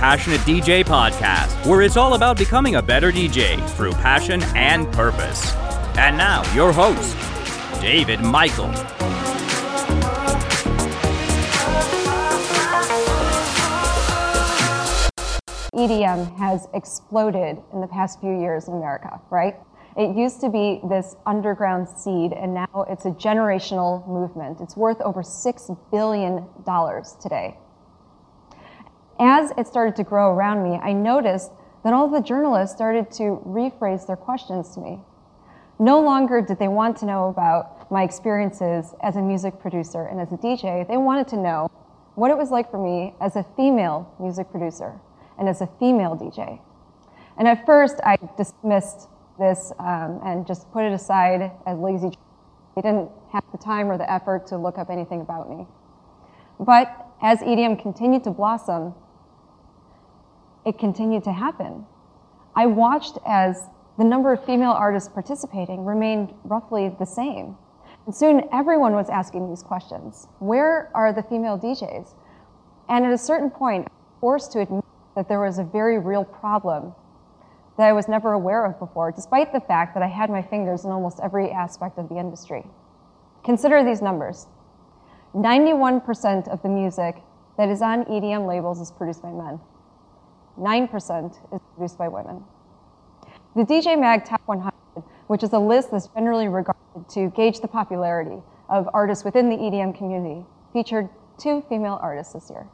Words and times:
Passionate 0.00 0.40
DJ 0.46 0.82
podcast, 0.82 1.66
where 1.66 1.82
it's 1.82 1.98
all 1.98 2.14
about 2.14 2.38
becoming 2.38 2.76
a 2.76 2.82
better 2.82 3.12
DJ 3.12 3.60
through 3.72 3.92
passion 3.92 4.42
and 4.56 4.90
purpose. 4.94 5.52
And 5.98 6.16
now, 6.16 6.42
your 6.54 6.72
host, 6.72 7.14
David 7.82 8.22
Michael. 8.22 8.68
EDM 15.74 16.34
has 16.38 16.66
exploded 16.72 17.58
in 17.74 17.82
the 17.82 17.88
past 17.92 18.20
few 18.20 18.40
years 18.40 18.68
in 18.68 18.74
America, 18.76 19.20
right? 19.28 19.56
It 19.98 20.16
used 20.16 20.40
to 20.40 20.48
be 20.48 20.80
this 20.88 21.14
underground 21.26 21.86
seed, 21.90 22.32
and 22.32 22.54
now 22.54 22.86
it's 22.88 23.04
a 23.04 23.10
generational 23.10 24.08
movement. 24.08 24.62
It's 24.62 24.78
worth 24.78 25.02
over 25.02 25.20
$6 25.20 25.78
billion 25.92 26.46
today. 27.20 27.58
As 29.22 29.52
it 29.58 29.66
started 29.66 29.96
to 29.96 30.04
grow 30.04 30.32
around 30.32 30.64
me, 30.64 30.78
I 30.82 30.94
noticed 30.94 31.52
that 31.84 31.92
all 31.92 32.08
the 32.08 32.22
journalists 32.22 32.74
started 32.74 33.10
to 33.12 33.42
rephrase 33.46 34.06
their 34.06 34.16
questions 34.16 34.72
to 34.74 34.80
me. 34.80 35.00
No 35.78 36.00
longer 36.00 36.40
did 36.40 36.58
they 36.58 36.68
want 36.68 36.96
to 36.98 37.06
know 37.06 37.28
about 37.28 37.90
my 37.90 38.02
experiences 38.02 38.94
as 39.02 39.16
a 39.16 39.20
music 39.20 39.60
producer 39.60 40.06
and 40.06 40.20
as 40.20 40.32
a 40.32 40.38
DJ. 40.38 40.88
They 40.88 40.96
wanted 40.96 41.28
to 41.28 41.36
know 41.36 41.70
what 42.14 42.30
it 42.30 42.38
was 42.38 42.50
like 42.50 42.70
for 42.70 42.78
me 42.78 43.14
as 43.20 43.36
a 43.36 43.44
female 43.56 44.10
music 44.18 44.50
producer 44.50 44.98
and 45.38 45.50
as 45.50 45.60
a 45.60 45.68
female 45.78 46.16
DJ. 46.16 46.58
And 47.36 47.46
at 47.46 47.66
first, 47.66 47.96
I 48.02 48.16
dismissed 48.38 49.08
this 49.38 49.70
um, 49.78 50.20
and 50.24 50.46
just 50.46 50.70
put 50.72 50.84
it 50.84 50.94
aside 50.94 51.52
as 51.66 51.78
lazy. 51.78 52.16
They 52.74 52.80
didn't 52.80 53.10
have 53.34 53.44
the 53.52 53.58
time 53.58 53.90
or 53.90 53.98
the 53.98 54.10
effort 54.10 54.46
to 54.46 54.56
look 54.56 54.78
up 54.78 54.88
anything 54.88 55.20
about 55.20 55.50
me. 55.50 55.66
But 56.58 57.06
as 57.22 57.40
EDM 57.40 57.80
continued 57.80 58.24
to 58.24 58.30
blossom, 58.30 58.94
it 60.70 60.78
continued 60.78 61.24
to 61.24 61.32
happen. 61.32 61.84
I 62.54 62.66
watched 62.66 63.18
as 63.26 63.64
the 63.98 64.04
number 64.04 64.32
of 64.32 64.44
female 64.44 64.70
artists 64.70 65.08
participating 65.08 65.84
remained 65.84 66.32
roughly 66.44 66.94
the 66.98 67.04
same. 67.04 67.56
And 68.06 68.14
soon 68.14 68.48
everyone 68.52 68.94
was 68.94 69.08
asking 69.10 69.48
these 69.48 69.64
questions 69.64 70.28
Where 70.38 70.90
are 70.94 71.12
the 71.12 71.24
female 71.24 71.58
DJs? 71.58 72.14
And 72.88 73.04
at 73.04 73.12
a 73.12 73.18
certain 73.18 73.50
point, 73.50 73.88
I 73.88 73.90
was 73.90 74.20
forced 74.20 74.52
to 74.52 74.60
admit 74.60 74.84
that 75.16 75.28
there 75.28 75.40
was 75.40 75.58
a 75.58 75.64
very 75.64 75.98
real 75.98 76.24
problem 76.24 76.94
that 77.76 77.88
I 77.88 77.92
was 77.92 78.06
never 78.06 78.32
aware 78.32 78.64
of 78.64 78.78
before, 78.78 79.10
despite 79.10 79.52
the 79.52 79.60
fact 79.60 79.94
that 79.94 80.04
I 80.04 80.08
had 80.08 80.30
my 80.30 80.42
fingers 80.42 80.84
in 80.84 80.92
almost 80.92 81.18
every 81.20 81.50
aspect 81.50 81.98
of 81.98 82.08
the 82.08 82.16
industry. 82.16 82.64
Consider 83.44 83.82
these 83.82 84.02
numbers 84.02 84.46
91% 85.34 86.48
of 86.48 86.62
the 86.62 86.68
music 86.68 87.22
that 87.56 87.68
is 87.68 87.82
on 87.82 88.04
EDM 88.04 88.46
labels 88.46 88.80
is 88.80 88.92
produced 88.92 89.22
by 89.22 89.32
men, 89.32 89.60
9% 90.58 91.54
is 91.54 91.60
produced 91.74 91.98
by 91.98 92.08
women. 92.08 92.44
The 93.56 93.62
DJ 93.62 93.98
Mag 93.98 94.24
Top 94.24 94.42
100, 94.46 94.72
which 95.26 95.42
is 95.42 95.52
a 95.52 95.58
list 95.58 95.90
that's 95.90 96.08
generally 96.08 96.48
regarded 96.48 97.08
to 97.10 97.30
gauge 97.30 97.60
the 97.60 97.68
popularity 97.68 98.42
of 98.68 98.88
artists 98.94 99.24
within 99.24 99.48
the 99.48 99.56
EDM 99.56 99.96
community, 99.96 100.46
featured 100.72 101.08
two 101.38 101.62
female 101.68 101.98
artists 102.00 102.32
this 102.34 102.50
year. 102.50 102.66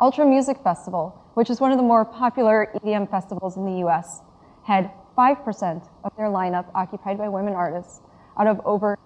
Ultra 0.00 0.26
Music 0.26 0.58
Festival, 0.64 1.16
which 1.34 1.48
is 1.48 1.60
one 1.60 1.70
of 1.70 1.78
the 1.78 1.84
more 1.84 2.04
popular 2.04 2.72
EDM 2.74 3.10
festivals 3.10 3.56
in 3.56 3.64
the 3.64 3.86
US, 3.86 4.22
had 4.64 4.90
5% 5.16 5.88
of 6.04 6.12
their 6.16 6.26
lineup 6.26 6.66
occupied 6.74 7.18
by 7.18 7.28
women 7.28 7.54
artists 7.54 8.00
out 8.38 8.46
of 8.46 8.60
over 8.64 8.98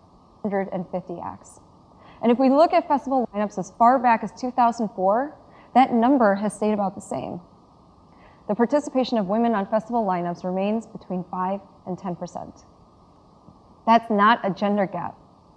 150 0.42 1.20
acts. 1.22 1.60
And 2.22 2.32
if 2.32 2.38
we 2.38 2.48
look 2.48 2.72
at 2.72 2.88
festival 2.88 3.28
lineups 3.34 3.58
as 3.58 3.72
far 3.78 3.98
back 3.98 4.24
as 4.24 4.32
2004, 4.41 5.36
that 5.76 5.92
number 5.92 6.34
has 6.34 6.54
stayed 6.54 6.72
about 6.72 6.94
the 6.94 7.03
same. 7.03 7.38
The 8.48 8.54
participation 8.54 9.19
of 9.19 9.26
women 9.26 9.54
on 9.54 9.66
festival 9.66 10.06
lineups 10.06 10.42
remains 10.42 10.87
between 10.87 11.22
5 11.31 11.60
and 11.87 11.98
10%. 11.98 12.64
That's 13.84 14.10
not 14.10 14.41
a 14.42 14.48
gender 14.48 14.87
gap, 14.87 15.14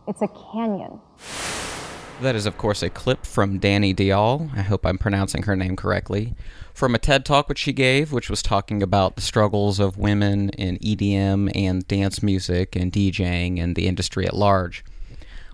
it's 0.09 0.21
a 0.21 0.27
canyon. 0.51 0.99
That 2.21 2.35
is, 2.35 2.45
of 2.45 2.57
course, 2.57 2.83
a 2.83 2.89
clip 2.89 3.25
from 3.25 3.61
Dani 3.61 3.95
Deahl. 3.95 4.49
I 4.57 4.61
hope 4.61 4.85
I'm 4.85 4.97
pronouncing 4.97 5.43
her 5.43 5.55
name 5.55 5.77
correctly. 5.77 6.35
From 6.73 6.93
a 6.93 6.97
TED 6.97 7.23
talk 7.23 7.47
which 7.47 7.59
she 7.59 7.71
gave, 7.71 8.11
which 8.11 8.29
was 8.29 8.43
talking 8.43 8.83
about 8.83 9.15
the 9.15 9.21
struggles 9.21 9.79
of 9.79 9.97
women 9.97 10.49
in 10.49 10.79
EDM 10.79 11.49
and 11.55 11.87
dance 11.87 12.21
music 12.21 12.75
and 12.75 12.91
DJing 12.91 13.57
and 13.63 13.73
the 13.73 13.87
industry 13.87 14.27
at 14.27 14.35
large. 14.35 14.83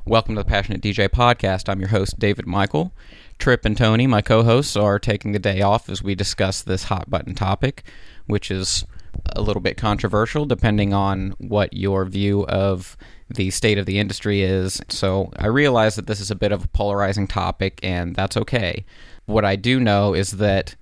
Welcome 0.08 0.36
to 0.36 0.44
the 0.44 0.48
Passionate 0.48 0.82
DJ 0.82 1.10
podcast. 1.10 1.68
I'm 1.68 1.80
your 1.80 1.90
host, 1.90 2.20
David 2.20 2.46
Michael. 2.46 2.94
Trip 3.40 3.66
and 3.66 3.78
Tony, 3.78 4.08
my 4.08 4.22
co 4.22 4.44
hosts, 4.44 4.76
are 4.76 5.00
taking 5.00 5.32
the 5.32 5.40
day 5.40 5.62
off 5.62 5.90
as 5.90 6.02
we 6.02 6.16
discuss 6.16 6.62
this 6.62 6.84
hot 6.86 7.10
button 7.10 7.36
topic, 7.36 7.84
which 8.28 8.50
is 8.50 8.86
a 9.36 9.42
little 9.42 9.62
bit 9.62 9.78
controversial 9.78 10.46
depending 10.46 10.94
on 10.94 11.36
what 11.38 11.74
your 11.74 12.06
view 12.06 12.46
of 12.48 12.98
the 13.30 13.50
state 13.50 13.78
of 13.78 13.86
the 13.86 14.00
industry 14.00 14.42
is. 14.42 14.82
So 14.90 15.32
I 15.38 15.48
realize 15.48 15.96
that 15.96 16.08
this 16.08 16.20
is 16.20 16.32
a 16.32 16.36
bit 16.36 16.52
of 16.52 16.66
a 16.66 16.68
polarizing 16.70 17.28
topic, 17.28 17.80
and 17.84 18.16
that's 18.16 18.38
okay. 18.38 18.86
What 19.26 19.46
I 19.46 19.56
do 19.56 19.80
know 19.80 20.14
is 20.14 20.32
that 20.32 20.76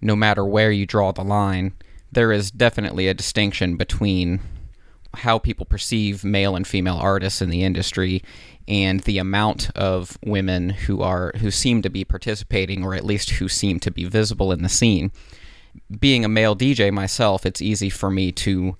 no 0.00 0.16
matter 0.16 0.44
where 0.44 0.72
you 0.72 0.86
draw 0.86 1.12
the 1.12 1.24
line, 1.24 1.74
there 2.12 2.32
is 2.32 2.50
definitely 2.50 3.08
a 3.08 3.14
distinction 3.14 3.76
between 3.76 4.40
how 5.14 5.38
people 5.38 5.66
perceive 5.66 6.24
male 6.24 6.54
and 6.54 6.66
female 6.66 6.96
artists 6.96 7.42
in 7.42 7.50
the 7.50 7.64
industry 7.64 8.22
and 8.68 9.00
the 9.00 9.18
amount 9.18 9.70
of 9.76 10.16
women 10.24 10.70
who 10.70 11.02
are 11.02 11.32
who 11.38 11.50
seem 11.50 11.82
to 11.82 11.90
be 11.90 12.04
participating 12.04 12.84
or 12.84 12.94
at 12.94 13.04
least 13.04 13.30
who 13.30 13.48
seem 13.48 13.80
to 13.80 13.90
be 13.90 14.04
visible 14.04 14.52
in 14.52 14.62
the 14.62 14.68
scene 14.68 15.10
being 15.98 16.24
a 16.24 16.28
male 16.28 16.56
DJ 16.56 16.92
myself, 16.92 17.44
it's 17.44 17.62
easy 17.62 17.90
for 17.90 18.10
me 18.10 18.32
to 18.32 18.76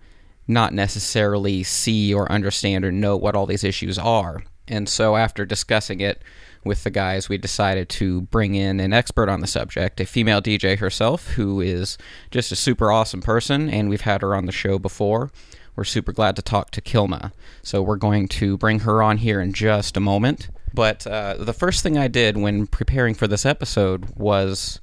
not 0.46 0.72
necessarily 0.72 1.62
see 1.62 2.12
or 2.12 2.30
understand 2.30 2.84
or 2.84 2.92
know 2.92 3.16
what 3.16 3.36
all 3.36 3.46
these 3.46 3.64
issues 3.64 3.98
are. 3.98 4.42
And 4.68 4.88
so, 4.88 5.16
after 5.16 5.44
discussing 5.44 6.00
it 6.00 6.22
with 6.64 6.84
the 6.84 6.90
guys, 6.90 7.28
we 7.28 7.38
decided 7.38 7.88
to 7.88 8.22
bring 8.22 8.54
in 8.54 8.78
an 8.78 8.92
expert 8.92 9.28
on 9.28 9.40
the 9.40 9.46
subject, 9.46 10.00
a 10.00 10.06
female 10.06 10.40
DJ 10.40 10.78
herself, 10.78 11.28
who 11.30 11.60
is 11.60 11.98
just 12.30 12.52
a 12.52 12.56
super 12.56 12.92
awesome 12.92 13.22
person, 13.22 13.68
and 13.68 13.88
we've 13.88 14.02
had 14.02 14.22
her 14.22 14.34
on 14.34 14.46
the 14.46 14.52
show 14.52 14.78
before. 14.78 15.30
We're 15.80 15.84
super 15.84 16.12
glad 16.12 16.36
to 16.36 16.42
talk 16.42 16.72
to 16.72 16.82
Kilma. 16.82 17.32
So, 17.62 17.80
we're 17.80 17.96
going 17.96 18.28
to 18.28 18.58
bring 18.58 18.80
her 18.80 19.02
on 19.02 19.16
here 19.16 19.40
in 19.40 19.54
just 19.54 19.96
a 19.96 20.00
moment. 20.00 20.50
But 20.74 21.06
uh, 21.06 21.36
the 21.38 21.54
first 21.54 21.82
thing 21.82 21.96
I 21.96 22.06
did 22.06 22.36
when 22.36 22.66
preparing 22.66 23.14
for 23.14 23.26
this 23.26 23.46
episode 23.46 24.14
was 24.14 24.78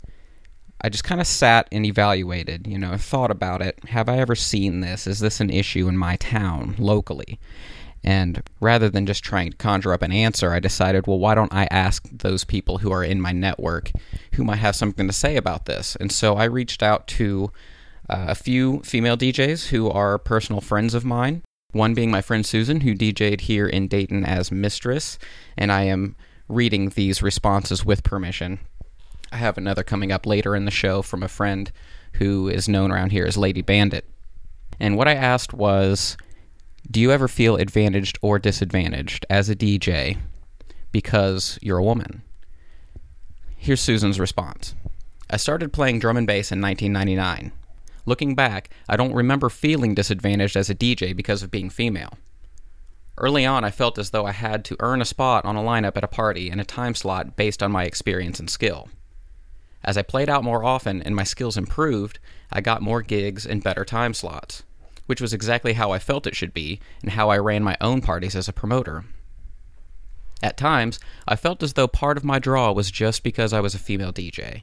I 0.82 0.90
just 0.90 1.04
kind 1.04 1.22
of 1.22 1.28
sat 1.28 1.68
and 1.72 1.86
evaluated, 1.86 2.66
you 2.66 2.80
know, 2.80 2.98
thought 2.98 3.30
about 3.30 3.62
it. 3.62 3.78
Have 3.90 4.10
I 4.10 4.18
ever 4.18 4.34
seen 4.34 4.80
this? 4.80 5.06
Is 5.06 5.20
this 5.20 5.40
an 5.40 5.52
issue 5.52 5.88
in 5.88 5.96
my 5.96 6.16
town, 6.16 6.74
locally? 6.80 7.40
And 8.04 8.42
rather 8.60 8.90
than 8.90 9.06
just 9.06 9.24
trying 9.24 9.52
to 9.52 9.58
conjure 9.58 9.94
up 9.94 10.02
an 10.02 10.12
answer, 10.12 10.52
I 10.52 10.60
decided, 10.60 11.06
well, 11.06 11.20
why 11.20 11.36
don't 11.36 11.54
I 11.54 11.68
ask 11.70 12.10
those 12.12 12.44
people 12.44 12.80
who 12.80 12.92
are 12.92 13.04
in 13.04 13.22
my 13.22 13.34
network 13.34 13.92
who 14.34 14.44
might 14.44 14.56
have 14.56 14.76
something 14.76 15.06
to 15.06 15.14
say 15.14 15.36
about 15.36 15.66
this? 15.66 15.96
And 15.98 16.12
so 16.12 16.38
I 16.38 16.46
reached 16.46 16.82
out 16.82 17.06
to 17.10 17.52
uh, 18.10 18.26
a 18.30 18.36
few 18.36 18.82
female 18.82 19.18
DJs 19.18 19.68
who 19.68 19.90
are 19.90 20.18
personal 20.18 20.62
friends 20.62 20.94
of 20.94 21.06
mine. 21.06 21.44
One 21.74 21.94
being 21.94 22.10
my 22.10 22.22
friend 22.22 22.46
Susan, 22.46 22.82
who 22.82 22.96
DJ'd 22.96 23.42
here 23.42 23.68
in 23.68 23.88
Dayton 23.88 24.24
as 24.24 24.52
Mistress, 24.52 25.20
and 25.58 25.72
I 25.72 25.84
am 25.84 26.16
reading 26.48 26.90
these 26.90 27.22
responses 27.22 27.86
with 27.86 28.04
permission. 28.04 28.60
I 29.32 29.38
have 29.38 29.58
another 29.58 29.84
coming 29.84 30.12
up 30.12 30.26
later 30.26 30.56
in 30.56 30.66
the 30.66 30.72
show 30.72 31.02
from 31.02 31.22
a 31.22 31.28
friend 31.28 31.72
who 32.14 32.48
is 32.48 32.70
known 32.70 32.92
around 32.92 33.12
here 33.12 33.26
as 33.26 33.38
Lady 33.38 33.62
Bandit. 33.62 34.06
And 34.80 34.96
what 34.96 35.08
I 35.08 35.16
asked 35.16 35.54
was 35.54 36.16
Do 36.90 37.02
you 37.02 37.12
ever 37.12 37.28
feel 37.28 37.58
advantaged 37.58 38.18
or 38.22 38.40
disadvantaged 38.40 39.26
as 39.30 39.50
a 39.50 39.56
DJ 39.56 40.18
because 40.92 41.60
you're 41.62 41.80
a 41.80 41.84
woman? 41.84 42.22
Here's 43.58 43.82
Susan's 43.82 44.20
response 44.20 44.76
I 45.30 45.36
started 45.36 45.74
playing 45.74 46.00
drum 46.00 46.16
and 46.16 46.26
bass 46.26 46.52
in 46.52 46.62
1999. 46.62 47.52
Looking 48.08 48.36
back, 48.36 48.70
I 48.88 48.96
don't 48.96 49.14
remember 49.14 49.50
feeling 49.50 49.94
disadvantaged 49.94 50.56
as 50.56 50.70
a 50.70 50.76
DJ 50.76 51.14
because 51.14 51.44
of 51.44 51.52
being 51.52 51.70
female. 51.70 52.14
Early 53.18 53.46
on, 53.46 53.66
I 53.66 53.70
felt 53.70 53.98
as 53.98 54.12
though 54.12 54.26
I 54.26 54.32
had 54.32 54.64
to 54.66 54.78
earn 54.80 55.02
a 55.02 55.06
spot 55.06 55.44
on 55.44 55.58
a 55.58 55.62
lineup 55.62 55.98
at 55.98 56.06
a 56.06 56.08
party 56.08 56.50
and 56.50 56.62
a 56.62 56.64
time 56.64 56.96
slot 56.96 57.36
based 57.36 57.62
on 57.62 57.70
my 57.70 57.84
experience 57.84 58.40
and 58.40 58.50
skill. 58.50 58.88
As 59.84 59.98
I 59.98 60.04
played 60.04 60.30
out 60.30 60.46
more 60.46 60.64
often 60.64 61.02
and 61.02 61.18
my 61.18 61.26
skills 61.26 61.58
improved, 61.58 62.18
I 62.50 62.62
got 62.62 62.82
more 62.82 63.02
gigs 63.02 63.46
and 63.46 63.62
better 63.62 63.84
time 63.84 64.14
slots, 64.14 64.64
which 65.08 65.20
was 65.20 65.34
exactly 65.34 65.74
how 65.74 65.92
I 65.92 66.00
felt 66.00 66.26
it 66.26 66.36
should 66.36 66.54
be 66.54 66.80
and 67.02 67.12
how 67.12 67.30
I 67.30 67.38
ran 67.38 67.62
my 67.62 67.76
own 67.82 68.00
parties 68.00 68.38
as 68.38 68.48
a 68.48 68.54
promoter. 68.54 69.04
At 70.42 70.56
times, 70.56 70.98
I 71.28 71.36
felt 71.36 71.62
as 71.62 71.74
though 71.74 71.90
part 71.90 72.16
of 72.16 72.24
my 72.24 72.40
draw 72.40 72.72
was 72.72 72.90
just 72.90 73.22
because 73.22 73.52
I 73.52 73.60
was 73.60 73.76
a 73.76 73.80
female 73.80 74.14
DJ. 74.14 74.62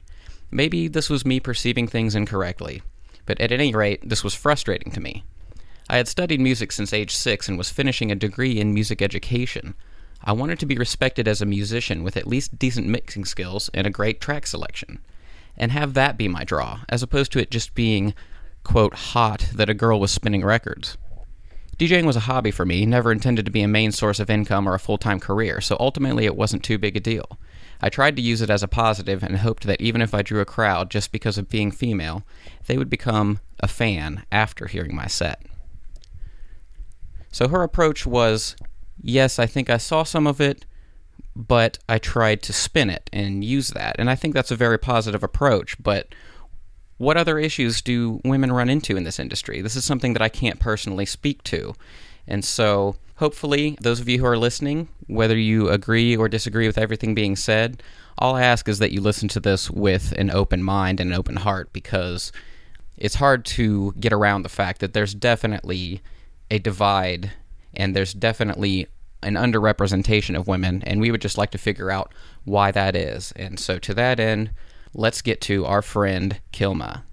Maybe 0.49 0.87
this 0.87 1.11
was 1.11 1.25
me 1.25 1.39
perceiving 1.39 1.87
things 1.87 2.15
incorrectly, 2.15 2.81
but 3.25 3.39
at 3.39 3.51
any 3.51 3.73
rate, 3.73 4.07
this 4.07 4.23
was 4.23 4.33
frustrating 4.33 4.91
to 4.93 4.99
me. 4.99 5.23
I 5.89 5.97
had 5.97 6.07
studied 6.07 6.39
music 6.39 6.71
since 6.71 6.93
age 6.93 7.15
six 7.15 7.47
and 7.47 7.57
was 7.57 7.69
finishing 7.69 8.11
a 8.11 8.15
degree 8.15 8.59
in 8.59 8.73
music 8.73 9.01
education. 9.01 9.75
I 10.23 10.31
wanted 10.31 10.57
to 10.59 10.65
be 10.65 10.77
respected 10.77 11.27
as 11.27 11.41
a 11.41 11.45
musician 11.45 12.03
with 12.03 12.17
at 12.17 12.27
least 12.27 12.57
decent 12.57 12.87
mixing 12.87 13.25
skills 13.25 13.69
and 13.73 13.85
a 13.85 13.91
great 13.91 14.19
track 14.19 14.47
selection. 14.47 14.99
and 15.57 15.71
have 15.71 15.93
that 15.93 16.17
be 16.17 16.27
my 16.27 16.43
draw, 16.43 16.81
as 16.89 17.01
opposed 17.01 17.31
to 17.31 17.39
it 17.39 17.51
just 17.51 17.73
being, 17.75 18.13
quote, 18.63 18.93
hot 18.93 19.47
that 19.53 19.69
a 19.69 19.73
girl 19.73 19.99
was 19.99 20.11
spinning 20.11 20.43
records. 20.43 20.97
DJing 21.77 22.05
was 22.05 22.15
a 22.15 22.21
hobby 22.21 22.51
for 22.51 22.65
me, 22.65 22.85
never 22.85 23.11
intended 23.11 23.45
to 23.45 23.51
be 23.51 23.61
a 23.61 23.67
main 23.67 23.91
source 23.91 24.19
of 24.19 24.29
income 24.29 24.67
or 24.67 24.73
a 24.73 24.79
full 24.79 24.97
time 24.97 25.19
career, 25.19 25.61
so 25.61 25.75
ultimately 25.79 26.25
it 26.25 26.35
wasn't 26.35 26.63
too 26.63 26.77
big 26.77 26.95
a 26.95 26.99
deal. 26.99 27.37
I 27.81 27.89
tried 27.89 28.15
to 28.15 28.21
use 28.21 28.41
it 28.41 28.49
as 28.49 28.63
a 28.63 28.67
positive 28.67 29.23
and 29.23 29.37
hoped 29.37 29.65
that 29.65 29.81
even 29.81 30.01
if 30.01 30.13
I 30.13 30.21
drew 30.21 30.41
a 30.41 30.45
crowd 30.45 30.89
just 30.89 31.11
because 31.11 31.37
of 31.37 31.49
being 31.49 31.71
female, 31.71 32.23
they 32.67 32.77
would 32.77 32.89
become 32.89 33.39
a 33.59 33.67
fan 33.67 34.23
after 34.31 34.67
hearing 34.67 34.95
my 34.95 35.07
set. 35.07 35.41
So 37.31 37.47
her 37.47 37.63
approach 37.63 38.05
was 38.05 38.55
yes, 39.01 39.39
I 39.39 39.45
think 39.45 39.69
I 39.69 39.77
saw 39.77 40.03
some 40.03 40.25
of 40.27 40.39
it, 40.39 40.65
but 41.35 41.77
I 41.89 41.97
tried 41.97 42.41
to 42.43 42.53
spin 42.53 42.89
it 42.89 43.09
and 43.11 43.43
use 43.43 43.69
that. 43.69 43.97
And 43.99 44.09
I 44.09 44.15
think 44.15 44.33
that's 44.33 44.51
a 44.51 44.55
very 44.55 44.77
positive 44.77 45.23
approach, 45.23 45.81
but 45.81 46.07
what 46.97 47.17
other 47.17 47.37
issues 47.37 47.81
do 47.81 48.21
women 48.23 48.53
run 48.53 48.69
into 48.69 48.95
in 48.95 49.03
this 49.03 49.19
industry? 49.19 49.61
This 49.61 49.75
is 49.75 49.83
something 49.83 50.13
that 50.13 50.21
I 50.21 50.29
can't 50.29 50.59
personally 50.59 51.05
speak 51.05 51.43
to. 51.43 51.75
And 52.25 52.43
so, 52.43 52.95
hopefully, 53.15 53.77
those 53.81 53.99
of 53.99 54.09
you 54.09 54.19
who 54.19 54.25
are 54.25 54.37
listening, 54.37 54.87
whether 55.07 55.37
you 55.37 55.69
agree 55.69 56.15
or 56.15 56.29
disagree 56.29 56.67
with 56.67 56.77
everything 56.77 57.15
being 57.15 57.35
said, 57.35 57.81
all 58.17 58.35
I 58.35 58.43
ask 58.43 58.67
is 58.69 58.79
that 58.79 58.91
you 58.91 59.01
listen 59.01 59.27
to 59.29 59.39
this 59.39 59.69
with 59.69 60.13
an 60.13 60.29
open 60.29 60.63
mind 60.63 60.99
and 60.99 61.11
an 61.11 61.17
open 61.17 61.37
heart 61.37 61.73
because 61.73 62.31
it's 62.97 63.15
hard 63.15 63.43
to 63.45 63.93
get 63.99 64.13
around 64.13 64.43
the 64.43 64.49
fact 64.49 64.79
that 64.79 64.93
there's 64.93 65.13
definitely 65.13 66.01
a 66.49 66.59
divide 66.59 67.31
and 67.73 67.95
there's 67.95 68.13
definitely 68.13 68.87
an 69.21 69.33
underrepresentation 69.33 70.37
of 70.37 70.47
women, 70.47 70.83
and 70.85 71.01
we 71.01 71.09
would 71.09 71.21
just 71.21 71.37
like 71.37 71.49
to 71.51 71.57
figure 71.57 71.89
out 71.89 72.13
why 72.43 72.71
that 72.71 72.95
is. 72.95 73.33
And 73.35 73.59
so, 73.59 73.79
to 73.79 73.93
that 73.95 74.19
end, 74.19 74.51
let's 74.93 75.21
get 75.21 75.41
to 75.41 75.65
our 75.65 75.81
friend 75.81 76.39
Kilma. 76.51 77.03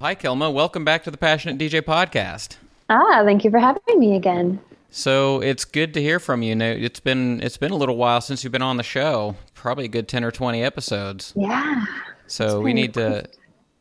Hi, 0.00 0.16
Kilma. 0.16 0.50
Welcome 0.50 0.84
back 0.84 1.04
to 1.04 1.10
the 1.12 1.16
Passionate 1.16 1.58
DJ 1.58 1.80
podcast. 1.80 2.56
Ah, 2.90 3.22
thank 3.24 3.44
you 3.44 3.50
for 3.50 3.60
having 3.60 3.80
me 3.96 4.16
again. 4.16 4.60
So 4.94 5.40
it's 5.40 5.64
good 5.64 5.94
to 5.94 6.02
hear 6.02 6.20
from 6.20 6.42
you. 6.42 6.54
It's 6.60 7.00
been 7.00 7.40
it's 7.42 7.56
been 7.56 7.72
a 7.72 7.76
little 7.76 7.96
while 7.96 8.20
since 8.20 8.44
you've 8.44 8.52
been 8.52 8.60
on 8.60 8.76
the 8.76 8.82
show. 8.82 9.34
Probably 9.54 9.86
a 9.86 9.88
good 9.88 10.06
ten 10.06 10.22
or 10.22 10.30
twenty 10.30 10.62
episodes. 10.62 11.32
Yeah. 11.34 11.86
So 12.26 12.60
we 12.60 12.74
need 12.74 12.92
to 12.94 13.24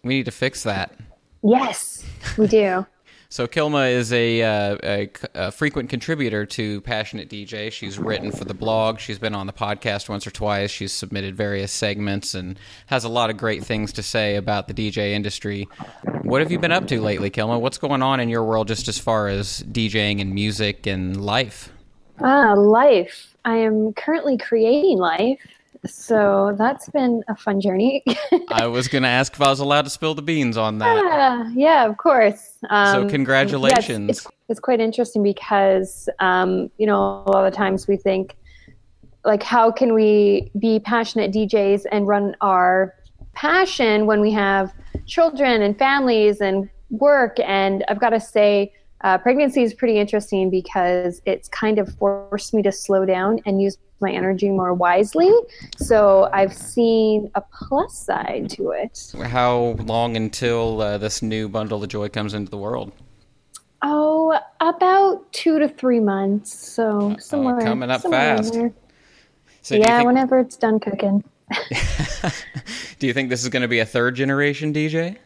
we 0.03 0.15
need 0.15 0.25
to 0.25 0.31
fix 0.31 0.63
that. 0.63 0.95
Yes, 1.43 2.05
we 2.37 2.47
do. 2.47 2.85
So 3.31 3.47
Kilma 3.47 3.85
is 3.85 4.11
a, 4.11 4.41
uh, 4.41 4.77
a, 4.83 5.09
a, 5.35 5.51
frequent 5.53 5.89
contributor 5.89 6.45
to 6.47 6.81
Passionate 6.81 7.29
DJ. 7.29 7.71
She's 7.71 7.97
written 7.97 8.29
for 8.29 8.43
the 8.43 8.53
blog. 8.53 8.99
She's 8.99 9.19
been 9.19 9.33
on 9.33 9.47
the 9.47 9.53
podcast 9.53 10.09
once 10.09 10.27
or 10.27 10.31
twice. 10.31 10.69
She's 10.69 10.91
submitted 10.91 11.37
various 11.37 11.71
segments 11.71 12.35
and 12.35 12.59
has 12.87 13.05
a 13.05 13.09
lot 13.09 13.29
of 13.29 13.37
great 13.37 13.63
things 13.63 13.93
to 13.93 14.03
say 14.03 14.35
about 14.35 14.67
the 14.67 14.73
DJ 14.73 15.11
industry. 15.11 15.69
What 16.23 16.41
have 16.41 16.51
you 16.51 16.59
been 16.59 16.73
up 16.73 16.89
to 16.89 16.99
lately, 16.99 17.29
Kilma? 17.29 17.57
What's 17.57 17.77
going 17.77 18.01
on 18.01 18.19
in 18.19 18.27
your 18.27 18.43
world, 18.43 18.67
just 18.67 18.89
as 18.89 18.99
far 18.99 19.29
as 19.29 19.63
DJing 19.63 20.19
and 20.19 20.33
music 20.33 20.85
and 20.85 21.23
life? 21.23 21.71
Ah, 22.19 22.51
life. 22.51 23.33
I 23.45 23.55
am 23.55 23.93
currently 23.93 24.37
creating 24.37 24.97
life 24.97 25.39
so 25.85 26.55
that's 26.57 26.89
been 26.89 27.23
a 27.27 27.35
fun 27.35 27.59
journey. 27.59 28.03
I 28.49 28.67
was 28.67 28.87
going 28.87 29.01
to 29.03 29.09
ask 29.09 29.33
if 29.33 29.41
I 29.41 29.49
was 29.49 29.59
allowed 29.59 29.83
to 29.83 29.89
spill 29.89 30.13
the 30.13 30.21
beans 30.21 30.55
on 30.57 30.77
that. 30.77 30.95
Yeah, 30.95 31.51
yeah 31.55 31.85
of 31.85 31.97
course. 31.97 32.59
Um, 32.69 33.03
so 33.03 33.09
congratulations. 33.09 34.07
Yes, 34.07 34.17
it's, 34.17 34.27
it's, 34.49 34.59
quite 34.59 34.79
interesting 34.79 35.23
because, 35.23 36.07
um, 36.19 36.69
you 36.77 36.85
know, 36.85 37.23
a 37.25 37.31
lot 37.31 37.47
of 37.47 37.53
times 37.53 37.87
we 37.87 37.97
think, 37.97 38.37
like, 39.25 39.41
how 39.41 39.71
can 39.71 39.93
we 39.93 40.51
be 40.59 40.79
passionate 40.79 41.31
DJs 41.31 41.85
and 41.91 42.07
run 42.07 42.35
our 42.41 42.95
passion 43.33 44.05
when 44.05 44.21
we 44.21 44.31
have 44.31 44.73
children 45.07 45.63
and 45.63 45.77
families 45.79 46.41
and 46.41 46.69
work? 46.91 47.39
And 47.39 47.83
I've 47.87 47.99
got 47.99 48.11
to 48.11 48.19
say, 48.19 48.71
uh, 49.03 49.17
pregnancy 49.17 49.63
is 49.63 49.73
pretty 49.73 49.97
interesting 49.97 50.51
because 50.51 51.23
it's 51.25 51.49
kind 51.49 51.79
of 51.79 51.95
forced 51.95 52.53
me 52.53 52.61
to 52.61 52.71
slow 52.71 53.03
down 53.03 53.39
and 53.47 53.59
use 53.59 53.77
my 54.01 54.11
energy 54.11 54.49
more 54.49 54.73
wisely. 54.73 55.31
So 55.77 56.29
I've 56.33 56.53
seen 56.53 57.31
a 57.35 57.41
plus 57.41 57.97
side 57.97 58.49
to 58.51 58.71
it. 58.71 59.13
How 59.23 59.75
long 59.79 60.15
until 60.15 60.81
uh, 60.81 60.97
this 60.97 61.21
new 61.21 61.47
bundle 61.47 61.83
of 61.83 61.89
joy 61.89 62.09
comes 62.09 62.33
into 62.33 62.49
the 62.51 62.57
world? 62.57 62.91
Oh, 63.81 64.39
about 64.59 65.31
two 65.33 65.59
to 65.59 65.67
three 65.67 65.99
months. 65.99 66.53
So 66.53 67.15
somewhere 67.19 67.57
oh, 67.61 67.63
coming 67.63 67.89
up 67.89 68.01
fast. 68.01 68.55
So 69.63 69.75
yeah, 69.75 69.97
think... 69.97 70.07
whenever 70.07 70.39
it's 70.39 70.55
done 70.55 70.79
cooking. 70.79 71.23
do 72.99 73.07
you 73.07 73.13
think 73.13 73.29
this 73.29 73.43
is 73.43 73.49
going 73.49 73.61
to 73.61 73.67
be 73.67 73.79
a 73.79 73.85
third 73.85 74.15
generation 74.15 74.73
DJ? 74.73 75.17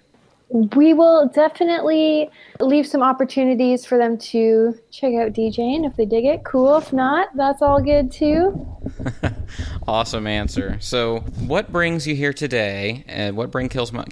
We 0.49 0.93
will 0.93 1.27
definitely 1.29 2.29
leave 2.59 2.85
some 2.85 3.01
opportunities 3.01 3.85
for 3.85 3.97
them 3.97 4.17
to 4.17 4.77
check 4.91 5.13
out 5.15 5.33
DJing 5.33 5.85
if 5.85 5.95
they 5.95 6.05
dig 6.05 6.25
it. 6.25 6.43
Cool. 6.43 6.77
If 6.77 6.93
not, 6.93 7.29
that's 7.35 7.61
all 7.61 7.81
good 7.81 8.11
too. 8.11 8.67
awesome 9.87 10.27
answer. 10.27 10.77
So, 10.79 11.21
what 11.47 11.71
brings 11.71 12.05
you 12.05 12.15
here 12.15 12.33
today? 12.33 13.03
And 13.07 13.35
what 13.35 13.51
brings 13.51 13.71
Kilma? 13.71 14.05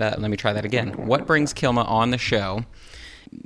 Uh, 0.00 0.14
let 0.18 0.30
me 0.30 0.36
try 0.36 0.52
that 0.52 0.64
again. 0.64 1.06
What 1.06 1.26
brings 1.26 1.52
Kilma 1.52 1.82
on 1.82 2.10
the 2.10 2.18
show? 2.18 2.64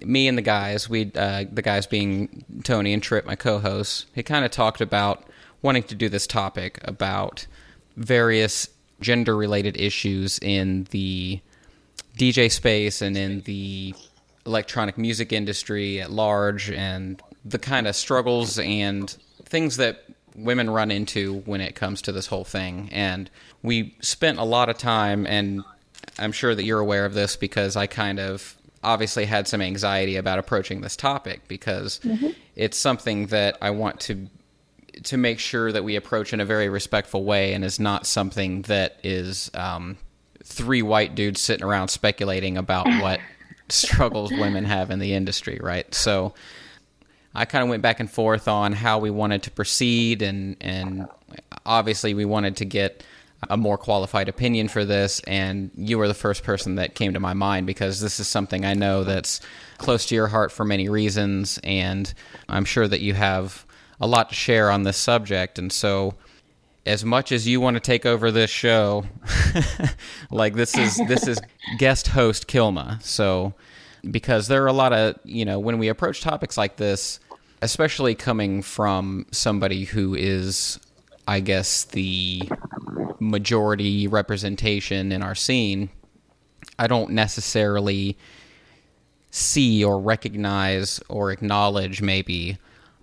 Me 0.05 0.29
and 0.29 0.39
the 0.39 0.43
guys, 0.43 0.89
we 0.89 1.11
uh, 1.15 1.45
the 1.53 1.63
guys 1.63 1.87
being 1.87 2.45
Tony 2.65 2.93
and 2.93 3.03
Trip, 3.03 3.27
my 3.27 3.35
co-hosts, 3.37 4.07
he 4.15 4.23
kind 4.23 4.45
of 4.45 4.51
talked 4.51 4.81
about 4.81 5.25
wanting 5.61 5.83
to 5.85 5.95
do 5.95 6.09
this 6.09 6.27
topic 6.27 6.79
about 6.85 7.47
various 7.97 8.69
gender-related 9.01 9.77
issues 9.77 10.39
in 10.39 10.87
the 10.91 11.41
DJ 12.23 12.53
space 12.53 13.03
and 13.03 13.17
in 13.17 13.41
the 13.41 13.93
electronic 14.47 14.97
music 14.97 15.33
industry 15.33 16.01
at 16.01 16.13
large 16.13 16.71
and 16.71 17.21
the 17.45 17.59
kind 17.59 17.89
of 17.89 17.97
struggles 17.97 18.61
and 18.61 19.11
things 19.45 19.77
that 19.79 20.05
women 20.37 20.71
run 20.71 20.93
into 20.93 21.41
when 21.41 21.61
it 21.61 21.75
comes 21.75 22.01
to 22.03 22.13
this 22.13 22.29
whole 22.29 22.45
thing. 22.45 22.89
And 22.93 23.29
we 23.65 23.97
spent 24.01 24.39
a 24.39 24.45
lot 24.45 24.69
of 24.69 24.79
time, 24.79 25.27
and 25.27 25.65
I'm 26.17 26.31
sure 26.31 26.55
that 26.55 26.63
you're 26.63 26.79
aware 26.79 27.05
of 27.05 27.15
this 27.15 27.35
because 27.35 27.75
I 27.75 27.89
kind 27.89 28.21
of 28.21 28.57
obviously 28.85 29.25
had 29.25 29.49
some 29.49 29.61
anxiety 29.61 30.15
about 30.15 30.39
approaching 30.39 30.81
this 30.81 30.95
topic 30.95 31.49
because 31.49 31.99
mm-hmm. 32.05 32.29
it's 32.55 32.79
something 32.79 33.27
that 33.27 33.59
I 33.61 33.71
want 33.71 33.99
to 34.03 34.29
to 35.05 35.17
make 35.17 35.39
sure 35.39 35.73
that 35.73 35.83
we 35.83 35.97
approach 35.97 36.35
in 36.35 36.41
a 36.41 36.45
very 36.45 36.69
respectful 36.69 37.25
way 37.25 37.55
and 37.55 37.65
is 37.65 37.81
not 37.81 38.07
something 38.07 38.63
that 38.63 38.99
is 39.03 39.51
um, 39.55 39.97
three 40.45 40.83
white 40.83 41.15
dudes 41.15 41.41
sitting 41.41 41.65
around 41.65 41.89
speculating 41.89 42.57
about 42.57 42.87
what 43.01 43.21
struggles 43.69 44.31
women 44.31 44.65
have 44.65 44.91
in 44.91 44.99
the 44.99 45.15
industry, 45.15 45.59
right? 45.63 45.93
So 45.95 46.35
I 47.35 47.45
kind 47.45 47.63
of 47.63 47.71
went 47.71 47.83
back 47.83 48.01
and 48.01 48.11
forth 48.11 48.49
on 48.49 48.73
how 48.73 48.99
we 48.99 49.11
wanted 49.11 49.45
to 49.45 49.51
proceed, 49.51 50.23
and 50.23 50.57
and 50.61 51.09
obviously 51.65 52.15
we 52.15 52.25
wanted 52.25 52.57
to 52.57 52.65
get 52.65 53.05
a 53.51 53.57
more 53.57 53.77
qualified 53.77 54.29
opinion 54.29 54.69
for 54.69 54.85
this, 54.85 55.21
and 55.21 55.71
you 55.77 55.99
were 55.99 56.09
the 56.09 56.15
first 56.15 56.45
person 56.45 56.77
that 56.77 56.95
came 56.95 57.15
to 57.15 57.21
my 57.21 57.33
mind 57.33 57.67
because 57.67 58.01
this 58.01 58.21
is 58.21 58.29
something 58.29 58.65
I 58.65 58.75
know 58.75 59.03
that's 59.03 59.41
close 59.79 60.07
to 60.07 60.15
your 60.15 60.29
heart 60.29 60.53
for 60.53 60.65
many 60.65 60.89
reasons, 60.89 61.59
and 61.65 62.13
I'm 62.49 62.65
sure 62.65 62.87
that 62.87 63.01
you 63.01 63.15
have 63.15 63.65
a 64.01 64.07
lot 64.07 64.29
to 64.29 64.35
share 64.35 64.71
on 64.71 64.83
this 64.83 64.97
subject, 64.97 65.59
and 65.59 65.73
so 65.73 66.15
as 66.85 67.05
much 67.05 67.31
as 67.31 67.47
you 67.47 67.61
want 67.61 67.75
to 67.75 67.81
take 67.81 68.05
over 68.05 68.31
this 68.31 68.51
show, 68.51 69.05
like 70.31 70.55
this 70.55 70.77
is 70.77 71.01
this 71.09 71.27
is 71.27 71.41
guest 71.79 72.09
host 72.09 72.47
Kilma. 72.47 72.99
So 73.03 73.55
because 74.11 74.49
there 74.49 74.63
are 74.65 74.69
a 74.69 74.73
lot 74.73 74.93
of 74.93 75.17
you 75.25 75.45
know 75.45 75.59
when 75.59 75.79
we 75.79 75.89
approach 75.89 76.21
topics 76.21 76.57
like 76.57 76.77
this, 76.77 77.21
especially 77.61 78.15
coming 78.15 78.63
from 78.63 79.27
somebody 79.31 79.85
who 79.85 80.15
is, 80.15 80.81
I 81.29 81.41
guess, 81.41 81.85
the 81.85 82.43
majority 83.21 84.09
representation 84.09 85.13
in 85.13 85.23
our 85.23 85.37
scene, 85.37 85.91
I 86.79 86.89
don't 86.89 87.13
necessarily 87.13 88.19
see 89.31 89.85
or 89.85 89.99
recognize 90.01 91.01
or 91.09 91.31
acknowledge 91.31 92.03
maybe 92.03 92.59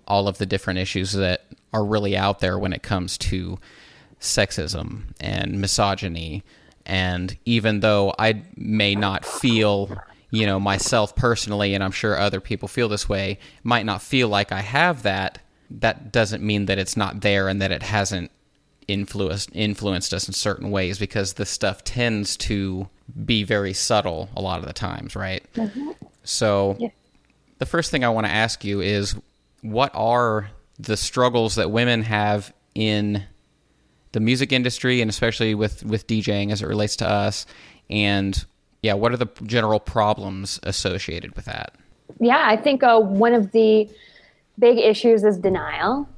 all 0.06 0.28
of 0.28 0.38
the 0.38 0.46
different 0.46 0.78
issues 0.78 1.12
that 1.12 1.46
are 1.72 1.84
really 1.84 2.16
out 2.16 2.40
there 2.40 2.58
when 2.58 2.72
it 2.72 2.82
comes 2.82 3.16
to 3.18 3.58
sexism 4.20 5.04
and 5.20 5.60
misogyny. 5.60 6.42
And 6.86 7.36
even 7.44 7.80
though 7.80 8.14
I 8.18 8.42
may 8.56 8.94
not 8.94 9.24
feel, 9.24 9.96
you 10.30 10.46
know, 10.46 10.58
myself 10.58 11.14
personally, 11.14 11.74
and 11.74 11.84
I'm 11.84 11.92
sure 11.92 12.18
other 12.18 12.40
people 12.40 12.68
feel 12.68 12.88
this 12.88 13.08
way, 13.08 13.38
might 13.62 13.86
not 13.86 14.02
feel 14.02 14.28
like 14.28 14.52
I 14.52 14.60
have 14.60 15.02
that, 15.04 15.38
that 15.70 16.12
doesn't 16.12 16.42
mean 16.42 16.66
that 16.66 16.78
it's 16.78 16.96
not 16.96 17.20
there 17.20 17.48
and 17.48 17.62
that 17.62 17.72
it 17.72 17.82
hasn't 17.82 18.30
influenced 18.88 19.50
influenced 19.52 20.12
us 20.12 20.26
in 20.26 20.34
certain 20.34 20.70
ways 20.70 20.98
because 20.98 21.34
this 21.34 21.48
stuff 21.48 21.84
tends 21.84 22.36
to 22.36 22.88
be 23.24 23.44
very 23.44 23.72
subtle 23.72 24.28
a 24.36 24.40
lot 24.40 24.58
of 24.58 24.66
the 24.66 24.72
times, 24.72 25.14
right? 25.14 25.44
Mm-hmm. 25.54 25.90
So 26.24 26.76
yeah. 26.78 26.88
the 27.58 27.66
first 27.66 27.90
thing 27.90 28.04
I 28.04 28.08
want 28.08 28.26
to 28.26 28.32
ask 28.32 28.64
you 28.64 28.80
is 28.80 29.14
what 29.62 29.92
are 29.94 30.50
the 30.82 30.96
struggles 30.96 31.54
that 31.56 31.70
women 31.70 32.02
have 32.02 32.52
in 32.74 33.24
the 34.12 34.20
music 34.20 34.52
industry 34.52 35.00
and 35.00 35.08
especially 35.08 35.54
with 35.54 35.84
with 35.84 36.06
DJing 36.06 36.52
as 36.52 36.62
it 36.62 36.66
relates 36.66 36.96
to 36.96 37.08
us. 37.08 37.46
And 37.88 38.44
yeah 38.82 38.94
what 38.94 39.12
are 39.12 39.16
the 39.16 39.28
general 39.44 39.80
problems 39.80 40.58
associated 40.62 41.36
with 41.36 41.44
that? 41.44 41.74
Yeah 42.18 42.42
i 42.46 42.56
think 42.56 42.82
uh, 42.82 42.98
one 42.98 43.34
of 43.34 43.52
the 43.52 43.88
big 44.58 44.78
issues 44.78 45.24
is 45.24 45.38
denial. 45.38 46.08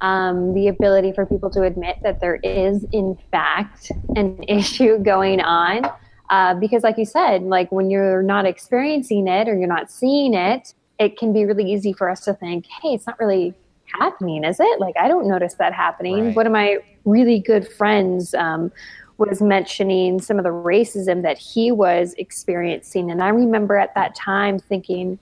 Um, 0.00 0.52
the 0.54 0.66
ability 0.66 1.12
for 1.12 1.24
people 1.24 1.48
to 1.50 1.62
admit 1.62 1.98
that 2.02 2.20
there 2.20 2.34
is 2.42 2.84
in 2.90 3.16
fact 3.30 3.92
an 4.16 4.42
issue 4.48 4.98
going 4.98 5.40
on. 5.40 5.88
Uh, 6.28 6.54
because 6.54 6.82
like 6.82 6.96
you 6.96 7.04
said 7.04 7.42
like 7.42 7.70
when 7.70 7.90
you're 7.90 8.22
not 8.22 8.46
experiencing 8.46 9.28
it 9.28 9.48
or 9.48 9.56
you're 9.56 9.68
not 9.68 9.90
seeing 9.90 10.32
it 10.32 10.72
it 10.98 11.18
can 11.18 11.32
be 11.32 11.44
really 11.44 11.70
easy 11.70 11.92
for 11.92 12.08
us 12.08 12.20
to 12.20 12.32
think 12.32 12.64
hey 12.80 12.94
it's 12.94 13.06
not 13.06 13.18
really 13.20 13.52
happening, 13.98 14.44
is 14.44 14.58
it? 14.60 14.80
Like, 14.80 14.96
I 14.98 15.08
don't 15.08 15.26
notice 15.26 15.54
that 15.54 15.72
happening. 15.72 16.26
Right. 16.26 16.36
One 16.36 16.46
of 16.46 16.52
my 16.52 16.78
really 17.04 17.38
good 17.38 17.66
friends 17.66 18.34
um, 18.34 18.72
was 19.18 19.40
mentioning 19.40 20.20
some 20.20 20.38
of 20.38 20.44
the 20.44 20.50
racism 20.50 21.22
that 21.22 21.38
he 21.38 21.70
was 21.70 22.14
experiencing. 22.18 23.10
And 23.10 23.22
I 23.22 23.28
remember 23.28 23.76
at 23.76 23.94
that 23.94 24.14
time 24.14 24.58
thinking, 24.58 25.18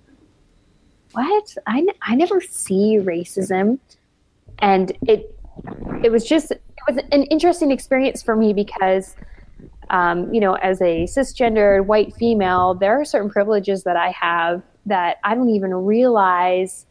what? 1.13 1.55
I, 1.67 1.87
I 2.03 2.15
never 2.15 2.41
see 2.41 2.99
racism. 3.01 3.79
And 4.61 4.93
it, 5.07 5.37
it 6.03 6.13
was 6.13 6.25
just, 6.25 6.51
it 6.51 6.61
was 6.89 6.99
an 7.11 7.25
interesting 7.25 7.71
experience 7.71 8.23
for 8.23 8.37
me 8.37 8.53
because, 8.53 9.17
um, 9.91 10.33
you 10.33 10.41
know, 10.41 10.55
as 10.55 10.81
a 10.81 11.05
cisgendered 11.05 11.87
white 11.87 12.15
female, 12.15 12.75
there 12.75 13.01
are 13.01 13.05
certain 13.05 13.29
privileges 13.29 13.83
that 13.85 13.97
I 13.97 14.11
have 14.13 14.63
that 14.87 15.19
I 15.25 15.35
don't 15.35 15.51
even 15.51 15.75
realize 15.75 16.87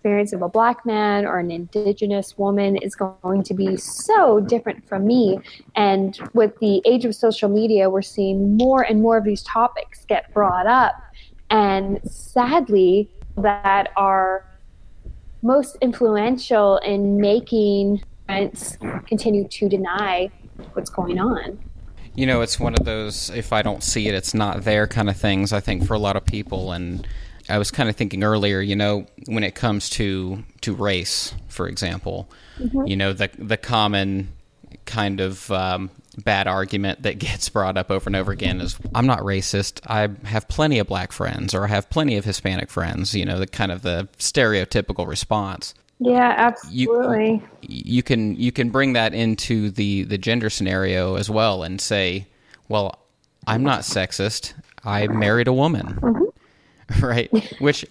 experience 0.00 0.32
of 0.32 0.40
a 0.40 0.48
black 0.48 0.86
man 0.86 1.26
or 1.26 1.38
an 1.38 1.50
indigenous 1.50 2.38
woman 2.38 2.74
is 2.76 2.94
going 2.94 3.42
to 3.42 3.52
be 3.52 3.76
so 3.76 4.40
different 4.40 4.82
from 4.88 5.06
me. 5.06 5.38
And 5.76 6.18
with 6.32 6.58
the 6.58 6.80
age 6.86 7.04
of 7.04 7.14
social 7.14 7.50
media, 7.50 7.90
we're 7.90 8.00
seeing 8.00 8.56
more 8.56 8.80
and 8.80 9.02
more 9.02 9.18
of 9.18 9.24
these 9.24 9.42
topics 9.42 10.06
get 10.06 10.32
brought 10.32 10.66
up. 10.66 10.94
And 11.50 12.00
sadly, 12.10 13.10
that 13.36 13.92
are 13.98 14.46
most 15.42 15.76
influential 15.82 16.78
in 16.78 17.20
making 17.20 18.02
parents 18.26 18.78
continue 19.06 19.46
to 19.48 19.68
deny 19.68 20.30
what's 20.72 20.88
going 20.88 21.18
on. 21.18 21.58
You 22.14 22.24
know, 22.24 22.40
it's 22.40 22.58
one 22.58 22.72
of 22.72 22.86
those 22.86 23.28
if 23.28 23.52
I 23.52 23.60
don't 23.60 23.84
see 23.84 24.08
it, 24.08 24.14
it's 24.14 24.32
not 24.32 24.64
there 24.64 24.86
kind 24.86 25.10
of 25.10 25.18
things, 25.18 25.52
I 25.52 25.60
think, 25.60 25.86
for 25.86 25.92
a 25.92 25.98
lot 25.98 26.16
of 26.16 26.24
people. 26.24 26.72
And 26.72 27.06
I 27.50 27.58
was 27.58 27.70
kind 27.70 27.88
of 27.88 27.96
thinking 27.96 28.22
earlier, 28.22 28.60
you 28.60 28.76
know, 28.76 29.06
when 29.26 29.44
it 29.44 29.54
comes 29.54 29.90
to 29.90 30.42
to 30.62 30.74
race, 30.74 31.34
for 31.48 31.66
example, 31.68 32.30
mm-hmm. 32.58 32.86
you 32.86 32.96
know, 32.96 33.12
the 33.12 33.30
the 33.38 33.56
common 33.56 34.28
kind 34.86 35.20
of 35.20 35.50
um, 35.50 35.90
bad 36.24 36.46
argument 36.46 37.02
that 37.02 37.18
gets 37.18 37.48
brought 37.48 37.76
up 37.76 37.90
over 37.90 38.08
and 38.08 38.16
over 38.16 38.32
again 38.32 38.60
is 38.60 38.78
I'm 38.94 39.06
not 39.06 39.20
racist. 39.20 39.80
I 39.86 40.08
have 40.26 40.48
plenty 40.48 40.78
of 40.78 40.86
black 40.86 41.12
friends 41.12 41.54
or 41.54 41.64
I 41.64 41.68
have 41.68 41.90
plenty 41.90 42.16
of 42.16 42.24
Hispanic 42.24 42.70
friends, 42.70 43.14
you 43.14 43.24
know, 43.24 43.38
the 43.38 43.46
kind 43.46 43.72
of 43.72 43.82
the 43.82 44.08
stereotypical 44.18 45.06
response. 45.06 45.74
Yeah, 45.98 46.34
absolutely. 46.36 47.42
You, 47.60 47.82
you 47.96 48.02
can 48.02 48.34
you 48.36 48.52
can 48.52 48.70
bring 48.70 48.94
that 48.94 49.12
into 49.12 49.70
the 49.70 50.04
the 50.04 50.18
gender 50.18 50.48
scenario 50.48 51.16
as 51.16 51.28
well 51.28 51.62
and 51.62 51.80
say, 51.80 52.26
well, 52.68 52.98
I'm 53.46 53.62
not 53.62 53.80
sexist. 53.80 54.54
I 54.84 55.08
married 55.08 55.46
a 55.46 55.52
woman. 55.52 55.98
Mm-hmm. 56.00 56.24
right? 57.00 57.30
Which 57.60 57.84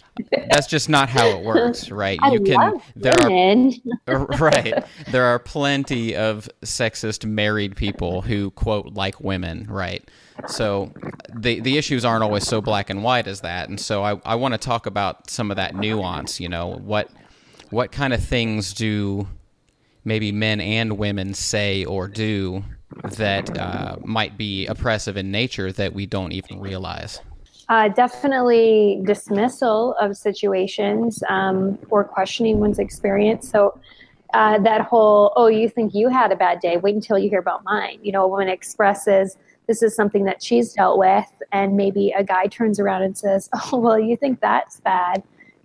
that's 0.49 0.67
just 0.67 0.89
not 0.89 1.09
how 1.09 1.27
it 1.27 1.43
works, 1.43 1.89
right? 1.91 2.19
I 2.21 2.31
you 2.31 2.41
can 2.41 2.81
there 2.95 3.13
women. 3.23 3.73
are 4.07 4.25
right. 4.39 4.83
There 5.09 5.25
are 5.25 5.39
plenty 5.39 6.15
of 6.15 6.49
sexist 6.63 7.25
married 7.25 7.75
people 7.75 8.21
who 8.21 8.51
quote 8.51 8.93
like 8.93 9.21
women, 9.21 9.67
right? 9.69 10.03
So 10.47 10.91
the 11.33 11.59
the 11.59 11.77
issues 11.77 12.03
aren't 12.03 12.23
always 12.23 12.45
so 12.45 12.61
black 12.61 12.89
and 12.89 13.03
white 13.03 13.27
as 13.27 13.41
that. 13.41 13.69
And 13.69 13.79
so 13.79 14.03
I, 14.03 14.19
I 14.25 14.35
want 14.35 14.53
to 14.53 14.57
talk 14.57 14.85
about 14.85 15.29
some 15.29 15.51
of 15.51 15.57
that 15.57 15.75
nuance, 15.75 16.39
you 16.39 16.49
know, 16.49 16.67
what 16.67 17.09
what 17.69 17.91
kind 17.91 18.13
of 18.13 18.23
things 18.23 18.73
do 18.73 19.27
maybe 20.03 20.31
men 20.31 20.59
and 20.59 20.97
women 20.97 21.33
say 21.33 21.85
or 21.85 22.07
do 22.07 22.63
that 23.03 23.57
uh, 23.57 23.97
might 24.03 24.37
be 24.37 24.65
oppressive 24.65 25.15
in 25.15 25.31
nature 25.31 25.71
that 25.71 25.93
we 25.93 26.05
don't 26.05 26.31
even 26.33 26.59
realize? 26.59 27.21
Uh, 27.69 27.87
definitely 27.87 28.99
dismissal 29.05 29.95
of 30.01 30.17
situations 30.17 31.23
um, 31.29 31.77
or 31.91 32.03
questioning 32.03 32.59
one's 32.59 32.79
experience. 32.79 33.47
So 33.47 33.79
uh, 34.33 34.57
that 34.59 34.81
whole, 34.81 35.33
oh, 35.35 35.47
you 35.47 35.69
think 35.69 35.93
you 35.93 36.09
had 36.09 36.31
a 36.31 36.35
bad 36.35 36.59
day, 36.59 36.77
wait 36.77 36.95
until 36.95 37.19
you 37.19 37.29
hear 37.29 37.39
about 37.39 37.63
mine. 37.63 37.99
You 38.01 38.11
know, 38.11 38.23
a 38.23 38.27
woman 38.27 38.49
expresses 38.49 39.37
this 39.69 39.83
is 39.83 39.95
something 39.95 40.23
that 40.23 40.41
she's 40.41 40.73
dealt 40.73 40.97
with, 40.97 41.31
and 41.51 41.77
maybe 41.77 42.09
a 42.17 42.23
guy 42.23 42.47
turns 42.47 42.79
around 42.79 43.03
and 43.03 43.15
says, 43.15 43.49
oh, 43.71 43.77
well, 43.77 43.99
you 43.99 44.17
think 44.17 44.41
that's 44.41 44.79
bad. 44.79 45.21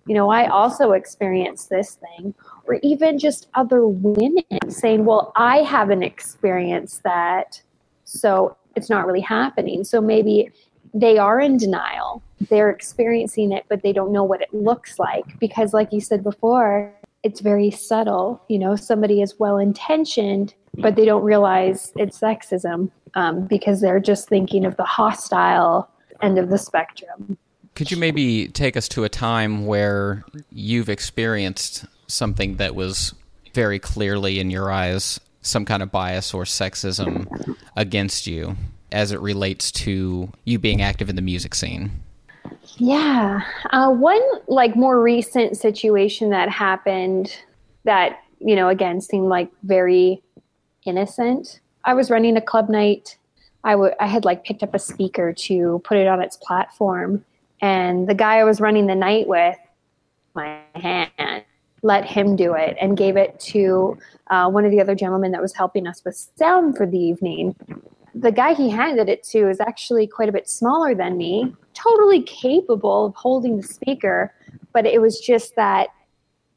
You 0.07 0.15
know, 0.15 0.29
I 0.29 0.47
also 0.47 0.93
experienced 0.93 1.71
this 1.71 1.95
thing. 1.95 2.35
Or 2.67 2.79
even 2.83 3.19
just 3.19 3.49
other 3.55 3.87
women 3.87 4.45
saying, 4.69 5.07
well, 5.07 5.33
I 5.37 5.59
haven't 5.59 6.03
experienced 6.03 7.03
that, 7.05 7.63
so 8.05 8.59
it's 8.77 8.91
not 8.91 9.07
really 9.07 9.23
happening. 9.23 9.85
So 9.85 10.03
maybe 10.03 10.51
they 10.95 11.19
are 11.19 11.41
in 11.41 11.57
denial. 11.57 12.23
They're 12.49 12.71
experiencing 12.71 13.53
it, 13.53 13.67
but 13.69 13.83
they 13.83 13.93
don't 13.93 14.13
know 14.13 14.25
what 14.25 14.41
it 14.41 14.55
looks 14.55 14.99
like 14.99 15.39
because, 15.41 15.75
like 15.75 15.93
you 15.93 16.01
said 16.01 16.23
before, 16.23 16.95
it's 17.25 17.41
very 17.41 17.71
subtle. 17.71 18.41
You 18.49 18.61
know, 18.61 18.77
somebody 18.77 19.21
is 19.21 19.39
well 19.39 19.59
intentioned, 19.59 20.55
but 20.79 20.95
they 20.95 21.05
don't 21.05 21.25
realize 21.25 21.93
it's 21.97 22.21
sexism 22.21 22.91
um, 23.15 23.47
because 23.47 23.81
they're 23.81 24.01
just 24.01 24.29
thinking 24.29 24.65
of 24.65 24.77
the 24.77 24.85
hostile 24.85 25.89
end 26.23 26.39
of 26.39 26.49
the 26.49 26.59
spectrum. 26.59 27.37
Could 27.75 27.91
you 27.91 27.97
maybe 27.97 28.49
take 28.49 28.77
us 28.77 28.89
to 28.91 29.03
a 29.03 29.09
time 29.09 29.67
where 29.67 30.25
you've 30.53 30.89
experienced 30.89 31.87
something 32.07 32.57
that 32.57 32.77
was 32.77 33.15
very 33.53 33.81
clearly 33.81 34.39
in 34.39 34.51
your 34.51 34.71
eyes 34.71 35.19
some 35.43 35.65
kind 35.65 35.83
of 35.83 35.91
bias 35.91 36.33
or 36.33 36.45
sexism 36.45 37.57
against 37.77 38.29
you? 38.29 38.57
As 38.95 39.13
it 39.13 39.21
relates 39.21 39.71
to 39.73 40.31
you 40.45 40.59
being 40.59 40.81
active 40.81 41.11
in 41.11 41.17
the 41.17 41.23
music 41.23 41.55
scene? 41.55 41.91
Yeah. 42.77 43.41
Uh, 43.71 43.91
one 43.91 44.23
like 44.47 44.77
more 44.77 45.03
recent 45.03 45.57
situation 45.57 46.31
that 46.31 46.49
happened 46.49 47.37
that, 47.85 48.23
you 48.39 48.57
know, 48.57 48.69
again 48.69 49.01
seemed 49.01 49.29
like 49.29 49.51
very 49.65 50.23
innocent. 50.87 51.61
I 51.85 51.95
was 51.95 52.11
running 52.11 52.37
a 52.37 52.41
club 52.41 52.69
night. 52.69 53.19
I, 53.65 53.73
w- 53.73 53.95
I 54.01 54.07
had 54.07 54.25
like 54.25 54.45
picked 54.45 54.63
up 54.63 54.75
a 54.75 54.79
speaker 54.79 55.33
to 55.33 55.81
put 55.85 55.97
it 55.97 56.07
on 56.07 56.23
its 56.23 56.37
platform. 56.37 57.25
And 57.61 58.09
the 58.09 58.15
guy 58.15 58.37
I 58.37 58.45
was 58.45 58.61
running 58.61 58.87
the 58.87 58.95
night 58.95 59.27
with, 59.27 59.57
my 60.35 60.59
hand, 60.75 61.45
let 61.83 62.05
him 62.05 62.37
do 62.37 62.55
it 62.55 62.77
and 62.81 62.97
gave 62.97 63.17
it 63.17 63.39
to 63.39 63.97
uh, 64.29 64.51
one 64.51 64.65
of 64.65 64.71
the 64.71 64.81
other 64.81 64.95
gentlemen 64.95 65.33
that 65.33 65.41
was 65.41 65.55
helping 65.55 65.87
us 65.87 66.03
with 66.05 66.17
sound 66.37 66.77
for 66.77 66.87
the 66.87 66.99
evening 66.99 67.55
the 68.15 68.31
guy 68.31 68.55
he 68.55 68.71
handed 68.71 69.09
it 69.09 69.23
to 69.25 69.49
is 69.49 69.61
actually 69.61 70.07
quite 70.07 70.29
a 70.29 70.33
bit 70.33 70.49
smaller 70.49 70.95
than 70.95 71.17
me, 71.17 71.55
totally 71.75 72.23
capable 72.23 73.07
of 73.07 73.15
holding 73.15 73.57
the 73.57 73.63
speaker, 73.63 74.33
but 74.73 74.87
it 74.87 75.01
was 75.01 75.21
just 75.21 75.57
that, 75.57 75.89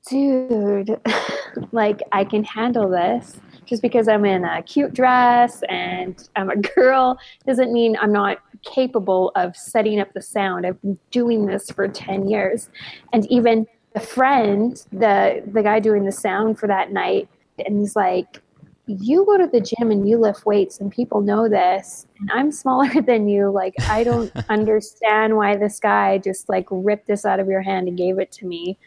dude, 0.08 1.00
like 1.72 2.02
I 2.12 2.24
can 2.24 2.44
handle 2.44 2.90
this. 2.90 3.40
Just 3.66 3.82
because 3.82 4.08
I'm 4.08 4.24
in 4.24 4.46
a 4.46 4.64
cute 4.64 4.94
dress 4.94 5.62
and 5.68 6.30
I'm 6.38 6.50
a 6.50 6.56
girl 6.76 7.20
doesn't 7.46 7.74
mean 7.74 7.98
I'm 8.02 8.14
not 8.14 8.38
capable 8.64 9.32
of 9.36 9.58
setting 9.58 10.00
up 10.00 10.14
the 10.14 10.22
sound. 10.22 10.66
I've 10.66 10.82
been 10.82 10.98
doing 11.12 11.48
this 11.48 11.70
for 11.70 11.88
10 11.88 12.30
years. 12.30 12.70
And 13.12 13.30
even 13.30 13.68
the 13.94 14.00
friend, 14.00 14.82
the 14.92 15.44
the 15.52 15.64
guy 15.64 15.80
doing 15.80 16.06
the 16.06 16.12
sound 16.12 16.60
for 16.60 16.68
that 16.68 16.92
night, 16.92 17.28
and 17.66 17.80
he's 17.80 17.96
like, 17.96 18.42
you 18.88 19.26
go 19.26 19.38
to 19.38 19.48
the 19.48 19.60
gym 19.60 19.92
and 19.92 20.08
you 20.08 20.18
lift 20.18 20.46
weights 20.46 20.80
and 20.80 20.92
people 20.92 21.20
know 21.22 21.50
this 21.50 22.08
and 22.20 22.32
i'm 22.32 22.52
smaller 22.52 23.02
than 23.06 23.28
you 23.28 23.50
like 23.52 23.74
i 23.84 24.04
don't 24.04 24.32
understand 24.50 25.36
why 25.36 25.56
this 25.56 25.80
guy 25.80 26.18
just 26.18 26.48
like 26.50 26.66
ripped 26.72 27.08
this 27.08 27.26
out 27.26 27.40
of 27.40 27.48
your 27.48 27.62
hand 27.62 27.88
and 27.88 27.98
gave 27.98 28.20
it 28.20 28.32
to 28.32 28.46
me. 28.46 28.78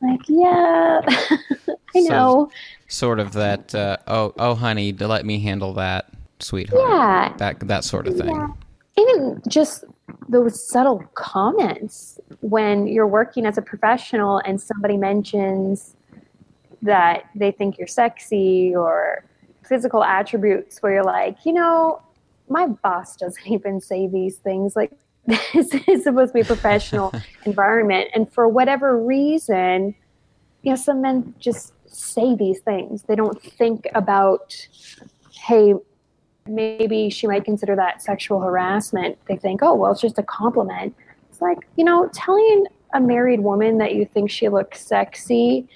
Like 0.00 0.20
yeah 0.28 1.00
i 1.96 2.00
know. 2.00 2.48
so, 2.48 2.50
sort 2.86 3.18
of 3.18 3.32
that 3.32 3.74
uh, 3.74 3.96
oh 4.06 4.32
oh 4.38 4.54
honey 4.54 4.92
let 4.92 5.26
me 5.26 5.40
handle 5.40 5.72
that 5.74 6.06
sweetheart. 6.38 6.82
Yeah. 6.88 7.34
That 7.38 7.60
that 7.66 7.82
sort 7.82 8.06
of 8.06 8.16
thing. 8.16 8.28
Yeah. 8.28 8.48
even 8.96 9.42
just 9.48 9.84
those 10.28 10.68
subtle 10.68 11.02
comments 11.14 12.20
when 12.40 12.86
you're 12.86 13.08
working 13.08 13.44
as 13.44 13.58
a 13.58 13.62
professional 13.62 14.38
and 14.44 14.60
somebody 14.60 14.96
mentions 14.96 15.96
that 16.82 17.28
they 17.34 17.50
think 17.50 17.78
you're 17.78 17.86
sexy 17.86 18.74
or 18.74 19.24
physical 19.64 20.02
attributes 20.02 20.78
where 20.78 20.94
you're 20.94 21.04
like, 21.04 21.44
you 21.44 21.52
know, 21.52 22.02
my 22.48 22.66
boss 22.66 23.16
doesn't 23.16 23.46
even 23.50 23.80
say 23.80 24.06
these 24.06 24.36
things. 24.36 24.76
Like, 24.76 24.92
this 25.26 25.74
is 25.86 26.04
supposed 26.04 26.30
to 26.30 26.34
be 26.34 26.40
a 26.40 26.44
professional 26.44 27.12
environment. 27.44 28.08
And 28.14 28.32
for 28.32 28.48
whatever 28.48 28.98
reason, 28.98 29.94
you 30.62 30.70
know, 30.70 30.76
some 30.76 31.02
men 31.02 31.34
just 31.38 31.74
say 31.86 32.34
these 32.34 32.60
things. 32.60 33.02
They 33.02 33.14
don't 33.14 33.40
think 33.42 33.86
about, 33.94 34.56
hey, 35.32 35.74
maybe 36.46 37.10
she 37.10 37.26
might 37.26 37.44
consider 37.44 37.76
that 37.76 38.02
sexual 38.02 38.40
harassment. 38.40 39.18
They 39.26 39.36
think, 39.36 39.62
oh, 39.62 39.74
well, 39.74 39.92
it's 39.92 40.00
just 40.00 40.18
a 40.18 40.22
compliment. 40.22 40.94
It's 41.30 41.40
like, 41.40 41.58
you 41.76 41.84
know, 41.84 42.08
telling 42.14 42.66
a 42.94 43.00
married 43.00 43.40
woman 43.40 43.78
that 43.78 43.94
you 43.94 44.06
think 44.06 44.30
she 44.30 44.48
looks 44.48 44.80
sexy 44.80 45.68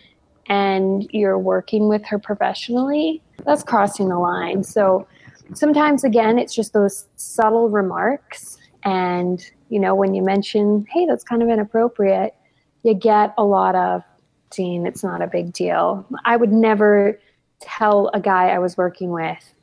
and 0.53 1.09
you're 1.15 1.39
working 1.39 1.89
with 1.89 2.05
her 2.05 2.19
professionally, 2.19 3.23
that's 3.47 3.63
crossing 3.63 4.11
the 4.11 4.19
line. 4.19 4.63
So 4.63 5.07
sometimes, 5.55 6.05
again, 6.05 6.39
it's 6.39 6.55
just 6.55 6.75
those 6.75 7.07
subtle 7.17 7.71
remarks. 7.71 8.59
And, 8.85 9.43
you 9.71 9.81
know, 9.81 9.95
when 9.95 10.13
you 10.13 10.21
mention, 10.21 10.87
hey, 10.93 11.07
that's 11.07 11.25
kind 11.25 11.43
of 11.43 11.49
inappropriate, 11.49 12.35
you 12.83 12.93
get 12.93 13.33
a 13.39 13.45
lot 13.45 13.75
of, 13.75 14.03
Dean, 14.51 14.87
it's 14.87 15.03
not 15.03 15.23
a 15.23 15.27
big 15.27 15.55
deal. 15.55 16.07
I 16.27 16.37
would 16.37 16.53
never 16.53 17.19
tell 17.61 18.11
a 18.13 18.21
guy 18.21 18.49
I 18.49 18.59
was 18.59 18.77
working 18.77 19.11
with 19.11 19.55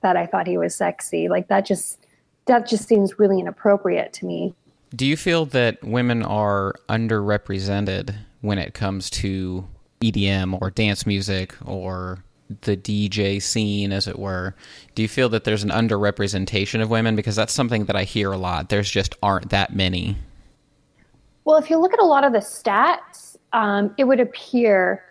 that 0.00 0.16
I 0.16 0.24
thought 0.24 0.46
he 0.46 0.56
was 0.56 0.74
sexy. 0.74 1.28
Like 1.28 1.48
that 1.48 1.66
just 1.66 2.06
that 2.46 2.66
just 2.66 2.88
seems 2.88 3.18
really 3.18 3.40
inappropriate 3.40 4.14
to 4.14 4.26
me. 4.26 4.54
Do 4.96 5.04
you 5.04 5.18
feel 5.18 5.44
that 5.46 5.82
women 5.84 6.22
are 6.22 6.76
underrepresented 6.88 8.14
when 8.40 8.58
it 8.58 8.72
comes 8.72 9.10
to 9.10 9.66
EDM 10.00 10.60
or 10.60 10.70
dance 10.70 11.06
music 11.06 11.54
or 11.64 12.24
the 12.62 12.76
DJ 12.76 13.40
scene, 13.40 13.92
as 13.92 14.06
it 14.06 14.18
were? 14.18 14.54
Do 14.94 15.02
you 15.02 15.08
feel 15.08 15.28
that 15.30 15.44
there's 15.44 15.62
an 15.62 15.70
underrepresentation 15.70 16.82
of 16.82 16.90
women? 16.90 17.16
Because 17.16 17.36
that's 17.36 17.52
something 17.52 17.84
that 17.86 17.96
I 17.96 18.04
hear 18.04 18.32
a 18.32 18.38
lot. 18.38 18.68
There's 18.68 18.90
just 18.90 19.14
aren't 19.22 19.50
that 19.50 19.74
many. 19.74 20.16
Well, 21.44 21.56
if 21.56 21.70
you 21.70 21.78
look 21.78 21.92
at 21.92 22.00
a 22.00 22.06
lot 22.06 22.24
of 22.24 22.32
the 22.32 22.38
stats, 22.38 23.36
um, 23.52 23.94
it 23.98 24.04
would 24.04 24.20
appear 24.20 25.04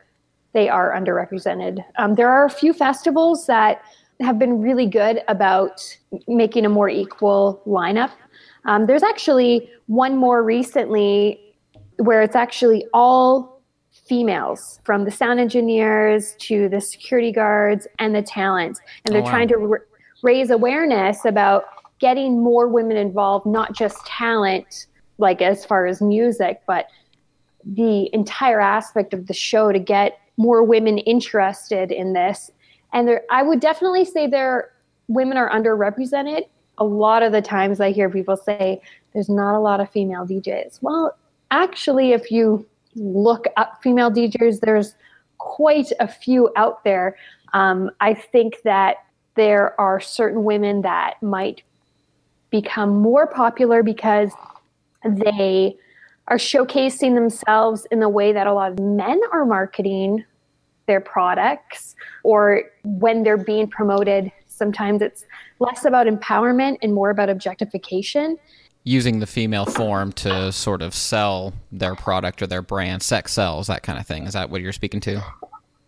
they 0.54 0.70
are 0.70 0.94
underrepresented. 0.94 1.84
Um, 1.98 2.16
there 2.16 2.30
are 2.30 2.46
a 2.46 2.50
few 2.50 2.74
festivals 2.74 3.48
that 3.48 3.82
have 4.20 4.38
been 4.38 4.62
really 4.62 4.86
good 4.86 5.22
about 5.28 5.98
making 6.28 6.66
a 6.66 6.70
more 6.70 6.90
equal 6.90 7.62
lineup. 7.66 8.12
Um, 8.66 8.86
there's 8.86 9.04
actually 9.04 9.70
one 9.88 10.16
more 10.16 10.44
recently 10.44 11.40
where 11.98 12.22
it's 12.22 12.36
actually 12.36 12.86
all 12.94 13.53
females 14.06 14.80
from 14.84 15.06
the 15.06 15.12
sound 15.12 15.40
engineers 15.40 16.36
to 16.40 16.68
the 16.70 16.82
security 16.82 17.32
guards 17.32 17.88
and 18.00 18.14
the 18.14 18.22
talent. 18.22 18.80
And 19.06 19.14
they're 19.14 19.22
oh, 19.22 19.26
wow. 19.26 19.32
trying 19.32 19.48
to 19.50 19.72
r- 19.72 19.86
raise 20.22 20.50
awareness 20.50 21.26
about 21.26 21.66
getting 22.00 22.42
more 22.42 22.68
women 22.68 22.98
involved, 22.98 23.46
not 23.46 23.74
just 23.74 24.06
talent, 24.06 24.88
like 25.18 25.42
as 25.42 25.66
far 25.66 25.86
as 25.86 26.02
music, 26.02 26.62
but 26.68 26.88
the 27.66 28.10
entire 28.14 28.60
aspect 28.60 29.14
of 29.14 29.28
the 29.28 29.34
show 29.34 29.72
to 29.72 29.80
get 29.80 30.20
more 30.38 30.64
women 30.64 30.98
interested 31.00 31.92
in 31.92 32.14
this 32.14 32.52
and 32.92 33.08
there 33.08 33.22
i 33.30 33.44
would 33.44 33.60
definitely 33.60 34.04
say 34.04 34.28
there 34.28 34.72
women 35.08 35.38
are 35.38 35.50
underrepresented 35.50 36.42
a 36.80 36.84
lot 36.84 37.22
of 37.22 37.32
the 37.32 37.42
times 37.42 37.80
i 37.80 37.92
hear 37.92 38.10
people 38.10 38.36
say 38.36 38.82
there's 39.14 39.30
not 39.30 39.56
a 39.56 39.60
lot 39.60 39.80
of 39.80 39.90
female 39.92 40.26
djs 40.26 40.80
well 40.82 41.16
actually 41.52 42.12
if 42.12 42.32
you 42.32 42.66
look 42.96 43.46
up 43.58 43.82
female 43.82 44.12
djs 44.12 44.60
there's 44.60 44.96
quite 45.38 45.92
a 46.00 46.08
few 46.08 46.50
out 46.56 46.84
there. 46.84 47.18
Um, 47.54 47.92
i 48.00 48.14
think 48.14 48.62
that 48.64 48.98
there 49.36 49.80
are 49.80 50.00
certain 50.00 50.44
women 50.44 50.82
that 50.82 51.22
might 51.22 51.64
become 52.50 53.02
more 53.02 53.28
popular 53.28 53.84
because 53.84 54.32
they 55.04 55.76
are 56.28 56.38
showcasing 56.38 57.16
themselves 57.16 57.86
in 57.92 58.00
the 58.00 58.10
way 58.10 58.32
that 58.32 58.48
a 58.48 58.54
lot 58.54 58.72
of 58.72 58.80
men 58.80 59.20
are 59.32 59.46
marketing 59.46 60.24
their 60.86 61.02
products 61.02 61.96
or 62.24 62.64
when 62.84 63.24
they're 63.24 63.38
being 63.38 63.68
promoted 63.68 64.32
sometimes 64.48 65.02
it's 65.02 65.26
less 65.60 65.86
about 65.86 66.08
empowerment 66.08 66.78
and 66.82 66.94
more 66.94 67.10
about 67.10 67.30
objectification 67.30 68.38
using 68.84 69.20
the 69.20 69.28
female 69.28 69.66
form 69.66 70.12
to 70.12 70.52
sort 70.52 70.82
of 70.82 70.94
sell 70.94 71.54
their 71.72 71.96
product 71.96 72.42
or 72.42 72.48
their 72.48 72.62
brand 72.62 73.02
sex 73.02 73.32
sells 73.32 73.68
that 73.68 73.84
kind 73.84 73.98
of 73.98 74.06
thing. 74.06 74.26
Is 74.26 74.34
that 74.34 74.50
what 74.50 74.62
you're 74.62 74.74
speaking 74.74 75.00
to? 75.02 75.24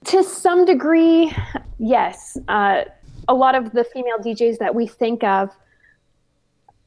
To 0.06 0.24
some 0.24 0.66
degree 0.66 1.36
yes. 1.78 2.38
Uh, 2.48 2.86
a 3.28 3.34
lot 3.34 3.56
of 3.56 3.72
the 3.72 3.84
female 3.84 4.20
djs 4.20 4.60
that 4.60 4.76
we 4.76 4.88
think 4.88 5.24
of 5.24 5.50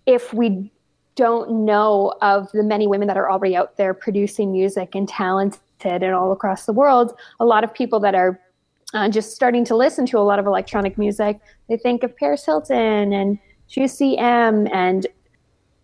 if 0.06 0.32
we 0.32 0.70
don't 1.14 1.64
know 1.64 2.14
of 2.22 2.50
the 2.52 2.62
many 2.62 2.86
women 2.86 3.08
that 3.08 3.16
are 3.16 3.30
already 3.30 3.56
out 3.56 3.76
there 3.76 3.92
producing 3.92 4.52
music 4.52 4.94
and 4.94 5.08
talented 5.08 5.60
and 6.02 6.14
all 6.14 6.32
across 6.32 6.64
the 6.64 6.72
world, 6.72 7.18
a 7.40 7.44
lot 7.44 7.64
of 7.64 7.74
people 7.74 8.00
that 8.00 8.14
are 8.14 8.40
uh, 8.94 9.08
just 9.08 9.34
starting 9.34 9.64
to 9.64 9.76
listen 9.76 10.06
to 10.06 10.16
a 10.18 10.20
lot 10.20 10.38
of 10.38 10.46
electronic 10.46 10.96
music, 10.96 11.38
they 11.68 11.76
think 11.76 12.02
of 12.02 12.16
Paris 12.16 12.46
Hilton 12.46 13.12
and 13.12 13.38
Juicy 13.68 14.16
M 14.16 14.66
and 14.72 15.06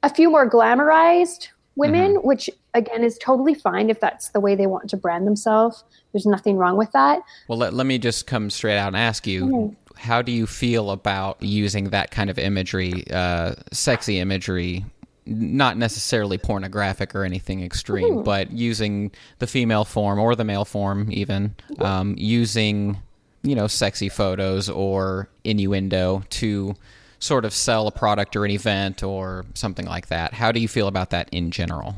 a 0.04 0.10
few 0.10 0.30
more 0.30 0.48
glamorized 0.48 1.48
women, 1.76 2.14
mm-hmm. 2.14 2.26
which 2.26 2.50
again 2.74 3.02
is 3.02 3.18
totally 3.18 3.54
fine 3.54 3.90
if 3.90 3.98
that's 4.00 4.28
the 4.28 4.40
way 4.40 4.54
they 4.54 4.66
want 4.66 4.88
to 4.90 4.96
brand 4.96 5.26
themselves. 5.26 5.82
There's 6.12 6.26
nothing 6.26 6.56
wrong 6.56 6.76
with 6.76 6.92
that. 6.92 7.20
Well, 7.48 7.58
let, 7.58 7.74
let 7.74 7.86
me 7.86 7.98
just 7.98 8.26
come 8.26 8.50
straight 8.50 8.76
out 8.76 8.88
and 8.88 8.96
ask 8.96 9.26
you 9.26 9.46
mm-hmm. 9.46 9.98
how 9.98 10.22
do 10.22 10.30
you 10.30 10.46
feel 10.46 10.90
about 10.90 11.42
using 11.42 11.90
that 11.90 12.10
kind 12.10 12.30
of 12.30 12.38
imagery, 12.38 13.04
uh, 13.10 13.54
sexy 13.72 14.18
imagery, 14.18 14.84
not 15.26 15.78
necessarily 15.78 16.36
pornographic 16.36 17.14
or 17.14 17.24
anything 17.24 17.62
extreme, 17.64 18.18
Ooh. 18.18 18.22
but 18.22 18.52
using 18.52 19.10
the 19.38 19.46
female 19.46 19.84
form 19.84 20.18
or 20.18 20.36
the 20.36 20.44
male 20.44 20.66
form, 20.66 21.10
even 21.10 21.56
um, 21.78 22.14
using 22.18 22.98
you 23.42 23.54
know 23.54 23.66
sexy 23.66 24.08
photos 24.08 24.68
or 24.68 25.28
innuendo 25.44 26.22
to 26.30 26.74
sort 27.24 27.46
of 27.46 27.54
sell 27.54 27.86
a 27.86 27.90
product 27.90 28.36
or 28.36 28.44
an 28.44 28.50
event 28.50 29.02
or 29.02 29.46
something 29.54 29.86
like 29.86 30.08
that. 30.08 30.34
How 30.34 30.52
do 30.52 30.60
you 30.60 30.68
feel 30.68 30.88
about 30.88 31.10
that 31.10 31.28
in 31.32 31.50
general? 31.50 31.96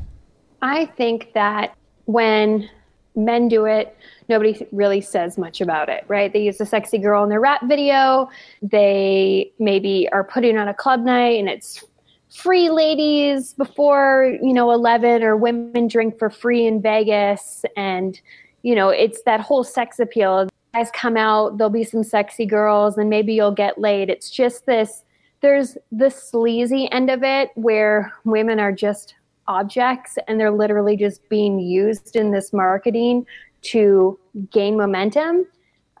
I 0.61 0.85
think 0.85 1.33
that 1.33 1.75
when 2.05 2.69
men 3.15 3.49
do 3.49 3.65
it, 3.65 3.97
nobody 4.29 4.65
really 4.71 5.01
says 5.01 5.37
much 5.37 5.59
about 5.59 5.89
it, 5.89 6.05
right? 6.07 6.31
They 6.31 6.43
use 6.43 6.61
a 6.61 6.65
sexy 6.65 6.97
girl 6.97 7.23
in 7.23 7.29
their 7.29 7.41
rap 7.41 7.61
video. 7.65 8.29
They 8.61 9.51
maybe 9.59 10.07
are 10.13 10.23
putting 10.23 10.57
on 10.57 10.69
a 10.69 10.73
club 10.73 11.01
night 11.01 11.39
and 11.39 11.49
it's 11.49 11.83
free 12.29 12.69
ladies 12.69 13.53
before 13.53 14.37
you 14.43 14.53
know 14.53 14.71
11 14.71 15.23
or 15.23 15.37
women 15.37 15.87
drink 15.87 16.19
for 16.19 16.29
free 16.29 16.67
in 16.67 16.81
vegas 16.81 17.63
and 17.77 18.19
you 18.63 18.75
know 18.75 18.89
it's 18.89 19.21
that 19.23 19.39
whole 19.39 19.63
sex 19.63 19.97
appeal 19.97 20.49
guys 20.73 20.91
come 20.93 21.15
out 21.15 21.57
there'll 21.57 21.71
be 21.71 21.85
some 21.85 22.03
sexy 22.03 22.45
girls 22.45 22.97
and 22.97 23.09
maybe 23.09 23.33
you'll 23.33 23.49
get 23.49 23.79
laid 23.79 24.09
it's 24.09 24.29
just 24.29 24.65
this 24.65 25.03
there's 25.41 25.77
the 25.91 26.09
sleazy 26.09 26.91
end 26.91 27.09
of 27.09 27.23
it 27.23 27.51
where 27.55 28.13
women 28.23 28.59
are 28.59 28.71
just 28.71 29.15
objects 29.47 30.17
and 30.27 30.39
they're 30.39 30.51
literally 30.51 30.97
just 30.97 31.27
being 31.29 31.59
used 31.59 32.15
in 32.15 32.31
this 32.31 32.51
marketing 32.51 33.25
to 33.61 34.19
gain 34.51 34.77
momentum 34.77 35.45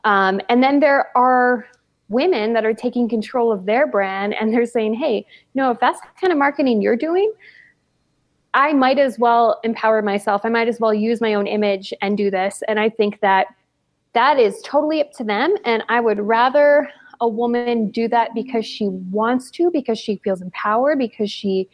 um, 0.07 0.39
and 0.47 0.63
then 0.63 0.79
there 0.79 1.15
are 1.17 1.67
women 2.07 2.53
that 2.53 2.65
are 2.65 2.73
taking 2.73 3.09
control 3.09 3.51
of 3.51 3.65
their 3.65 3.85
brand 3.85 4.33
and 4.35 4.53
they're 4.53 4.65
saying, 4.65 4.93
hey, 4.93 5.17
you 5.17 5.61
know, 5.61 5.71
if 5.71 5.79
that's 5.81 5.99
the 5.99 6.07
kind 6.19 6.31
of 6.31 6.39
marketing 6.39 6.81
you're 6.81 6.95
doing, 6.95 7.31
I 8.53 8.71
might 8.71 8.97
as 8.97 9.19
well 9.19 9.59
empower 9.65 10.01
myself. 10.01 10.41
I 10.45 10.49
might 10.49 10.69
as 10.69 10.79
well 10.79 10.93
use 10.93 11.19
my 11.19 11.33
own 11.33 11.45
image 11.45 11.93
and 12.01 12.17
do 12.17 12.31
this. 12.31 12.63
And 12.69 12.79
I 12.79 12.89
think 12.89 13.19
that 13.19 13.47
that 14.13 14.39
is 14.39 14.61
totally 14.63 15.01
up 15.01 15.11
to 15.17 15.25
them. 15.25 15.53
And 15.65 15.83
I 15.89 15.99
would 15.99 16.19
rather 16.19 16.89
a 17.21 17.27
woman 17.27 17.89
do 17.89 18.07
that 18.07 18.33
because 18.33 18.65
she 18.65 18.87
wants 18.87 19.51
to, 19.51 19.69
because 19.71 19.99
she 19.99 20.17
feels 20.23 20.41
empowered, 20.41 20.99
because 20.99 21.31
she 21.31 21.69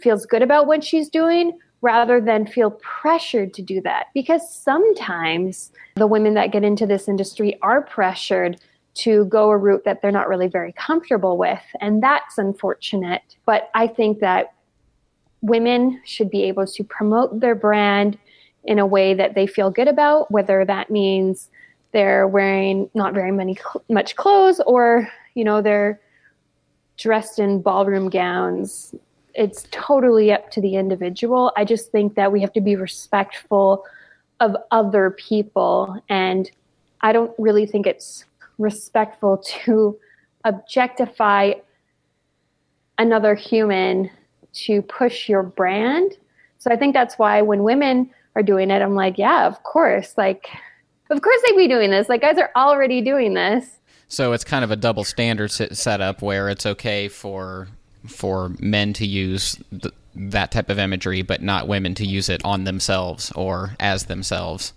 feels 0.00 0.26
good 0.26 0.42
about 0.42 0.66
what 0.66 0.82
she's 0.82 1.08
doing, 1.08 1.58
rather 1.80 2.20
than 2.20 2.46
feel 2.46 2.70
pressured 2.80 3.52
to 3.54 3.62
do 3.62 3.80
that. 3.80 4.06
Because 4.14 4.54
sometimes 4.54 5.72
the 5.96 6.06
women 6.06 6.34
that 6.34 6.52
get 6.52 6.62
into 6.62 6.86
this 6.86 7.08
industry 7.08 7.58
are 7.62 7.82
pressured 7.82 8.60
to 8.94 9.24
go 9.24 9.50
a 9.50 9.56
route 9.56 9.84
that 9.84 10.00
they're 10.02 10.12
not 10.12 10.28
really 10.28 10.48
very 10.48 10.72
comfortable 10.72 11.36
with. 11.36 11.62
And 11.80 12.02
that's 12.02 12.38
unfortunate. 12.38 13.36
But 13.46 13.70
I 13.74 13.86
think 13.86 14.20
that 14.20 14.52
women 15.40 16.00
should 16.04 16.30
be 16.30 16.44
able 16.44 16.66
to 16.66 16.84
promote 16.84 17.40
their 17.40 17.54
brand 17.54 18.18
in 18.64 18.78
a 18.78 18.86
way 18.86 19.12
that 19.14 19.34
they 19.34 19.46
feel 19.46 19.70
good 19.70 19.88
about, 19.88 20.30
whether 20.30 20.64
that 20.64 20.88
means 20.88 21.50
they're 21.92 22.26
wearing 22.26 22.90
not 22.94 23.14
very 23.14 23.32
many 23.32 23.56
much 23.88 24.16
clothes 24.16 24.60
or, 24.66 25.08
you 25.34 25.44
know, 25.44 25.62
they're 25.62 26.00
dressed 26.96 27.38
in 27.38 27.62
ballroom 27.62 28.08
gowns. 28.08 28.94
It's 29.34 29.66
totally 29.70 30.32
up 30.32 30.50
to 30.52 30.60
the 30.60 30.76
individual. 30.76 31.52
I 31.56 31.64
just 31.64 31.90
think 31.90 32.14
that 32.14 32.32
we 32.32 32.40
have 32.40 32.52
to 32.54 32.60
be 32.60 32.76
respectful 32.76 33.84
of 34.40 34.56
other 34.70 35.10
people 35.10 36.02
and 36.08 36.50
I 37.00 37.12
don't 37.12 37.32
really 37.38 37.66
think 37.66 37.86
it's 37.86 38.24
respectful 38.58 39.38
to 39.64 39.98
objectify 40.44 41.54
another 42.98 43.34
human 43.34 44.10
to 44.52 44.82
push 44.82 45.28
your 45.28 45.42
brand. 45.42 46.12
So 46.58 46.70
I 46.70 46.76
think 46.76 46.94
that's 46.94 47.18
why 47.18 47.42
when 47.42 47.62
women 47.62 48.10
are 48.36 48.42
doing 48.42 48.70
it, 48.70 48.82
I'm 48.82 48.94
like, 48.94 49.18
yeah, 49.18 49.46
of 49.46 49.62
course. 49.62 50.16
Like, 50.16 50.48
of 51.12 51.22
course 51.22 51.40
they'd 51.46 51.56
be 51.56 51.68
doing 51.68 51.90
this. 51.90 52.08
Like, 52.08 52.22
guys 52.22 52.38
are 52.38 52.50
already 52.56 53.00
doing 53.00 53.34
this. 53.34 53.78
So 54.08 54.32
it's 54.32 54.44
kind 54.44 54.64
of 54.64 54.70
a 54.70 54.76
double 54.76 55.04
standard 55.04 55.50
setup 55.50 56.22
where 56.22 56.48
it's 56.48 56.66
okay 56.66 57.08
for 57.08 57.68
for 58.06 58.50
men 58.58 58.92
to 58.94 59.06
use 59.06 59.56
th- 59.70 59.94
that 60.14 60.50
type 60.50 60.68
of 60.68 60.78
imagery, 60.78 61.22
but 61.22 61.40
not 61.40 61.68
women 61.68 61.94
to 61.94 62.04
use 62.04 62.28
it 62.28 62.44
on 62.44 62.64
themselves 62.64 63.30
or 63.32 63.76
as 63.78 64.06
themselves. 64.06 64.72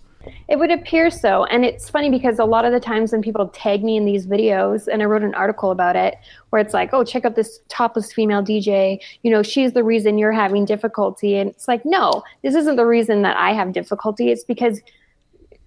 It 0.48 0.58
would 0.58 0.72
appear 0.72 1.10
so. 1.10 1.46
And 1.46 1.66
it's 1.66 1.90
funny 1.90 2.10
because 2.10 2.40
a 2.40 2.46
lot 2.46 2.66
of 2.66 2.72
the 2.72 2.80
times 2.80 3.12
when 3.12 3.22
people 3.22 3.48
tag 3.50 3.84
me 3.84 3.98
in 3.98 4.06
these 4.06 4.26
videos, 4.26 4.88
and 4.88 5.02
I 5.02 5.06
wrote 5.06 5.24
an 5.24 5.36
article 5.36 5.72
about 5.72 5.96
it, 5.96 6.16
where 6.50 6.62
it's 6.62 6.74
like, 6.74 6.94
oh, 6.94 7.04
check 7.04 7.26
out 7.26 7.36
this 7.36 7.60
topless 7.68 8.14
female 8.14 8.44
DJ. 8.44 9.00
You 9.24 9.32
know, 9.32 9.44
she's 9.44 9.74
the 9.74 9.84
reason 9.84 10.18
you're 10.18 10.32
having 10.32 10.66
difficulty. 10.66 11.36
And 11.36 11.50
it's 11.50 11.68
like, 11.68 11.86
no, 11.86 12.24
this 12.44 12.56
isn't 12.56 12.76
the 12.76 12.86
reason 12.86 13.22
that 13.24 13.38
I 13.38 13.54
have 13.54 13.74
difficulty. 13.74 14.32
It's 14.32 14.44
because, 14.44 14.82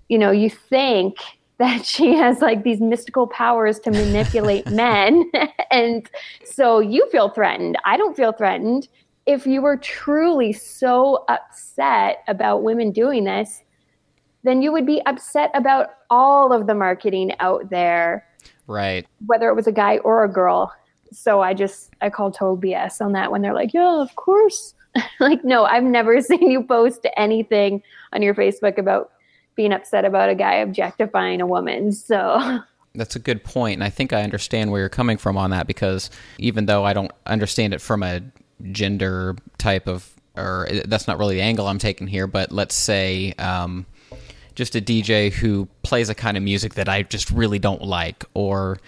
you 0.09 0.19
know, 0.19 0.31
you 0.31 0.51
think 0.51 1.19
that 1.59 1.85
she 1.87 2.15
has 2.15 2.41
like 2.41 2.65
these 2.65 2.81
mystical 2.81 3.27
powers 3.27 3.79
to 3.81 3.91
manipulate 3.91 4.67
men. 4.71 5.31
and 5.71 6.09
so 6.45 6.81
you 6.81 7.09
feel 7.11 7.31
threatened. 7.31 7.77
I 7.85 7.97
don't 7.97 8.17
feel 8.17 8.33
threatened. 8.33 8.89
If 9.27 9.47
you 9.47 9.61
were 9.61 9.77
truly 9.77 10.53
so 10.53 11.25
upset 11.29 12.25
about 12.29 12.63
women 12.63 12.93
doing 12.93 13.25
this, 13.25 13.63
then 14.43 14.63
you 14.63 14.73
would 14.73 14.87
be 14.87 15.03
upset 15.05 15.51
about 15.53 15.89
all 16.09 16.53
of 16.53 16.67
the 16.67 16.75
marketing 16.75 17.33
out 17.41 17.69
there. 17.69 18.27
Right. 18.67 19.07
Whether 19.27 19.49
it 19.49 19.55
was 19.55 19.67
a 19.67 19.73
guy 19.73 19.99
or 19.99 20.25
a 20.25 20.29
girl. 20.33 20.73
So 21.13 21.43
I 21.43 21.53
just, 21.53 21.91
I 22.01 22.09
call 22.09 22.31
total 22.31 22.57
BS 22.57 23.03
on 23.03 23.13
that 23.13 23.31
when 23.31 23.43
they're 23.43 23.55
like, 23.55 23.75
yeah, 23.75 24.01
of 24.01 24.15
course. 24.17 24.75
like, 25.21 25.45
no, 25.45 25.65
I've 25.65 25.85
never 25.85 26.21
seen 26.23 26.51
you 26.51 26.63
post 26.63 27.07
anything 27.17 27.83
on 28.15 28.23
your 28.23 28.35
Facebook 28.35 28.79
about 28.79 29.11
being 29.59 29.73
upset 29.73 30.05
about 30.05 30.31
a 30.31 30.37
guy 30.37 30.55
objectifying 30.55 31.41
a 31.41 31.47
woman. 31.47 31.91
So 31.91 32.61
that's 32.95 33.17
a 33.17 33.19
good 33.19 33.43
point, 33.43 33.75
and 33.75 33.85
I 33.85 33.91
think 33.91 34.13
I 34.13 34.23
understand 34.23 34.71
where 34.71 34.81
you're 34.81 34.89
coming 34.89 35.19
from 35.19 35.37
on 35.37 35.51
that 35.51 35.67
because 35.67 36.11
even 36.39 36.67
though 36.67 36.85
I 36.85 36.93
don't 36.93 37.11
understand 37.27 37.75
it 37.75 37.81
from 37.81 38.05
a 38.05 38.23
gender 38.71 39.37
type 39.59 39.89
of, 39.89 40.09
or 40.37 40.69
that's 40.85 41.09
not 41.09 41.19
really 41.19 41.35
the 41.35 41.43
angle 41.43 41.67
I'm 41.67 41.81
taking 41.81 42.07
here, 42.07 42.29
but 42.29 42.53
let's 42.53 42.77
say 42.77 43.33
um, 43.33 43.85
just 44.55 44.77
a 44.77 44.81
DJ 44.81 45.33
who 45.33 45.67
plays 45.83 46.09
a 46.09 46.15
kind 46.15 46.37
of 46.37 46.45
music 46.45 46.75
that 46.75 46.89
I 46.89 47.03
just 47.03 47.33
really 47.33 47.59
don't 47.59 47.83
like, 47.83 48.25
or 48.35 48.79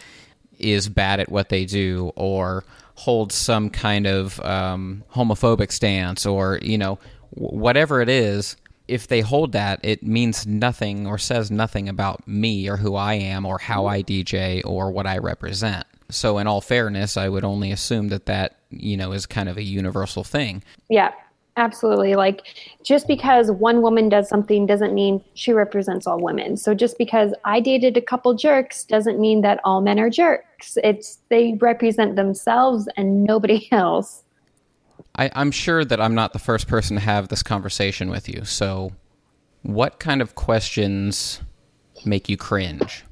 is 0.61 0.89
bad 0.89 1.19
at 1.19 1.31
what 1.31 1.49
they 1.49 1.65
do, 1.65 2.13
or 2.15 2.63
holds 2.95 3.35
some 3.35 3.71
kind 3.71 4.07
of 4.07 4.39
um, 4.41 5.03
homophobic 5.13 5.73
stance, 5.73 6.27
or 6.27 6.61
you 6.63 6.79
know 6.79 7.01
whatever 7.31 8.01
it 8.01 8.09
is 8.09 8.57
if 8.91 9.07
they 9.07 9.21
hold 9.21 9.53
that, 9.53 9.79
it 9.83 10.03
means 10.03 10.47
nothing 10.47 11.07
or 11.07 11.17
says 11.17 11.51
nothing 11.51 11.89
about 11.89 12.27
me 12.27 12.69
or 12.69 12.77
who 12.77 12.97
I 12.97 13.15
am 13.15 13.47
or 13.47 13.59
how 13.59 13.87
I 13.87 14.03
DJ 14.03 14.63
or 14.65 14.91
what 14.91 15.07
I 15.07 15.19
represent. 15.19 15.87
So, 16.11 16.39
in 16.39 16.49
all 16.49 16.61
fairness, 16.61 17.17
I 17.17 17.29
would 17.29 17.45
only 17.45 17.71
assume 17.71 18.09
that 18.09 18.27
that, 18.27 18.57
you 18.71 18.97
know, 18.97 19.13
is 19.13 19.27
kind 19.27 19.49
of 19.49 19.57
a 19.57 19.63
universal 19.63 20.25
thing. 20.25 20.65
Yeah, 20.89 21.13
absolutely. 21.57 22.17
Like, 22.17 22.43
just 22.83 23.07
because 23.07 23.53
one 23.53 23.81
woman 23.81 24.09
does 24.09 24.29
something 24.29 24.67
doesn't 24.67 24.93
mean 24.93 25.23
she 25.35 25.53
represents 25.53 26.09
all 26.09 26.21
women. 26.21 26.57
So, 26.57 26.75
just 26.75 26.99
because 26.99 27.33
I 27.45 27.61
dated 27.61 27.97
a 27.97 28.03
couple 28.03 28.35
jerks 28.35 28.83
doesn't 28.83 29.21
mean 29.21 29.43
that 29.43 29.61
all 29.63 29.81
men 29.81 30.01
are 30.01 30.11
jerks. 30.11 30.77
It's 30.83 31.21
they 31.29 31.57
represent 31.61 32.17
themselves 32.17 32.89
and 32.97 33.23
nobody 33.23 33.69
else. 33.73 34.25
I, 35.21 35.31
I'm 35.35 35.51
sure 35.51 35.85
that 35.85 36.01
I'm 36.01 36.15
not 36.15 36.33
the 36.33 36.39
first 36.39 36.67
person 36.67 36.97
to 36.97 37.03
have 37.03 37.29
this 37.29 37.43
conversation 37.43 38.09
with 38.09 38.27
you. 38.27 38.47
So, 38.47 38.93
what 39.63 40.01
kind 40.01 40.23
of 40.23 40.35
questions 40.35 41.43
make 42.07 42.31
you 42.31 42.39
cringe? 42.39 43.05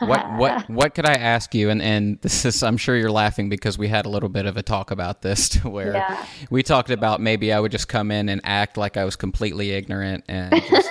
what 0.00 0.38
what 0.38 0.68
what 0.70 0.94
could 0.94 1.06
I 1.06 1.14
ask 1.14 1.54
you? 1.54 1.70
And 1.70 1.80
and 1.80 2.20
this 2.20 2.44
is 2.44 2.62
I'm 2.62 2.76
sure 2.76 2.94
you're 2.94 3.10
laughing 3.10 3.48
because 3.48 3.78
we 3.78 3.88
had 3.88 4.04
a 4.04 4.10
little 4.10 4.28
bit 4.28 4.44
of 4.44 4.58
a 4.58 4.62
talk 4.62 4.90
about 4.90 5.22
this 5.22 5.48
to 5.60 5.70
where 5.70 5.94
yeah. 5.94 6.26
we 6.50 6.62
talked 6.62 6.90
about 6.90 7.22
maybe 7.22 7.54
I 7.54 7.58
would 7.58 7.72
just 7.72 7.88
come 7.88 8.10
in 8.10 8.28
and 8.28 8.42
act 8.44 8.76
like 8.76 8.98
I 8.98 9.06
was 9.06 9.16
completely 9.16 9.70
ignorant 9.70 10.24
and 10.28 10.62
just 10.70 10.90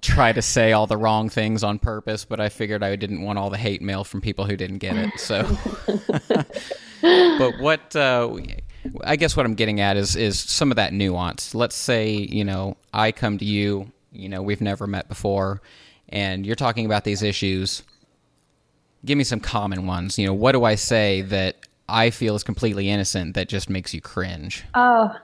try 0.00 0.32
to 0.32 0.42
say 0.42 0.72
all 0.72 0.86
the 0.86 0.96
wrong 0.96 1.28
things 1.28 1.64
on 1.64 1.80
purpose, 1.80 2.24
but 2.24 2.40
I 2.40 2.50
figured 2.50 2.84
I 2.84 2.94
didn't 2.94 3.22
want 3.22 3.38
all 3.38 3.50
the 3.50 3.58
hate 3.58 3.82
mail 3.82 4.04
from 4.04 4.20
people 4.20 4.44
who 4.44 4.56
didn't 4.56 4.78
get 4.78 4.96
it. 4.96 5.18
So, 5.18 5.42
but 7.00 7.58
what 7.60 7.96
uh, 7.96 8.36
I 9.04 9.16
guess 9.16 9.36
what 9.36 9.46
I'm 9.46 9.54
getting 9.54 9.80
at 9.80 9.96
is 9.96 10.16
is 10.16 10.38
some 10.38 10.70
of 10.70 10.76
that 10.76 10.92
nuance. 10.92 11.54
Let's 11.54 11.76
say 11.76 12.10
you 12.12 12.44
know 12.44 12.76
I 12.92 13.12
come 13.12 13.38
to 13.38 13.44
you, 13.44 13.90
you 14.12 14.28
know 14.28 14.42
we've 14.42 14.60
never 14.60 14.86
met 14.86 15.08
before, 15.08 15.60
and 16.08 16.46
you're 16.46 16.56
talking 16.56 16.86
about 16.86 17.04
these 17.04 17.22
issues. 17.22 17.82
Give 19.04 19.18
me 19.18 19.24
some 19.24 19.40
common 19.40 19.86
ones. 19.86 20.18
You 20.18 20.26
know, 20.26 20.34
what 20.34 20.52
do 20.52 20.64
I 20.64 20.76
say 20.76 21.22
that 21.22 21.56
I 21.88 22.10
feel 22.10 22.36
is 22.36 22.44
completely 22.44 22.88
innocent 22.88 23.34
that 23.34 23.48
just 23.48 23.68
makes 23.68 23.92
you 23.92 24.00
cringe? 24.00 24.64
Oh, 24.74 25.16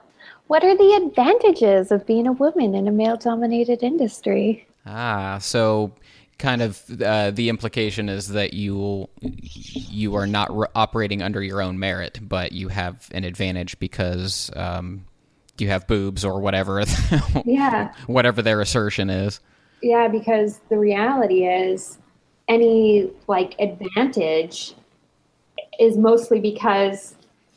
what 0.47 0.63
are 0.63 0.75
the 0.75 0.93
advantages 1.05 1.91
of 1.91 2.05
being 2.05 2.27
a 2.27 2.31
woman 2.31 2.75
in 2.75 2.87
a 2.87 2.91
male-dominated 2.91 3.83
industry? 3.83 4.67
Ah, 4.85 5.37
so 5.39 5.93
kind 6.39 6.61
of 6.61 6.81
uh, 7.01 7.31
the 7.31 7.49
implication 7.49 8.09
is 8.09 8.29
that 8.29 8.53
you 8.53 9.07
you 9.21 10.15
are 10.15 10.25
not 10.25 10.55
re- 10.57 10.67
operating 10.73 11.21
under 11.21 11.43
your 11.43 11.61
own 11.61 11.77
merit, 11.77 12.19
but 12.21 12.53
you 12.53 12.69
have 12.69 13.07
an 13.11 13.23
advantage 13.23 13.77
because 13.77 14.49
um, 14.55 15.05
you 15.59 15.67
have 15.67 15.85
boobs 15.85 16.25
or 16.25 16.39
whatever. 16.39 16.83
yeah. 17.45 17.93
whatever 18.07 18.41
their 18.41 18.61
assertion 18.61 19.09
is. 19.09 19.39
Yeah, 19.83 20.07
because 20.07 20.59
the 20.69 20.77
reality 20.77 21.45
is 21.45 21.99
any 22.47 23.11
like 23.27 23.55
advantage 23.59 24.73
is 25.79 25.97
mostly 25.97 26.39
because 26.39 27.15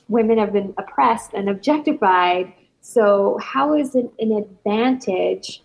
women 0.08 0.38
have 0.38 0.52
been 0.52 0.74
oppressed 0.76 1.32
and 1.32 1.48
objectified. 1.48 2.52
So 2.80 3.38
how 3.40 3.74
is 3.74 3.94
it 3.94 4.12
an 4.18 4.32
advantage? 4.32 5.62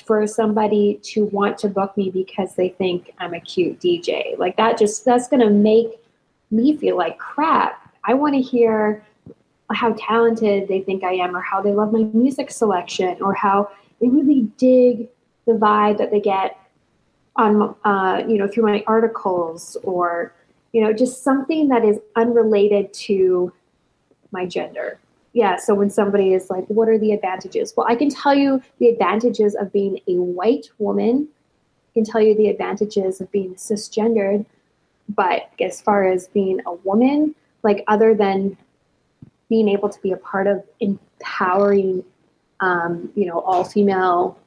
For 0.00 0.26
somebody 0.26 0.98
to 1.02 1.26
want 1.26 1.58
to 1.58 1.68
book 1.68 1.96
me 1.96 2.10
because 2.10 2.54
they 2.54 2.70
think 2.70 3.12
I'm 3.18 3.34
a 3.34 3.40
cute 3.40 3.80
DJ. 3.80 4.38
Like 4.38 4.56
that 4.56 4.78
just 4.78 5.04
that's 5.04 5.28
going 5.28 5.40
to 5.40 5.50
make 5.50 6.00
me 6.50 6.76
feel 6.76 6.96
like 6.96 7.18
crap. 7.18 7.94
I 8.04 8.14
want 8.14 8.34
to 8.34 8.40
hear 8.40 9.04
how 9.70 9.94
talented 9.98 10.68
they 10.68 10.80
think 10.80 11.04
I 11.04 11.14
am 11.14 11.36
or 11.36 11.40
how 11.40 11.62
they 11.62 11.72
love 11.72 11.92
my 11.92 12.04
music 12.12 12.50
selection 12.50 13.20
or 13.22 13.34
how 13.34 13.70
they 14.00 14.08
really 14.08 14.42
dig 14.56 15.08
the 15.46 15.52
vibe 15.52 15.98
that 15.98 16.10
they 16.10 16.20
get 16.20 16.58
on 17.36 17.74
uh, 17.84 18.22
you 18.28 18.36
know 18.36 18.46
through 18.46 18.64
my 18.64 18.84
articles 18.86 19.76
or 19.82 20.34
you 20.72 20.82
know 20.82 20.92
just 20.92 21.22
something 21.22 21.68
that 21.68 21.84
is 21.84 21.98
unrelated 22.16 22.92
to 22.92 23.52
my 24.30 24.44
gender 24.44 24.98
yeah, 25.32 25.56
so 25.56 25.74
when 25.74 25.88
somebody 25.88 26.34
is 26.34 26.50
like, 26.50 26.66
what 26.66 26.88
are 26.88 26.98
the 26.98 27.12
advantages? 27.12 27.72
Well, 27.76 27.86
I 27.88 27.94
can 27.94 28.10
tell 28.10 28.34
you 28.34 28.62
the 28.78 28.88
advantages 28.88 29.54
of 29.54 29.72
being 29.72 29.98
a 30.06 30.14
white 30.14 30.66
woman. 30.78 31.28
I 31.90 31.92
can 31.94 32.04
tell 32.04 32.20
you 32.20 32.36
the 32.36 32.48
advantages 32.48 33.20
of 33.20 33.30
being 33.32 33.54
cisgendered. 33.54 34.44
But 35.08 35.50
as 35.60 35.80
far 35.80 36.06
as 36.06 36.28
being 36.28 36.60
a 36.66 36.74
woman, 36.74 37.34
like 37.62 37.82
other 37.88 38.14
than 38.14 38.56
being 39.48 39.68
able 39.68 39.88
to 39.88 40.00
be 40.00 40.12
a 40.12 40.16
part 40.16 40.46
of 40.46 40.62
empowering, 40.80 42.04
um, 42.60 43.10
you 43.14 43.26
know, 43.26 43.40
all 43.40 43.64
female 43.64 44.38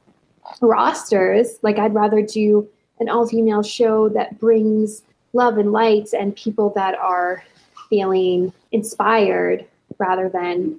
rosters, 0.60 1.58
like 1.62 1.78
I'd 1.78 1.94
rather 1.94 2.22
do 2.22 2.68
an 3.00 3.08
all 3.08 3.26
female 3.26 3.62
show 3.62 4.08
that 4.10 4.38
brings 4.38 5.02
love 5.32 5.58
and 5.58 5.72
light 5.72 6.10
and 6.12 6.34
people 6.34 6.70
that 6.76 6.94
are 6.94 7.44
feeling 7.90 8.52
inspired 8.72 9.66
rather 9.98 10.28
than 10.28 10.78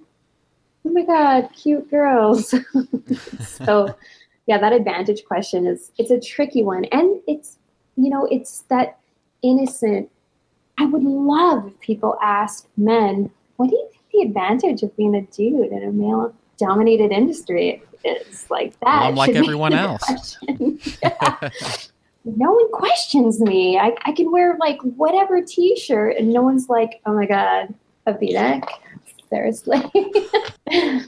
oh 0.85 0.91
my 0.91 1.03
god 1.03 1.49
cute 1.55 1.89
girls. 1.89 2.53
So 3.45 3.95
yeah 4.45 4.57
that 4.59 4.73
advantage 4.73 5.25
question 5.25 5.67
is 5.67 5.91
it's 5.97 6.11
a 6.11 6.19
tricky 6.19 6.63
one. 6.63 6.85
And 6.85 7.21
it's 7.27 7.57
you 7.95 8.09
know 8.09 8.27
it's 8.31 8.61
that 8.69 8.99
innocent 9.43 10.09
i 10.79 10.85
would 10.85 11.03
love 11.03 11.67
if 11.67 11.79
people 11.79 12.17
ask 12.23 12.67
men 12.75 13.29
what 13.57 13.69
do 13.69 13.75
you 13.75 13.87
think 13.91 14.03
the 14.11 14.21
advantage 14.21 14.83
of 14.83 14.95
being 14.97 15.15
a 15.15 15.21
dude 15.21 15.71
in 15.71 15.83
a 15.83 15.91
male 15.91 16.33
dominated 16.57 17.11
industry 17.11 17.83
is? 18.03 18.49
Like 18.49 18.79
that 18.79 18.99
well, 18.99 19.07
i'm 19.09 19.15
like 19.15 19.35
everyone 19.35 19.73
else. 19.73 20.37
no 22.25 22.51
one 22.51 22.71
questions 22.71 23.39
me. 23.39 23.77
I, 23.77 23.95
I 24.05 24.11
can 24.11 24.31
wear 24.31 24.57
like 24.59 24.79
whatever 24.81 25.41
t-shirt 25.41 26.17
and 26.17 26.31
no 26.31 26.41
one's 26.41 26.69
like 26.69 27.01
oh 27.05 27.13
my 27.13 27.25
god 27.25 27.73
a 28.05 28.17
v-neck 28.17 28.67
Thursday. 29.29 29.89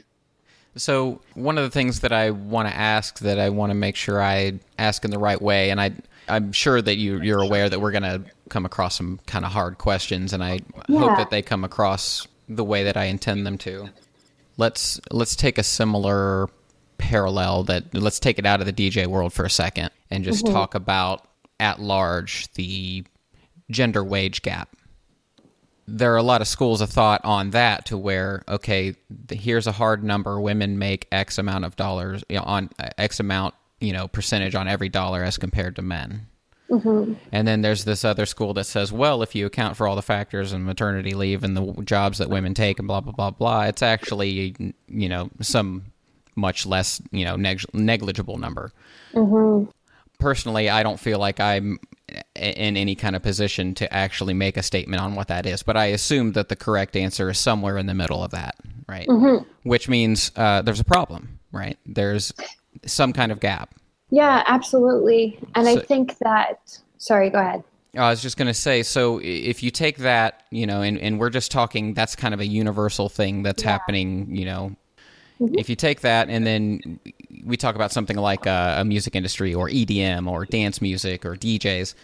so 0.76 1.20
one 1.34 1.58
of 1.58 1.64
the 1.64 1.70
things 1.70 2.00
that 2.00 2.12
I 2.12 2.30
want 2.30 2.68
to 2.68 2.74
ask 2.74 3.18
that 3.20 3.38
I 3.38 3.50
want 3.50 3.70
to 3.70 3.74
make 3.74 3.96
sure 3.96 4.22
I 4.22 4.60
ask 4.78 5.04
in 5.04 5.10
the 5.10 5.18
right 5.18 5.40
way, 5.40 5.70
and 5.70 5.80
I 5.80 5.92
I'm 6.28 6.52
sure 6.52 6.80
that 6.80 6.96
you 6.96 7.20
you're 7.20 7.42
aware 7.42 7.68
that 7.68 7.80
we're 7.80 7.92
going 7.92 8.02
to 8.02 8.22
come 8.48 8.64
across 8.64 8.96
some 8.96 9.20
kind 9.26 9.44
of 9.44 9.52
hard 9.52 9.78
questions, 9.78 10.32
and 10.32 10.42
I 10.42 10.60
yeah. 10.88 10.98
hope 10.98 11.18
that 11.18 11.30
they 11.30 11.42
come 11.42 11.64
across 11.64 12.26
the 12.48 12.64
way 12.64 12.84
that 12.84 12.96
I 12.96 13.04
intend 13.04 13.46
them 13.46 13.58
to. 13.58 13.88
Let's 14.56 15.00
let's 15.10 15.36
take 15.36 15.58
a 15.58 15.62
similar 15.62 16.48
parallel 16.98 17.64
that 17.64 17.94
let's 17.94 18.20
take 18.20 18.38
it 18.38 18.44
out 18.44 18.60
of 18.60 18.66
the 18.66 18.72
DJ 18.72 19.06
world 19.06 19.32
for 19.32 19.44
a 19.44 19.50
second 19.50 19.90
and 20.10 20.22
just 20.22 20.44
mm-hmm. 20.44 20.54
talk 20.54 20.74
about 20.74 21.26
at 21.58 21.80
large 21.80 22.52
the 22.54 23.04
gender 23.70 24.04
wage 24.04 24.42
gap. 24.42 24.76
There 25.92 26.12
are 26.14 26.18
a 26.18 26.22
lot 26.22 26.40
of 26.40 26.48
schools 26.48 26.80
of 26.80 26.90
thought 26.90 27.20
on 27.24 27.50
that 27.50 27.86
to 27.86 27.98
where 27.98 28.44
okay, 28.48 28.94
the, 29.08 29.34
here's 29.34 29.66
a 29.66 29.72
hard 29.72 30.04
number: 30.04 30.40
women 30.40 30.78
make 30.78 31.06
X 31.10 31.38
amount 31.38 31.64
of 31.64 31.76
dollars 31.76 32.24
you 32.28 32.36
know, 32.36 32.44
on 32.44 32.70
uh, 32.78 32.90
X 32.96 33.20
amount, 33.20 33.54
you 33.80 33.92
know, 33.92 34.08
percentage 34.08 34.54
on 34.54 34.68
every 34.68 34.88
dollar 34.88 35.24
as 35.24 35.36
compared 35.36 35.76
to 35.76 35.82
men. 35.82 36.26
Mm-hmm. 36.70 37.14
And 37.32 37.48
then 37.48 37.62
there's 37.62 37.84
this 37.84 38.04
other 38.04 38.26
school 38.26 38.54
that 38.54 38.64
says, 38.64 38.92
well, 38.92 39.22
if 39.22 39.34
you 39.34 39.46
account 39.46 39.76
for 39.76 39.88
all 39.88 39.96
the 39.96 40.02
factors 40.02 40.52
and 40.52 40.64
maternity 40.64 41.14
leave 41.14 41.42
and 41.42 41.56
the 41.56 41.82
jobs 41.82 42.18
that 42.18 42.30
women 42.30 42.54
take 42.54 42.78
and 42.78 42.86
blah 42.86 43.00
blah 43.00 43.12
blah 43.12 43.30
blah, 43.30 43.64
it's 43.64 43.82
actually 43.82 44.54
you 44.86 45.08
know 45.08 45.30
some 45.40 45.86
much 46.36 46.66
less 46.66 47.02
you 47.10 47.24
know 47.24 47.36
neg- 47.36 47.64
negligible 47.74 48.38
number. 48.38 48.72
Mm-hmm. 49.12 49.68
Personally, 50.20 50.68
I 50.68 50.82
don't 50.82 51.00
feel 51.00 51.18
like 51.18 51.40
I'm 51.40 51.80
in 52.34 52.76
any 52.76 52.94
kind 52.94 53.16
of 53.16 53.22
position 53.22 53.74
to 53.74 53.92
actually 53.92 54.34
make 54.34 54.56
a 54.56 54.62
statement 54.62 55.02
on 55.02 55.14
what 55.14 55.28
that 55.28 55.46
is, 55.46 55.62
but 55.62 55.76
I 55.76 55.86
assume 55.86 56.32
that 56.32 56.48
the 56.48 56.56
correct 56.56 56.96
answer 56.96 57.30
is 57.30 57.38
somewhere 57.38 57.78
in 57.78 57.86
the 57.86 57.94
middle 57.94 58.22
of 58.22 58.30
that, 58.32 58.56
right? 58.88 59.06
Mm-hmm. 59.06 59.48
Which 59.62 59.88
means 59.88 60.32
uh, 60.36 60.62
there's 60.62 60.80
a 60.80 60.84
problem, 60.84 61.40
right? 61.52 61.78
There's 61.86 62.32
some 62.86 63.12
kind 63.12 63.32
of 63.32 63.40
gap. 63.40 63.74
Yeah, 64.10 64.42
absolutely. 64.46 65.38
And 65.54 65.66
so, 65.66 65.78
I 65.78 65.80
think 65.84 66.18
that, 66.18 66.80
sorry, 66.98 67.30
go 67.30 67.38
ahead. 67.38 67.62
I 67.96 68.10
was 68.10 68.22
just 68.22 68.36
going 68.36 68.46
to 68.46 68.54
say, 68.54 68.82
so 68.82 69.20
if 69.22 69.62
you 69.62 69.70
take 69.70 69.98
that, 69.98 70.44
you 70.50 70.66
know, 70.66 70.82
and, 70.82 70.98
and 70.98 71.18
we're 71.18 71.30
just 71.30 71.50
talking, 71.50 71.94
that's 71.94 72.14
kind 72.14 72.34
of 72.34 72.40
a 72.40 72.46
universal 72.46 73.08
thing 73.08 73.42
that's 73.42 73.64
yeah. 73.64 73.70
happening, 73.70 74.34
you 74.34 74.44
know, 74.44 74.76
mm-hmm. 75.40 75.54
if 75.58 75.68
you 75.68 75.76
take 75.76 76.02
that 76.02 76.28
and 76.28 76.46
then 76.46 77.00
we 77.44 77.56
talk 77.56 77.74
about 77.74 77.92
something 77.92 78.16
like 78.16 78.46
a, 78.46 78.82
music 78.86 79.14
industry 79.14 79.54
or 79.54 79.68
EDM 79.68 80.28
or 80.28 80.44
dance 80.44 80.80
music 80.80 81.24
or 81.24 81.36
DJs, 81.36 81.94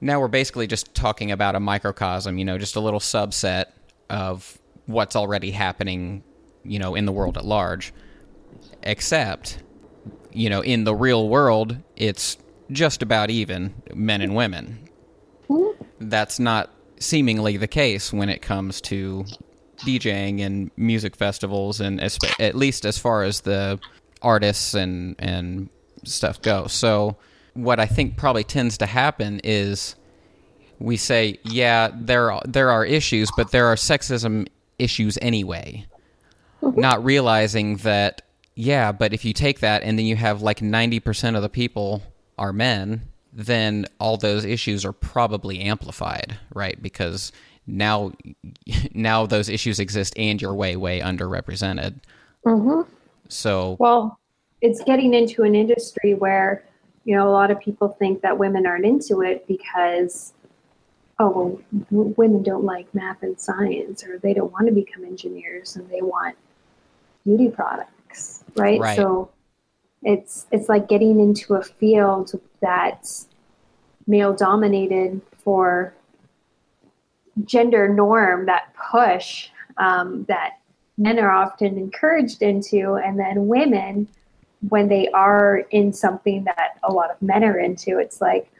now 0.00 0.20
we're 0.20 0.28
basically 0.28 0.66
just 0.66 0.94
talking 0.94 1.30
about 1.30 1.54
a 1.54 1.60
microcosm, 1.60 2.38
you 2.38 2.44
know, 2.44 2.58
just 2.58 2.76
a 2.76 2.80
little 2.80 3.00
subset 3.00 3.66
of 4.10 4.58
what's 4.86 5.16
already 5.16 5.50
happening, 5.50 6.22
you 6.64 6.78
know, 6.78 6.94
in 6.94 7.06
the 7.06 7.12
world 7.12 7.36
at 7.36 7.44
large. 7.44 7.92
Except 8.82 9.58
you 10.32 10.50
know, 10.50 10.60
in 10.62 10.84
the 10.84 10.94
real 10.94 11.28
world, 11.28 11.76
it's 11.96 12.38
just 12.70 13.02
about 13.02 13.30
even 13.30 13.74
men 13.94 14.20
and 14.20 14.34
women. 14.34 14.88
That's 16.00 16.38
not 16.38 16.70
seemingly 16.98 17.56
the 17.56 17.68
case 17.68 18.12
when 18.12 18.28
it 18.28 18.42
comes 18.42 18.80
to 18.82 19.24
DJing 19.80 20.40
and 20.40 20.70
music 20.76 21.16
festivals, 21.16 21.80
and 21.80 22.00
at 22.00 22.54
least 22.54 22.84
as 22.84 22.98
far 22.98 23.22
as 23.24 23.40
the 23.40 23.78
artists 24.22 24.74
and 24.74 25.16
and 25.18 25.68
stuff 26.04 26.40
go. 26.42 26.66
So, 26.66 27.16
what 27.54 27.80
I 27.80 27.86
think 27.86 28.16
probably 28.16 28.44
tends 28.44 28.78
to 28.78 28.86
happen 28.86 29.40
is 29.44 29.94
we 30.78 30.96
say, 30.96 31.38
yeah, 31.44 31.90
there 31.94 32.32
are, 32.32 32.42
there 32.44 32.70
are 32.70 32.84
issues, 32.84 33.30
but 33.36 33.52
there 33.52 33.66
are 33.66 33.76
sexism 33.76 34.48
issues 34.78 35.16
anyway, 35.22 35.86
not 36.62 37.04
realizing 37.04 37.76
that 37.78 38.22
yeah, 38.54 38.92
but 38.92 39.14
if 39.14 39.24
you 39.24 39.32
take 39.32 39.60
that 39.60 39.82
and 39.82 39.98
then 39.98 40.04
you 40.04 40.16
have 40.16 40.42
like 40.42 40.58
90% 40.58 41.36
of 41.36 41.42
the 41.42 41.48
people 41.48 42.02
are 42.36 42.52
men, 42.52 43.08
then 43.32 43.86
all 43.98 44.18
those 44.18 44.44
issues 44.44 44.84
are 44.84 44.92
probably 44.92 45.60
amplified, 45.60 46.38
right? 46.54 46.80
Because 46.82 47.32
now 47.66 48.12
now 48.92 49.26
those 49.26 49.48
issues 49.48 49.78
exist 49.78 50.12
and 50.16 50.42
you're 50.42 50.54
way 50.54 50.76
way 50.76 51.00
underrepresented. 51.00 52.00
Mm-hmm. 52.44 52.90
So 53.32 53.76
well, 53.78 54.18
it's 54.60 54.82
getting 54.84 55.14
into 55.14 55.42
an 55.42 55.54
industry 55.54 56.14
where 56.14 56.64
you 57.04 57.16
know 57.16 57.28
a 57.28 57.32
lot 57.32 57.50
of 57.50 57.58
people 57.60 57.88
think 57.88 58.22
that 58.22 58.38
women 58.38 58.66
aren't 58.66 58.84
into 58.84 59.22
it 59.22 59.46
because 59.48 60.34
oh 61.18 61.58
well, 61.90 62.12
women 62.16 62.42
don't 62.42 62.64
like 62.64 62.92
math 62.94 63.22
and 63.22 63.38
science 63.40 64.04
or 64.04 64.18
they 64.18 64.34
don't 64.34 64.52
want 64.52 64.66
to 64.66 64.72
become 64.72 65.04
engineers 65.04 65.76
and 65.76 65.88
they 65.88 66.02
want 66.02 66.36
beauty 67.24 67.48
products 67.48 68.44
right? 68.56 68.80
right? 68.80 68.96
So 68.96 69.30
it's 70.02 70.46
it's 70.50 70.68
like 70.68 70.88
getting 70.88 71.20
into 71.20 71.54
a 71.54 71.62
field 71.62 72.32
that's 72.60 73.28
male 74.06 74.32
dominated 74.32 75.20
for 75.38 75.94
gender 77.44 77.88
norm 77.88 78.46
that 78.46 78.74
push 78.74 79.48
um, 79.78 80.24
that 80.24 80.58
men 80.98 81.18
are 81.18 81.30
often 81.30 81.78
encouraged 81.78 82.42
into 82.42 82.94
and 82.94 83.18
then 83.18 83.46
women 83.46 84.08
when 84.68 84.88
they 84.88 85.08
are 85.08 85.58
in 85.70 85.92
something 85.92 86.44
that 86.44 86.78
a 86.84 86.92
lot 86.92 87.10
of 87.10 87.20
men 87.20 87.42
are 87.42 87.58
into 87.58 87.98
it's 87.98 88.20
like 88.20 88.50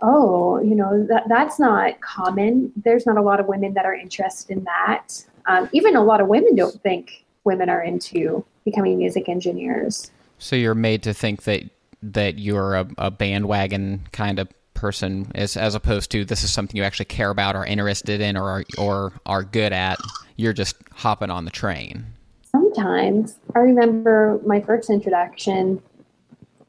oh 0.00 0.60
you 0.60 0.74
know 0.74 1.04
that 1.06 1.24
that's 1.28 1.58
not 1.58 2.00
common 2.00 2.72
there's 2.76 3.06
not 3.06 3.16
a 3.16 3.22
lot 3.22 3.40
of 3.40 3.46
women 3.46 3.74
that 3.74 3.84
are 3.84 3.94
interested 3.94 4.56
in 4.56 4.64
that 4.64 5.24
um, 5.48 5.68
even 5.72 5.96
a 5.96 6.04
lot 6.04 6.20
of 6.20 6.28
women 6.28 6.54
don't 6.54 6.80
think 6.82 7.24
women 7.44 7.68
are 7.68 7.82
into 7.82 8.44
becoming 8.64 8.98
music 8.98 9.28
engineers. 9.28 10.10
So 10.38 10.54
you're 10.54 10.74
made 10.74 11.02
to 11.04 11.14
think 11.14 11.42
that 11.44 11.64
that 12.00 12.38
you're 12.38 12.76
a, 12.76 12.88
a 12.96 13.10
bandwagon 13.10 14.06
kind 14.12 14.38
of 14.38 14.48
person 14.78 15.30
as 15.34 15.56
as 15.56 15.74
opposed 15.74 16.10
to 16.12 16.24
this 16.24 16.44
is 16.44 16.50
something 16.52 16.76
you 16.76 16.84
actually 16.84 17.06
care 17.06 17.30
about 17.30 17.56
or 17.56 17.66
interested 17.66 18.20
in 18.20 18.36
or 18.36 18.44
are, 18.44 18.64
or 18.78 19.12
are 19.26 19.42
good 19.42 19.72
at. 19.72 19.98
You're 20.36 20.52
just 20.52 20.76
hopping 20.92 21.30
on 21.30 21.44
the 21.44 21.50
train. 21.50 22.06
Sometimes 22.50 23.38
I 23.54 23.60
remember 23.60 24.40
my 24.46 24.60
first 24.60 24.88
introduction. 24.88 25.82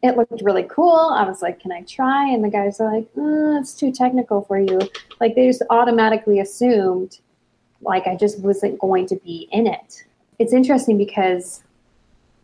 It 0.02 0.18
looked 0.18 0.42
really 0.42 0.64
cool. 0.64 1.14
I 1.14 1.24
was 1.24 1.42
like, 1.42 1.60
"Can 1.60 1.72
I 1.72 1.82
try?" 1.82 2.30
And 2.30 2.44
the 2.44 2.50
guys 2.50 2.80
are 2.80 2.94
like, 2.94 3.14
mm, 3.14 3.60
"It's 3.60 3.74
too 3.74 3.92
technical 3.92 4.42
for 4.42 4.60
you." 4.60 4.80
Like 5.20 5.36
they 5.36 5.46
just 5.48 5.62
automatically 5.70 6.40
assumed, 6.40 7.20
like 7.82 8.08
I 8.08 8.16
just 8.16 8.40
wasn't 8.40 8.80
going 8.80 9.08
to 9.08 9.16
be 9.18 9.48
in 9.52 9.68
it. 9.68 10.06
It's 10.40 10.54
interesting 10.54 10.98
because 10.98 11.64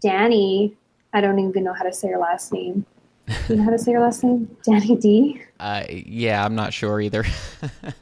Dani, 0.04 0.73
I 1.13 1.21
don't 1.21 1.39
even 1.39 1.63
know 1.63 1.73
how 1.73 1.84
to 1.84 1.93
say 1.93 2.10
her 2.10 2.17
last 2.17 2.51
name. 2.51 2.86
You 3.49 3.55
know 3.55 3.63
how 3.63 3.71
to 3.71 3.79
say 3.79 3.93
her 3.93 3.99
last 3.99 4.23
name? 4.23 4.55
Dani 4.67 4.99
D? 4.99 5.41
Uh, 5.59 5.83
yeah, 5.89 6.43
I'm 6.45 6.55
not 6.55 6.73
sure 6.73 7.01
either. 7.01 7.25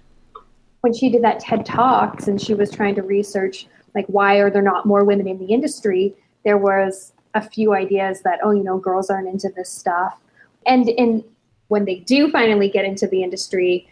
when 0.81 0.93
she 0.93 1.09
did 1.09 1.23
that 1.23 1.39
TED 1.39 1.65
Talks 1.65 2.27
and 2.27 2.41
she 2.41 2.53
was 2.53 2.69
trying 2.69 2.95
to 2.95 3.03
research, 3.03 3.67
like, 3.95 4.05
why 4.07 4.37
are 4.37 4.49
there 4.49 4.61
not 4.61 4.85
more 4.85 5.03
women 5.05 5.27
in 5.27 5.37
the 5.37 5.45
industry? 5.45 6.13
There 6.43 6.57
was 6.57 7.13
a 7.33 7.41
few 7.41 7.73
ideas 7.73 8.21
that, 8.23 8.39
oh, 8.43 8.51
you 8.51 8.63
know, 8.63 8.77
girls 8.77 9.09
aren't 9.09 9.29
into 9.29 9.49
this 9.55 9.69
stuff. 9.69 10.17
And 10.65 10.89
in 10.89 11.23
when 11.69 11.85
they 11.85 11.95
do 11.95 12.29
finally 12.29 12.69
get 12.69 12.85
into 12.85 13.07
the 13.07 13.23
industry, 13.23 13.87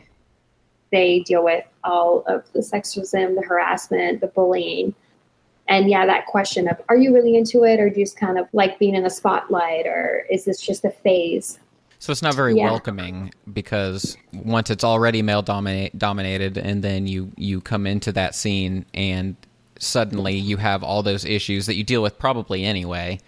they 0.91 1.21
deal 1.21 1.43
with 1.43 1.63
all 1.83 2.23
of 2.27 2.43
the 2.53 2.59
sexism, 2.59 3.35
the 3.35 3.41
harassment, 3.41 4.21
the 4.21 4.27
bullying 4.27 4.93
and 5.71 5.89
yeah 5.89 6.05
that 6.05 6.25
question 6.25 6.67
of 6.67 6.79
are 6.89 6.97
you 6.97 7.13
really 7.13 7.35
into 7.35 7.63
it 7.63 7.79
or 7.79 7.89
do 7.89 8.01
just 8.01 8.17
kind 8.17 8.37
of 8.37 8.47
like 8.53 8.77
being 8.77 8.93
in 8.93 9.03
the 9.03 9.09
spotlight 9.09 9.87
or 9.87 10.25
is 10.29 10.45
this 10.45 10.61
just 10.61 10.85
a 10.85 10.91
phase? 10.91 11.59
So 11.99 12.11
it's 12.11 12.21
not 12.21 12.35
very 12.35 12.55
yeah. 12.55 12.65
welcoming 12.65 13.31
because 13.53 14.17
once 14.33 14.71
it's 14.71 14.83
already 14.83 15.21
male 15.21 15.43
dominate, 15.43 15.97
dominated 15.97 16.57
and 16.57 16.83
then 16.83 17.07
you 17.07 17.31
you 17.37 17.61
come 17.61 17.87
into 17.87 18.11
that 18.11 18.35
scene 18.35 18.85
and 18.93 19.35
suddenly 19.79 20.35
you 20.35 20.57
have 20.57 20.83
all 20.83 21.03
those 21.03 21.25
issues 21.25 21.65
that 21.67 21.75
you 21.75 21.83
deal 21.83 22.03
with 22.03 22.19
probably 22.19 22.65
anyway 22.65 23.19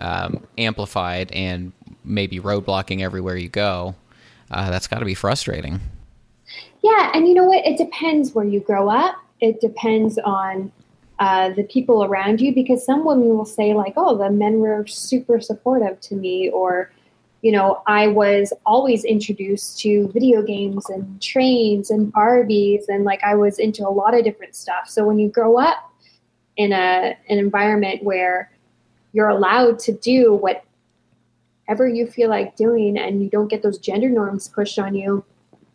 um, 0.00 0.46
amplified 0.58 1.30
and 1.32 1.72
maybe 2.04 2.38
roadblocking 2.38 3.00
everywhere 3.00 3.36
you 3.36 3.48
go 3.48 3.94
uh, 4.50 4.70
that's 4.70 4.86
got 4.86 5.00
to 5.00 5.04
be 5.04 5.14
frustrating. 5.14 5.80
Yeah 6.82 7.10
and 7.14 7.26
you 7.26 7.34
know 7.34 7.44
what? 7.44 7.66
It 7.66 7.78
depends 7.78 8.32
where 8.32 8.44
you 8.44 8.60
grow 8.60 8.88
up. 8.88 9.16
It 9.40 9.60
depends 9.60 10.18
on 10.18 10.70
uh, 11.18 11.50
the 11.50 11.64
people 11.64 12.04
around 12.04 12.40
you 12.40 12.52
because 12.52 12.84
some 12.84 13.04
women 13.04 13.36
will 13.36 13.44
say 13.44 13.72
like 13.72 13.94
oh 13.96 14.16
the 14.16 14.30
men 14.30 14.58
were 14.58 14.84
super 14.86 15.40
supportive 15.40 16.00
to 16.00 16.16
me 16.16 16.50
or 16.50 16.90
you 17.42 17.52
know 17.52 17.82
i 17.86 18.06
was 18.06 18.52
always 18.66 19.04
introduced 19.04 19.78
to 19.78 20.08
video 20.08 20.42
games 20.42 20.88
and 20.90 21.22
trains 21.22 21.90
and 21.90 22.12
barbies 22.12 22.88
and 22.88 23.04
like 23.04 23.22
i 23.22 23.34
was 23.34 23.58
into 23.58 23.86
a 23.86 23.90
lot 23.90 24.14
of 24.14 24.24
different 24.24 24.56
stuff. 24.56 24.88
So 24.88 25.06
when 25.06 25.18
you 25.18 25.28
grow 25.28 25.58
up 25.58 25.92
in 26.56 26.72
a 26.72 27.16
an 27.28 27.38
environment 27.38 28.02
where 28.02 28.50
you're 29.12 29.28
allowed 29.28 29.78
to 29.80 29.92
do 29.92 30.34
whatever 30.34 31.88
you 31.88 32.06
feel 32.06 32.30
like 32.30 32.56
doing 32.56 32.98
and 32.98 33.22
you 33.22 33.28
don't 33.28 33.48
get 33.48 33.62
those 33.62 33.78
gender 33.78 34.08
norms 34.08 34.48
pushed 34.48 34.78
on 34.78 34.94
you 34.94 35.24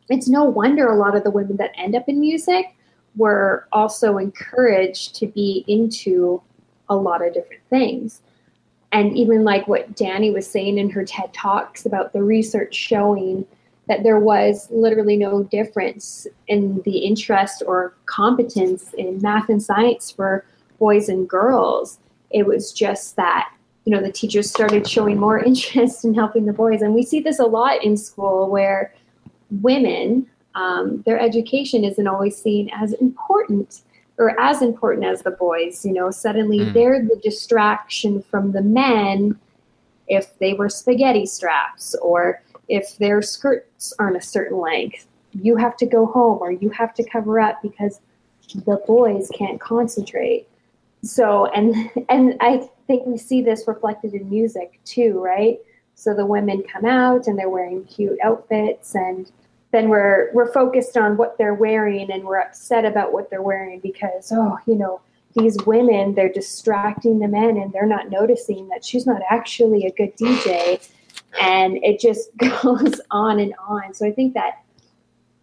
it's 0.10 0.28
no 0.28 0.44
wonder 0.44 0.88
a 0.88 0.98
lot 0.98 1.16
of 1.16 1.24
the 1.24 1.32
women 1.32 1.58
that 1.58 1.72
end 1.76 1.96
up 1.96 2.08
in 2.08 2.20
music 2.20 2.76
were 3.16 3.68
also 3.72 4.18
encouraged 4.18 5.16
to 5.16 5.28
be 5.28 5.64
into 5.68 6.42
a 6.90 6.96
lot 6.96 7.26
of 7.26 7.34
different 7.34 7.62
things. 7.70 8.22
And 8.92 9.16
even 9.16 9.44
like 9.44 9.68
what 9.68 9.96
Dani 9.96 10.34
was 10.34 10.50
saying 10.50 10.78
in 10.78 10.90
her 10.90 11.06
TED 11.06 11.34
Talks 11.34 11.86
about 11.86 12.14
the 12.14 12.24
research 12.24 12.74
showing 12.74 13.46
that 13.88 14.04
there 14.04 14.20
was 14.20 14.68
literally 14.72 15.18
no 15.18 15.44
difference 15.44 16.28
in 16.48 16.82
the 16.86 17.00
interest 17.00 17.64
or 17.66 17.94
competence 18.06 18.94
in 18.94 19.22
math 19.22 19.50
and 19.50 19.62
science 19.62 20.12
for 20.12 20.46
boys 20.80 21.10
and 21.10 21.28
girls. 21.28 22.00
It 22.30 22.46
was 22.46 22.72
just 22.72 23.16
that 23.16 23.52
you 23.86 23.96
know 23.96 24.02
the 24.02 24.12
teachers 24.12 24.50
started 24.50 24.88
showing 24.88 25.18
more 25.18 25.40
interest 25.44 26.06
in 26.06 26.14
helping 26.14 26.46
the 26.46 26.54
boys 26.54 26.84
and 26.84 26.94
we 26.94 27.02
see 27.02 27.20
this 27.20 27.40
a 27.40 27.46
lot 27.46 27.84
in 27.84 27.98
school 27.98 28.48
where 28.50 28.94
women 29.50 30.28
um, 30.56 31.04
their 31.06 31.20
education 31.20 31.84
isn't 31.84 32.08
always 32.08 32.36
seen 32.42 32.70
as 32.74 32.94
important 32.94 33.82
or 34.18 34.40
as 34.40 34.62
important 34.62 35.06
as 35.06 35.22
the 35.22 35.32
boys 35.32 35.86
you 35.86 35.94
know? 35.94 36.12
Suddenly 36.12 36.60
mm. 36.60 36.74
they're 36.74 37.02
the 37.02 37.20
distraction 37.24 38.22
from 38.22 38.52
the 38.52 38.62
men 38.62 39.40
if 40.08 40.38
they 40.40 40.54
were 40.54 40.70
spaghetti 40.70 41.26
straps 41.26 41.96
or 42.02 42.42
if 42.68 42.98
their 42.98 43.22
skirts 43.22 43.94
aren't 44.00 44.18
a 44.18 44.22
certain 44.22 44.58
length. 44.58 45.08
You 45.34 45.56
have 45.58 45.78
to 45.78 45.86
go 45.86 46.06
home 46.06 46.40
or 46.42 46.52
you 46.52 46.70
have 46.72 46.94
to 46.96 47.04
cover 47.04 47.40
up 47.40 47.62
because 47.62 48.02
the 48.54 48.82
boys 48.88 49.30
can't 49.36 49.62
concentrate. 49.62 50.48
So 51.04 51.46
and 51.48 51.90
and 52.10 52.36
i 52.42 52.68
think 52.88 53.06
we 53.06 53.18
see 53.18 53.44
this 53.44 53.66
reflected 53.68 54.14
in 54.14 54.30
music 54.30 54.80
too 54.84 55.22
right? 55.24 55.60
So 55.96 56.14
the 56.14 56.26
women 56.26 56.64
come 56.64 56.86
out 56.86 57.28
and 57.28 57.38
they're 57.38 57.50
wearing 57.50 57.84
cute 57.84 58.18
outfits 58.24 58.96
and 58.96 59.30
then 59.72 59.90
we're 59.90 60.30
we're 60.34 60.52
focused 60.52 60.98
on 60.98 61.18
what 61.18 61.38
they're 61.38 61.54
wearing 61.54 62.12
and 62.12 62.24
we're 62.24 62.40
upset 62.40 62.86
about 62.86 63.14
what 63.14 63.30
they're 63.30 63.42
wearing 63.42 63.80
because 63.80 64.32
oh 64.34 64.58
you 64.66 64.76
know 64.76 65.02
these 65.36 65.58
women 65.66 66.16
they're 66.16 66.32
distracting 66.32 67.20
the 67.20 67.28
men 67.28 67.58
and 67.58 67.72
they're 67.72 67.86
not 67.86 68.10
noticing 68.10 68.68
that 68.70 68.84
she's 68.84 69.06
not 69.06 69.22
actually 69.30 69.86
a 69.86 69.92
good 69.92 70.16
dj 70.18 70.90
and 71.42 71.78
it 71.84 72.00
just 72.00 72.36
goes 72.38 73.00
on 73.12 73.40
and 73.40 73.54
on. 73.68 73.94
So 73.94 74.06
i 74.06 74.12
think 74.12 74.34
that 74.34 74.64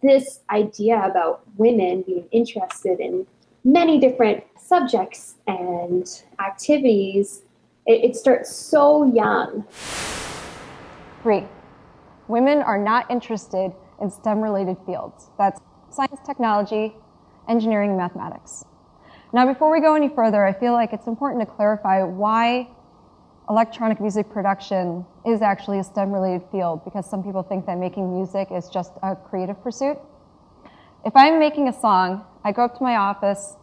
this 0.01 0.41
idea 0.51 1.01
about 1.03 1.41
women 1.57 2.03
being 2.03 2.27
interested 2.31 2.99
in 2.99 3.25
many 3.63 3.99
different 3.99 4.43
subjects 4.59 5.35
and 5.47 6.23
activities 6.39 7.41
it, 7.87 8.03
it 8.03 8.15
starts 8.15 8.53
so 8.53 9.05
young. 9.05 9.65
Great. 11.23 11.45
Women 12.27 12.59
are 12.59 12.77
not 12.77 13.09
interested 13.09 13.71
in 14.01 14.09
STEM 14.09 14.41
related 14.41 14.77
fields. 14.85 15.29
That's 15.37 15.59
science, 15.89 16.19
technology, 16.25 16.95
engineering, 17.47 17.97
mathematics. 17.97 18.65
Now, 19.33 19.45
before 19.45 19.71
we 19.71 19.81
go 19.81 19.95
any 19.95 20.09
further, 20.09 20.45
I 20.45 20.53
feel 20.53 20.73
like 20.73 20.93
it's 20.93 21.07
important 21.07 21.41
to 21.41 21.53
clarify 21.53 22.03
why 22.03 22.69
electronic 23.49 23.99
music 23.99 24.29
production 24.29 25.05
is 25.25 25.41
actually 25.41 25.79
a 25.79 25.83
STEM 25.83 26.11
related 26.11 26.43
field 26.51 26.83
because 26.83 27.09
some 27.09 27.23
people 27.23 27.43
think 27.43 27.65
that 27.65 27.77
making 27.77 28.13
music 28.13 28.49
is 28.51 28.69
just 28.69 28.93
a 29.03 29.15
creative 29.15 29.61
pursuit. 29.61 29.97
If 31.05 31.15
I'm 31.15 31.39
making 31.39 31.67
a 31.69 31.73
song, 31.73 32.25
I 32.43 32.51
go 32.51 32.65
up 32.65 32.77
to 32.77 32.83
my 32.83 32.97
office, 32.97 33.55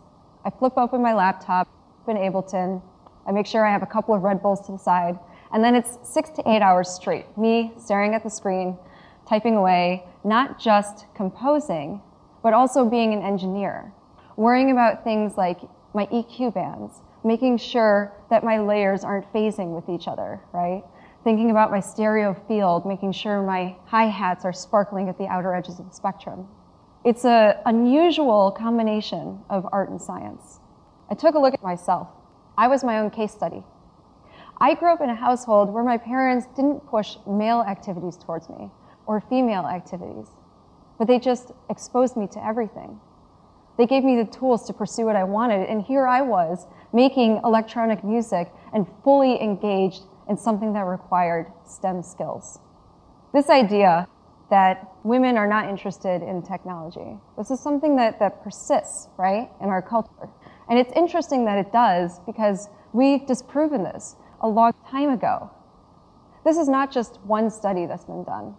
I 0.44 0.50
flip 0.50 0.74
open 0.76 1.02
my 1.02 1.14
laptop 1.14 1.68
in 2.08 2.16
Ableton, 2.16 2.82
I 3.26 3.32
make 3.32 3.46
sure 3.46 3.66
I 3.66 3.72
have 3.72 3.82
a 3.82 3.86
couple 3.86 4.14
of 4.14 4.22
Red 4.22 4.42
Bulls 4.42 4.64
to 4.66 4.72
the 4.72 4.78
side, 4.78 5.18
and 5.52 5.62
then 5.64 5.74
it's 5.74 5.98
six 6.02 6.30
to 6.30 6.42
eight 6.48 6.62
hours 6.62 6.88
straight, 6.88 7.26
me 7.36 7.72
staring 7.78 8.14
at 8.14 8.22
the 8.22 8.30
screen, 8.30 8.76
typing 9.28 9.56
away, 9.56 10.04
not 10.22 10.58
just 10.58 11.06
composing, 11.14 12.00
but 12.42 12.52
also 12.52 12.84
being 12.84 13.12
an 13.12 13.22
engineer, 13.22 13.92
worrying 14.36 14.70
about 14.70 15.04
things 15.04 15.36
like 15.36 15.60
my 15.94 16.06
EQ 16.06 16.54
bands, 16.54 17.00
making 17.24 17.56
sure 17.56 18.12
that 18.30 18.44
my 18.44 18.58
layers 18.58 19.04
aren't 19.04 19.30
phasing 19.32 19.74
with 19.74 19.88
each 19.88 20.08
other, 20.08 20.40
right? 20.52 20.82
Thinking 21.22 21.50
about 21.50 21.70
my 21.70 21.80
stereo 21.80 22.34
field, 22.46 22.84
making 22.84 23.12
sure 23.12 23.42
my 23.42 23.76
hi-hats 23.86 24.44
are 24.44 24.52
sparkling 24.52 25.08
at 25.08 25.16
the 25.16 25.26
outer 25.26 25.54
edges 25.54 25.78
of 25.78 25.88
the 25.88 25.94
spectrum. 25.94 26.46
It's 27.04 27.24
an 27.24 27.54
unusual 27.64 28.50
combination 28.50 29.40
of 29.48 29.66
art 29.72 29.88
and 29.88 30.00
science. 30.00 30.60
I 31.10 31.14
took 31.14 31.34
a 31.34 31.38
look 31.38 31.54
at 31.54 31.62
myself. 31.62 32.08
I 32.58 32.68
was 32.68 32.84
my 32.84 32.98
own 32.98 33.10
case 33.10 33.32
study. 33.32 33.62
I 34.58 34.74
grew 34.74 34.92
up 34.92 35.00
in 35.00 35.10
a 35.10 35.14
household 35.14 35.72
where 35.72 35.84
my 35.84 35.98
parents 35.98 36.46
didn't 36.54 36.86
push 36.86 37.16
male 37.26 37.62
activities 37.62 38.16
towards 38.16 38.48
me 38.48 38.70
or 39.06 39.20
female 39.20 39.66
activities, 39.66 40.28
but 40.98 41.06
they 41.06 41.18
just 41.18 41.52
exposed 41.68 42.16
me 42.16 42.26
to 42.28 42.44
everything. 42.44 43.00
They 43.76 43.86
gave 43.86 44.04
me 44.04 44.16
the 44.16 44.30
tools 44.30 44.66
to 44.66 44.72
pursue 44.72 45.04
what 45.06 45.16
I 45.16 45.24
wanted, 45.24 45.68
and 45.68 45.82
here 45.82 46.06
I 46.06 46.22
was 46.22 46.66
making 46.92 47.40
electronic 47.44 48.04
music 48.04 48.52
and 48.72 48.86
fully 49.02 49.40
engaged 49.42 50.02
in 50.28 50.36
something 50.36 50.72
that 50.74 50.82
required 50.82 51.46
STEM 51.66 52.02
skills. 52.02 52.60
This 53.32 53.50
idea 53.50 54.08
that 54.50 54.92
women 55.02 55.36
are 55.36 55.48
not 55.48 55.68
interested 55.68 56.22
in 56.22 56.42
technology, 56.42 57.18
this 57.36 57.50
is 57.50 57.60
something 57.60 57.96
that, 57.96 58.20
that 58.20 58.44
persists, 58.44 59.08
right, 59.18 59.50
in 59.60 59.68
our 59.68 59.82
culture. 59.82 60.28
And 60.68 60.78
it's 60.78 60.92
interesting 60.94 61.44
that 61.46 61.58
it 61.58 61.72
does 61.72 62.20
because 62.26 62.68
we've 62.92 63.26
disproven 63.26 63.82
this 63.82 64.16
a 64.40 64.48
long 64.48 64.72
time 64.88 65.10
ago. 65.10 65.50
This 66.44 66.56
is 66.56 66.68
not 66.68 66.92
just 66.92 67.18
one 67.24 67.50
study 67.50 67.86
that's 67.86 68.04
been 68.04 68.24
done. 68.24 68.54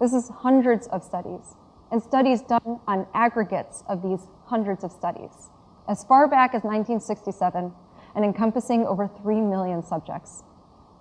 This 0.00 0.12
is 0.12 0.28
hundreds 0.28 0.86
of 0.88 1.04
studies, 1.04 1.54
and 1.90 2.02
studies 2.02 2.42
done 2.42 2.80
on 2.86 3.06
aggregates 3.14 3.84
of 3.88 4.02
these 4.02 4.26
hundreds 4.46 4.82
of 4.82 4.90
studies, 4.90 5.50
as 5.88 6.04
far 6.04 6.26
back 6.26 6.50
as 6.50 6.62
1967 6.64 7.72
and 8.16 8.24
encompassing 8.24 8.86
over 8.86 9.08
3 9.22 9.40
million 9.40 9.82
subjects. 9.82 10.42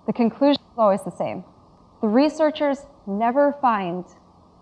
The 0.05 0.13
conclusion 0.13 0.61
is 0.61 0.77
always 0.77 1.03
the 1.03 1.11
same. 1.11 1.43
The 2.01 2.07
researchers 2.07 2.85
never 3.07 3.53
find 3.61 4.05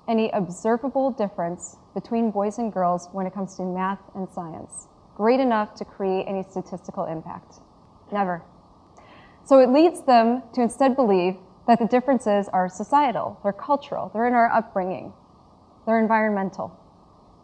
any 0.08 0.30
observable 0.32 1.12
difference 1.12 1.78
between 1.94 2.32
boys 2.32 2.58
and 2.58 2.72
girls 2.72 3.10
when 3.12 3.26
it 3.26 3.34
comes 3.34 3.56
to 3.56 3.64
math 3.64 4.00
and 4.16 4.30
science, 4.30 4.88
great 5.16 5.40
enough 5.40 5.76
to 5.76 5.86
create 5.86 6.26
any 6.26 6.44
statistical 6.44 7.06
impact. 7.06 7.56
Never. 8.12 8.44
So 9.44 9.60
it 9.60 9.70
leads 9.70 10.04
them 10.04 10.44
to 10.54 10.62
instead 10.62 10.96
believe 10.96 11.38
that 11.68 11.80
the 11.80 11.86
differences 11.86 12.50
are 12.50 12.68
societal, 12.68 13.40
they're 13.44 13.54
cultural, 13.54 14.10
they're 14.14 14.28
in 14.28 14.34
our 14.34 14.52
upbringing, 14.52 15.14
they're 15.86 16.00
environmental. 16.00 16.78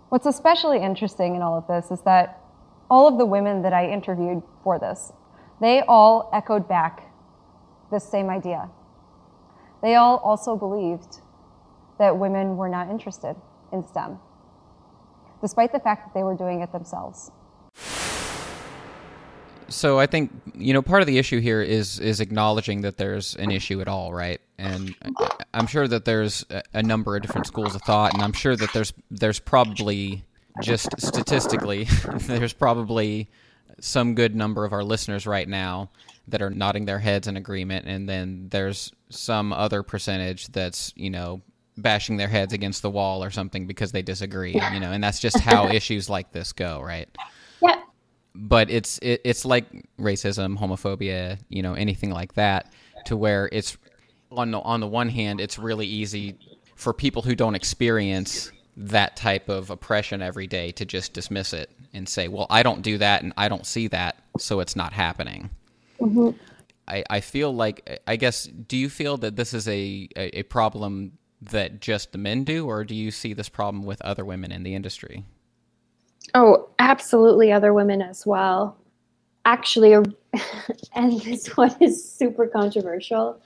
What's 0.10 0.26
especially 0.26 0.82
interesting 0.82 1.36
in 1.36 1.42
all 1.42 1.58
of 1.58 1.68
this 1.68 1.92
is 1.92 2.02
that 2.02 2.42
all 2.90 3.08
of 3.08 3.18
the 3.18 3.26
women 3.26 3.62
that 3.64 3.74
I 3.74 3.90
interviewed 3.90 4.42
for 4.64 4.80
this, 4.80 5.12
they 5.60 5.82
all 5.88 6.30
echoed 6.34 6.68
back 6.68 7.12
this 7.92 8.08
same 8.08 8.30
idea. 8.30 8.70
They 9.82 9.96
all 9.96 10.18
also 10.18 10.56
believed 10.56 11.22
that 12.00 12.18
women 12.18 12.58
were 12.58 12.70
not 12.70 12.90
interested 12.90 13.36
in 13.72 13.86
STEM, 13.86 14.20
despite 15.42 15.72
the 15.72 15.80
fact 15.80 16.06
that 16.06 16.14
they 16.18 16.24
were 16.24 16.36
doing 16.36 16.62
it 16.62 16.72
themselves 16.72 17.32
so 19.70 20.00
I 20.00 20.06
think 20.06 20.32
you 20.56 20.74
know 20.74 20.82
part 20.82 21.02
of 21.02 21.08
the 21.08 21.18
issue 21.18 21.40
here 21.40 21.62
is 21.62 22.00
is 22.00 22.20
acknowledging 22.20 22.82
that 22.82 22.98
there's 22.98 23.36
an 23.36 23.52
issue 23.52 23.82
at 23.82 23.88
all, 23.88 24.14
right? 24.14 24.42
And 24.58 24.96
I'm 25.54 25.68
sure 25.68 25.88
that 25.88 26.06
there's 26.06 26.46
a 26.74 26.82
number 26.84 27.16
of 27.16 27.22
different 27.22 27.48
schools 27.48 27.76
of 27.76 27.82
thought, 27.84 28.14
and 28.14 28.24
I'm 28.24 28.34
sure 28.34 28.56
that 28.56 28.74
there's 28.74 28.94
there's 29.12 29.40
probably 29.40 30.24
just 30.62 30.90
statistically 31.00 31.88
there's 32.22 32.54
probably 32.54 33.30
some 33.80 34.16
good 34.16 34.36
number 34.36 34.66
of 34.66 34.74
our 34.74 34.84
listeners 34.84 35.28
right 35.28 35.48
now 35.48 35.90
that 36.28 36.42
are 36.42 36.50
nodding 36.50 36.86
their 36.86 37.00
heads 37.00 37.28
in 37.28 37.38
agreement, 37.38 37.88
and 37.88 38.08
then 38.08 38.48
there's 38.50 38.92
some 39.10 39.54
other 39.54 39.84
percentage 39.84 40.48
that's 40.48 40.94
you 40.96 41.10
know 41.10 41.42
bashing 41.78 42.18
their 42.18 42.28
heads 42.28 42.54
against 42.54 42.82
the 42.82 42.90
wall 42.90 43.24
or 43.24 43.30
something 43.30 43.68
because 43.68 43.92
they 43.92 44.02
disagree, 44.02 44.54
you 44.74 44.80
know, 44.80 44.92
and 44.92 45.04
that's 45.04 45.20
just 45.20 45.40
how 45.40 45.68
issues 45.72 46.10
like 46.10 46.32
this 46.32 46.52
go, 46.52 46.82
right? 46.82 47.08
But 48.40 48.70
it's 48.70 49.00
it, 49.00 49.22
it's 49.24 49.46
like 49.46 49.66
racism, 50.00 50.58
homophobia, 50.58 51.40
you 51.50 51.64
know, 51.64 51.74
anything 51.74 52.12
like 52.12 52.36
that, 52.36 52.72
to 53.06 53.18
where 53.18 53.50
it's 53.52 53.78
on 54.32 54.52
the 54.52 54.60
on 54.60 54.80
the 54.80 54.88
one 54.88 55.10
hand, 55.10 55.42
it's 55.42 55.58
really 55.58 55.88
easy 55.88 56.38
for 56.76 56.94
people 56.94 57.24
who 57.24 57.36
don't 57.36 57.56
experience 57.56 58.52
that 58.78 59.16
type 59.16 59.50
of 59.50 59.72
oppression 59.72 60.22
every 60.22 60.46
day 60.46 60.72
to 60.74 60.86
just 60.86 61.14
dismiss 61.14 61.52
it 61.54 61.72
and 61.94 62.08
say, 62.08 62.28
"Well, 62.28 62.46
I 62.50 62.62
don't 62.62 62.84
do 62.84 63.00
that 63.00 63.24
and 63.24 63.34
I 63.38 63.50
don't 63.50 63.66
see 63.66 63.88
that, 63.88 64.18
so 64.38 64.60
it's 64.60 64.76
not 64.76 64.94
happening." 64.94 65.50
Mm-hmm. 66.00 66.38
I, 66.88 67.04
I 67.10 67.20
feel 67.22 67.54
like 67.54 68.02
I 68.08 68.16
guess 68.16 68.46
do 68.46 68.78
you 68.78 68.90
feel 68.90 69.18
that 69.18 69.36
this 69.36 69.54
is 69.54 69.68
a, 69.68 70.08
a, 70.16 70.40
a 70.40 70.44
problem 70.44 71.14
that 71.42 71.82
just 71.82 72.12
the 72.12 72.18
men 72.18 72.44
do, 72.44 72.68
or 72.68 72.84
do 72.84 72.96
you 72.96 73.12
see 73.12 73.34
this 73.34 73.50
problem 73.50 73.84
with 73.84 74.02
other 74.02 74.24
women 74.24 74.52
in 74.52 74.64
the 74.64 74.76
industry? 74.76 75.26
Oh, 76.34 76.70
absolutely, 76.80 77.52
other 77.52 77.74
women 77.74 78.02
as 78.02 78.26
well. 78.26 78.78
Actually, 79.46 79.94
and 80.96 81.22
this 81.22 81.56
one 81.56 81.76
is 81.80 82.12
super 82.12 82.48
controversial. 82.48 83.42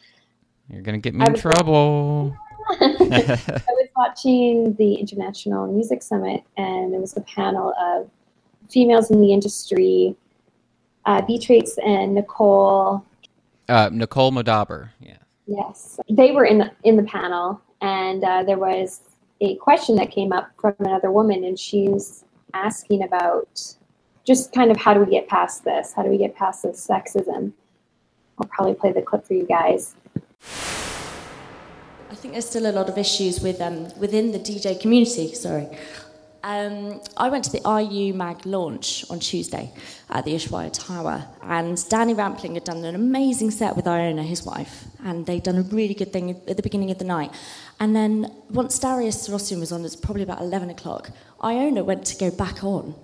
You're 0.70 0.82
gonna 0.82 0.98
get 0.98 1.14
me 1.14 1.26
in 1.26 1.36
trouble. 1.36 2.36
I 2.70 3.58
was 3.68 3.88
watching 3.96 4.74
the 4.76 4.96
International 4.96 5.72
Music 5.72 6.02
Summit, 6.02 6.44
and 6.58 6.94
there 6.94 7.00
was 7.00 7.16
a 7.18 7.22
panel 7.22 7.74
of 7.80 8.10
females 8.70 9.12
in 9.12 9.22
the 9.22 9.34
industry, 9.34 10.16
uh, 11.06 11.22
Beatrice 11.22 11.78
and 11.86 12.16
Nicole. 12.16 13.06
Uh, 13.68 13.90
Nicole 13.92 14.32
Moudaber, 14.32 14.90
yeah. 15.00 15.18
Yes, 15.48 16.00
they 16.10 16.32
were 16.32 16.46
in 16.46 16.60
the, 16.60 16.72
in 16.84 16.96
the 16.96 17.04
panel, 17.04 17.62
and 17.82 18.24
uh, 18.24 18.44
there 18.44 18.58
was 18.58 19.02
a 19.42 19.56
question 19.56 19.96
that 19.98 20.12
came 20.12 20.32
up 20.32 20.52
from 20.60 20.76
another 20.80 21.12
woman, 21.12 21.44
and 21.44 21.60
she's 21.60 22.24
asking 22.54 23.04
about 23.04 23.76
just 24.26 24.54
kind 24.54 24.72
of 24.72 24.78
how 24.78 24.94
do 24.94 25.00
we 25.00 25.12
get 25.12 25.28
past 25.28 25.64
this? 25.64 25.94
How 25.94 26.04
do 26.04 26.10
we 26.10 26.18
get 26.18 26.36
past 26.36 26.64
this 26.64 26.86
sexism? 26.86 27.54
I'll 28.38 28.48
probably 28.48 28.74
play 28.74 28.92
the 28.92 29.02
clip 29.02 29.26
for 29.26 29.34
you 29.34 29.46
guys. 29.46 29.96
I 32.10 32.16
think 32.16 32.34
there's 32.34 32.50
still 32.50 32.70
a 32.70 32.74
lot 32.74 32.90
of 32.90 32.98
issues 32.98 33.42
with 33.42 33.62
um, 33.62 33.88
within 33.98 34.32
the 34.32 34.40
DJ 34.40 34.80
community. 34.80 35.34
Sorry. 35.34 35.68
Um, 36.44 37.00
I 37.18 37.30
went 37.30 37.44
to 37.46 37.52
the 37.52 37.62
IU 37.70 38.16
Mag 38.16 38.48
launch 38.48 39.06
on 39.12 39.20
Tuesday 39.20 39.72
at 40.10 40.26
the 40.26 40.34
Ushuaia 40.34 40.74
Tower, 40.74 41.24
and 41.44 41.88
Danny 41.88 42.16
Rampling 42.16 42.56
had 42.56 42.64
done 42.64 42.84
an 42.84 42.96
amazing 42.96 43.52
set 43.52 43.76
with 43.76 43.88
Iona, 43.88 44.24
his 44.24 44.44
wife, 44.44 44.86
and 45.04 45.24
they'd 45.28 45.44
done 45.44 45.58
a 45.58 45.62
really 45.62 45.94
good 45.94 46.12
thing 46.12 46.32
at 46.48 46.58
the 46.58 46.64
beginning 46.64 46.90
of 46.90 46.98
the 46.98 47.06
night. 47.06 47.32
And 47.80 47.96
then 47.96 48.34
once 48.50 48.80
Darius 48.80 49.28
Syrossian 49.28 49.60
was 49.60 49.72
on, 49.72 49.86
it's 49.86 49.96
probably 49.96 50.24
about 50.24 50.42
11 50.42 50.72
o'clock, 50.72 51.12
Iona 51.44 51.84
went 51.84 52.06
to 52.08 52.18
go 52.18 52.32
back 52.32 52.64
on, 52.64 52.96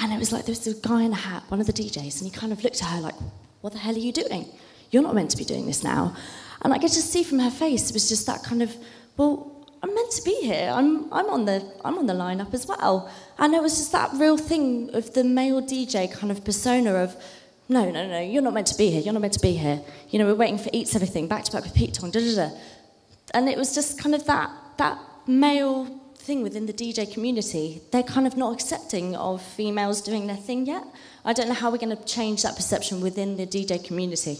and 0.00 0.10
it 0.10 0.18
was 0.18 0.32
like 0.32 0.46
there 0.46 0.54
was 0.54 0.66
a 0.66 0.74
guy 0.74 1.02
in 1.02 1.12
a 1.12 1.16
hat, 1.16 1.42
one 1.48 1.60
of 1.60 1.66
the 1.66 1.74
DJs, 1.74 2.22
and 2.22 2.30
he 2.30 2.30
kind 2.30 2.52
of 2.52 2.64
looked 2.64 2.82
at 2.82 2.88
her 2.88 3.00
like, 3.02 3.16
What 3.60 3.74
the 3.74 3.78
hell 3.78 3.94
are 3.94 3.98
you 3.98 4.12
doing? 4.12 4.46
You're 4.90 5.02
not 5.02 5.14
meant 5.14 5.30
to 5.32 5.36
be 5.36 5.44
doing 5.44 5.66
this 5.66 5.84
now. 5.84 6.16
And 6.62 6.72
I 6.72 6.78
could 6.78 6.90
just 6.90 7.12
see 7.12 7.22
from 7.22 7.38
her 7.40 7.50
face, 7.50 7.90
it 7.90 7.94
was 7.94 8.08
just 8.08 8.26
that 8.26 8.42
kind 8.42 8.62
of, 8.62 8.74
Well, 9.18 9.57
to 10.10 10.22
be 10.22 10.34
here. 10.42 10.70
I'm, 10.72 11.12
I'm, 11.12 11.26
on 11.26 11.44
the, 11.44 11.64
I'm 11.84 11.98
on 11.98 12.06
the 12.06 12.14
lineup 12.14 12.54
as 12.54 12.66
well. 12.66 13.10
And 13.38 13.54
it 13.54 13.62
was 13.62 13.78
just 13.78 13.92
that 13.92 14.10
real 14.14 14.36
thing 14.36 14.90
of 14.94 15.14
the 15.14 15.24
male 15.24 15.62
DJ 15.62 16.12
kind 16.12 16.30
of 16.30 16.44
persona 16.44 16.94
of, 16.94 17.16
no, 17.68 17.90
no, 17.90 18.06
no, 18.06 18.20
you're 18.20 18.42
not 18.42 18.54
meant 18.54 18.66
to 18.68 18.78
be 18.78 18.90
here. 18.90 19.00
You're 19.00 19.12
not 19.12 19.22
meant 19.22 19.34
to 19.34 19.40
be 19.40 19.52
here. 19.52 19.80
You 20.10 20.18
know, 20.18 20.26
we're 20.26 20.34
waiting 20.34 20.58
for 20.58 20.70
Eats 20.72 20.94
Everything, 20.94 21.28
back 21.28 21.44
to 21.44 21.52
back 21.52 21.64
with 21.64 21.74
Pete 21.74 21.94
Tong, 21.94 22.10
da 22.10 22.20
da 22.20 22.34
da. 22.34 22.56
And 23.34 23.48
it 23.48 23.58
was 23.58 23.74
just 23.74 24.00
kind 24.00 24.14
of 24.14 24.24
that, 24.26 24.50
that 24.78 24.98
male 25.26 25.86
thing 26.16 26.42
within 26.42 26.66
the 26.66 26.72
DJ 26.72 27.12
community. 27.12 27.80
They're 27.90 28.02
kind 28.02 28.26
of 28.26 28.36
not 28.36 28.54
accepting 28.54 29.16
of 29.16 29.42
females 29.42 30.00
doing 30.00 30.26
their 30.26 30.36
thing 30.36 30.66
yet. 30.66 30.84
I 31.24 31.32
don't 31.32 31.48
know 31.48 31.54
how 31.54 31.70
we're 31.70 31.78
going 31.78 31.96
to 31.96 32.04
change 32.04 32.42
that 32.42 32.56
perception 32.56 33.00
within 33.00 33.36
the 33.36 33.46
DJ 33.46 33.84
community. 33.84 34.38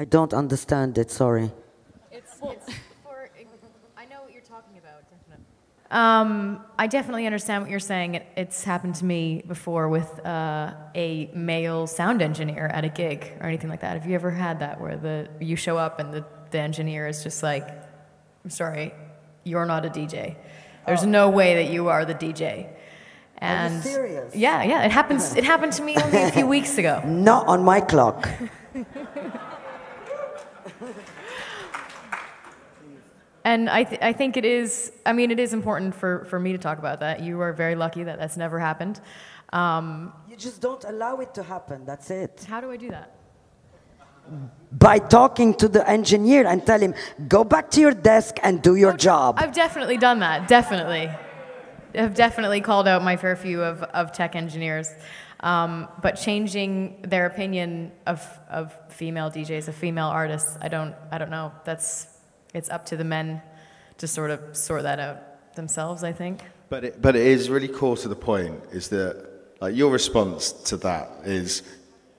I 0.00 0.06
don't 0.06 0.32
understand 0.32 0.96
it, 0.96 1.10
sorry. 1.10 1.50
It's, 2.10 2.32
it's 2.42 2.74
for, 3.04 3.28
I 3.98 4.06
know 4.06 4.22
what 4.22 4.32
you're 4.32 4.40
talking 4.40 4.78
about, 4.78 5.02
definitely. 5.10 5.44
Um, 5.90 6.64
I 6.78 6.86
definitely 6.86 7.26
understand 7.26 7.62
what 7.62 7.70
you're 7.70 7.80
saying. 7.80 8.14
It, 8.14 8.26
it's 8.34 8.64
happened 8.64 8.94
to 8.94 9.04
me 9.04 9.42
before 9.46 9.90
with 9.90 10.24
uh, 10.24 10.72
a 10.94 11.30
male 11.34 11.86
sound 11.86 12.22
engineer 12.22 12.64
at 12.68 12.82
a 12.82 12.88
gig 12.88 13.30
or 13.40 13.46
anything 13.46 13.68
like 13.68 13.82
that. 13.82 13.92
Have 13.92 14.06
you 14.06 14.14
ever 14.14 14.30
had 14.30 14.60
that 14.60 14.80
where 14.80 14.96
the 14.96 15.28
you 15.38 15.54
show 15.54 15.76
up 15.76 15.98
and 16.00 16.14
the, 16.14 16.24
the 16.50 16.60
engineer 16.60 17.06
is 17.06 17.22
just 17.22 17.42
like, 17.42 17.68
I'm 18.42 18.48
sorry, 18.48 18.94
you're 19.44 19.66
not 19.66 19.84
a 19.84 19.90
DJ. 19.90 20.36
There's 20.86 21.02
oh. 21.02 21.08
no 21.08 21.28
way 21.28 21.56
that 21.56 21.70
you 21.70 21.88
are 21.88 22.06
the 22.06 22.14
DJ. 22.14 22.70
And 23.36 23.74
are 23.74 23.76
you 23.76 23.82
serious? 23.82 24.34
Yeah, 24.34 24.62
yeah. 24.62 24.82
It 24.82 24.92
happens. 24.92 25.36
It 25.36 25.44
happened 25.44 25.74
to 25.74 25.82
me 25.82 25.94
only 25.98 26.22
a 26.22 26.32
few 26.32 26.46
weeks 26.56 26.78
ago. 26.78 27.02
Not 27.04 27.48
on 27.48 27.62
my 27.62 27.82
clock. 27.82 28.26
And 33.44 33.70
I, 33.70 33.84
th- 33.84 34.02
I 34.02 34.12
think 34.12 34.36
it 34.36 34.44
is, 34.44 34.92
I 35.06 35.12
mean, 35.12 35.30
it 35.30 35.38
is 35.40 35.54
important 35.54 35.94
for, 35.94 36.26
for 36.26 36.38
me 36.38 36.52
to 36.52 36.58
talk 36.58 36.78
about 36.78 37.00
that. 37.00 37.22
You 37.22 37.40
are 37.40 37.52
very 37.52 37.74
lucky 37.74 38.02
that 38.04 38.18
that's 38.18 38.36
never 38.36 38.58
happened. 38.58 39.00
Um, 39.52 40.12
you 40.28 40.36
just 40.36 40.60
don't 40.60 40.84
allow 40.84 41.16
it 41.20 41.34
to 41.34 41.42
happen, 41.42 41.84
that's 41.84 42.10
it. 42.10 42.46
How 42.48 42.60
do 42.60 42.70
I 42.70 42.76
do 42.76 42.90
that? 42.90 43.16
By 44.70 44.98
talking 44.98 45.54
to 45.54 45.68
the 45.68 45.88
engineer 45.88 46.46
and 46.46 46.64
tell 46.64 46.78
him, 46.78 46.94
go 47.26 47.42
back 47.42 47.70
to 47.72 47.80
your 47.80 47.92
desk 47.92 48.36
and 48.42 48.62
do 48.62 48.76
your 48.76 48.92
job. 48.92 49.36
I've 49.38 49.54
definitely 49.54 49.96
done 49.96 50.20
that, 50.20 50.46
definitely. 50.46 51.10
I've 51.94 52.14
definitely 52.14 52.60
called 52.60 52.86
out 52.86 53.02
my 53.02 53.16
fair 53.16 53.34
few 53.34 53.62
of, 53.62 53.82
of 53.82 54.12
tech 54.12 54.36
engineers. 54.36 54.94
Um, 55.42 55.88
but 56.02 56.12
changing 56.16 57.02
their 57.02 57.26
opinion 57.26 57.92
of, 58.06 58.22
of 58.50 58.76
female 58.90 59.30
DJs, 59.30 59.68
of 59.68 59.74
female 59.74 60.08
artists, 60.08 60.58
I 60.60 60.68
don't, 60.68 60.94
I 61.10 61.18
don't 61.18 61.30
know. 61.30 61.52
That's, 61.64 62.06
it's 62.52 62.68
up 62.68 62.84
to 62.86 62.96
the 62.96 63.04
men 63.04 63.40
to 63.98 64.06
sort 64.06 64.30
of 64.30 64.56
sort 64.56 64.82
that 64.82 65.00
out 65.00 65.54
themselves, 65.54 66.04
I 66.04 66.12
think. 66.12 66.42
But 66.68 66.84
it, 66.84 67.02
but 67.02 67.16
it 67.16 67.26
is 67.26 67.48
really 67.48 67.68
core 67.68 67.96
to 67.98 68.08
the 68.08 68.16
point 68.16 68.60
is 68.70 68.88
that 68.88 69.26
like 69.60 69.74
your 69.74 69.90
response 69.90 70.52
to 70.52 70.76
that 70.78 71.10
is 71.24 71.62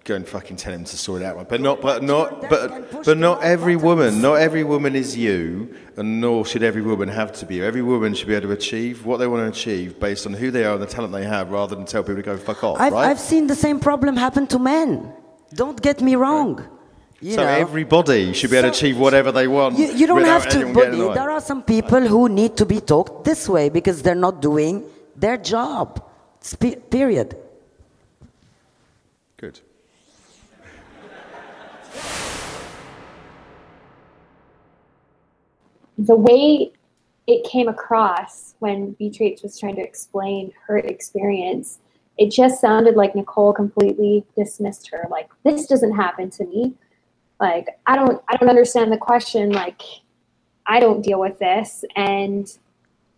go 0.04 0.16
and 0.16 0.28
fucking 0.28 0.58
tell 0.58 0.74
him 0.74 0.84
to 0.84 0.98
sort 0.98 1.22
it 1.22 1.26
out. 1.26 1.48
But 1.48 1.62
not, 1.62 1.82
but 1.82 2.04
not, 2.04 2.50
but, 2.50 3.04
but 3.04 3.18
not 3.18 3.44
every 3.44 3.76
woman, 3.76 4.22
not 4.22 4.36
every 4.36 4.64
woman 4.64 4.96
is 4.96 5.16
you, 5.16 5.76
and 5.96 6.20
nor 6.20 6.46
should 6.46 6.64
every 6.64 6.82
woman 6.82 7.10
have 7.10 7.32
to 7.34 7.46
be 7.46 7.56
you. 7.56 7.64
Every 7.64 7.82
woman 7.82 8.14
should 8.14 8.28
be 8.28 8.34
able 8.34 8.48
to 8.48 8.54
achieve 8.54 9.06
what 9.06 9.18
they 9.18 9.28
want 9.28 9.42
to 9.44 9.60
achieve 9.60 10.00
based 10.00 10.26
on 10.26 10.34
who 10.34 10.50
they 10.52 10.66
are 10.66 10.74
and 10.74 10.82
the 10.82 10.88
talent 10.88 11.14
they 11.14 11.26
have, 11.26 11.52
rather 11.52 11.76
than 11.76 11.86
tell 11.86 12.04
people 12.04 12.16
to 12.16 12.24
go 12.24 12.38
fuck 12.38 12.64
off. 12.64 12.80
I've, 12.80 12.94
right? 12.94 13.10
I've 13.10 13.20
seen 13.20 13.48
the 13.48 13.56
same 13.56 13.80
problem 13.80 14.18
happen 14.18 14.48
to 14.48 14.60
men. 14.60 15.14
Don't 15.54 15.80
get 15.82 16.02
me 16.02 16.16
wrong. 16.16 16.58
Right. 16.58 16.70
You 17.24 17.34
so 17.34 17.44
know, 17.44 17.50
everybody 17.50 18.34
should 18.34 18.50
be 18.50 18.58
able 18.58 18.72
to 18.72 18.76
achieve 18.76 18.98
whatever 18.98 19.32
they 19.32 19.48
want. 19.48 19.78
You, 19.78 19.94
you 19.94 20.08
don't 20.08 20.24
have 20.24 20.50
to, 20.50 20.74
but 20.74 20.92
there 21.14 21.30
are 21.30 21.42
some 21.42 21.62
people 21.62 22.02
who 22.02 22.28
need 22.28 22.58
to 22.58 22.66
be 22.66 22.82
talked 22.82 23.26
this 23.26 23.48
way 23.48 23.70
because 23.70 24.02
they're 24.02 24.16
not 24.16 24.42
doing 24.42 24.84
their 25.16 25.38
job. 25.38 26.04
Period. 26.90 27.38
Good. 29.38 29.60
The 35.98 36.16
way 36.16 36.72
it 37.28 37.44
came 37.44 37.68
across 37.68 38.56
when 38.60 38.92
Beatrice 38.94 39.42
was 39.44 39.60
trying 39.60 39.76
to 39.76 39.82
explain 39.82 40.52
her 40.68 40.78
experience, 40.78 41.80
it 42.18 42.32
just 42.32 42.60
sounded 42.60 42.96
like 42.96 43.16
Nicole 43.16 43.54
completely 43.54 44.26
dismissed 44.36 44.90
her. 44.92 45.08
Like, 45.10 45.30
this 45.44 45.68
doesn't 45.68 45.96
happen 45.96 46.30
to 46.32 46.46
me. 46.46 46.76
Like 47.42 47.70
i 47.88 47.96
don't 47.96 48.22
i 48.30 48.38
don't 48.38 48.50
understand 48.50 48.92
the 48.92 48.98
question 48.98 49.50
like 49.52 49.82
i 50.68 50.80
don't 50.80 51.02
deal 51.02 51.20
with 51.20 51.40
this. 51.40 51.84
And 51.96 52.48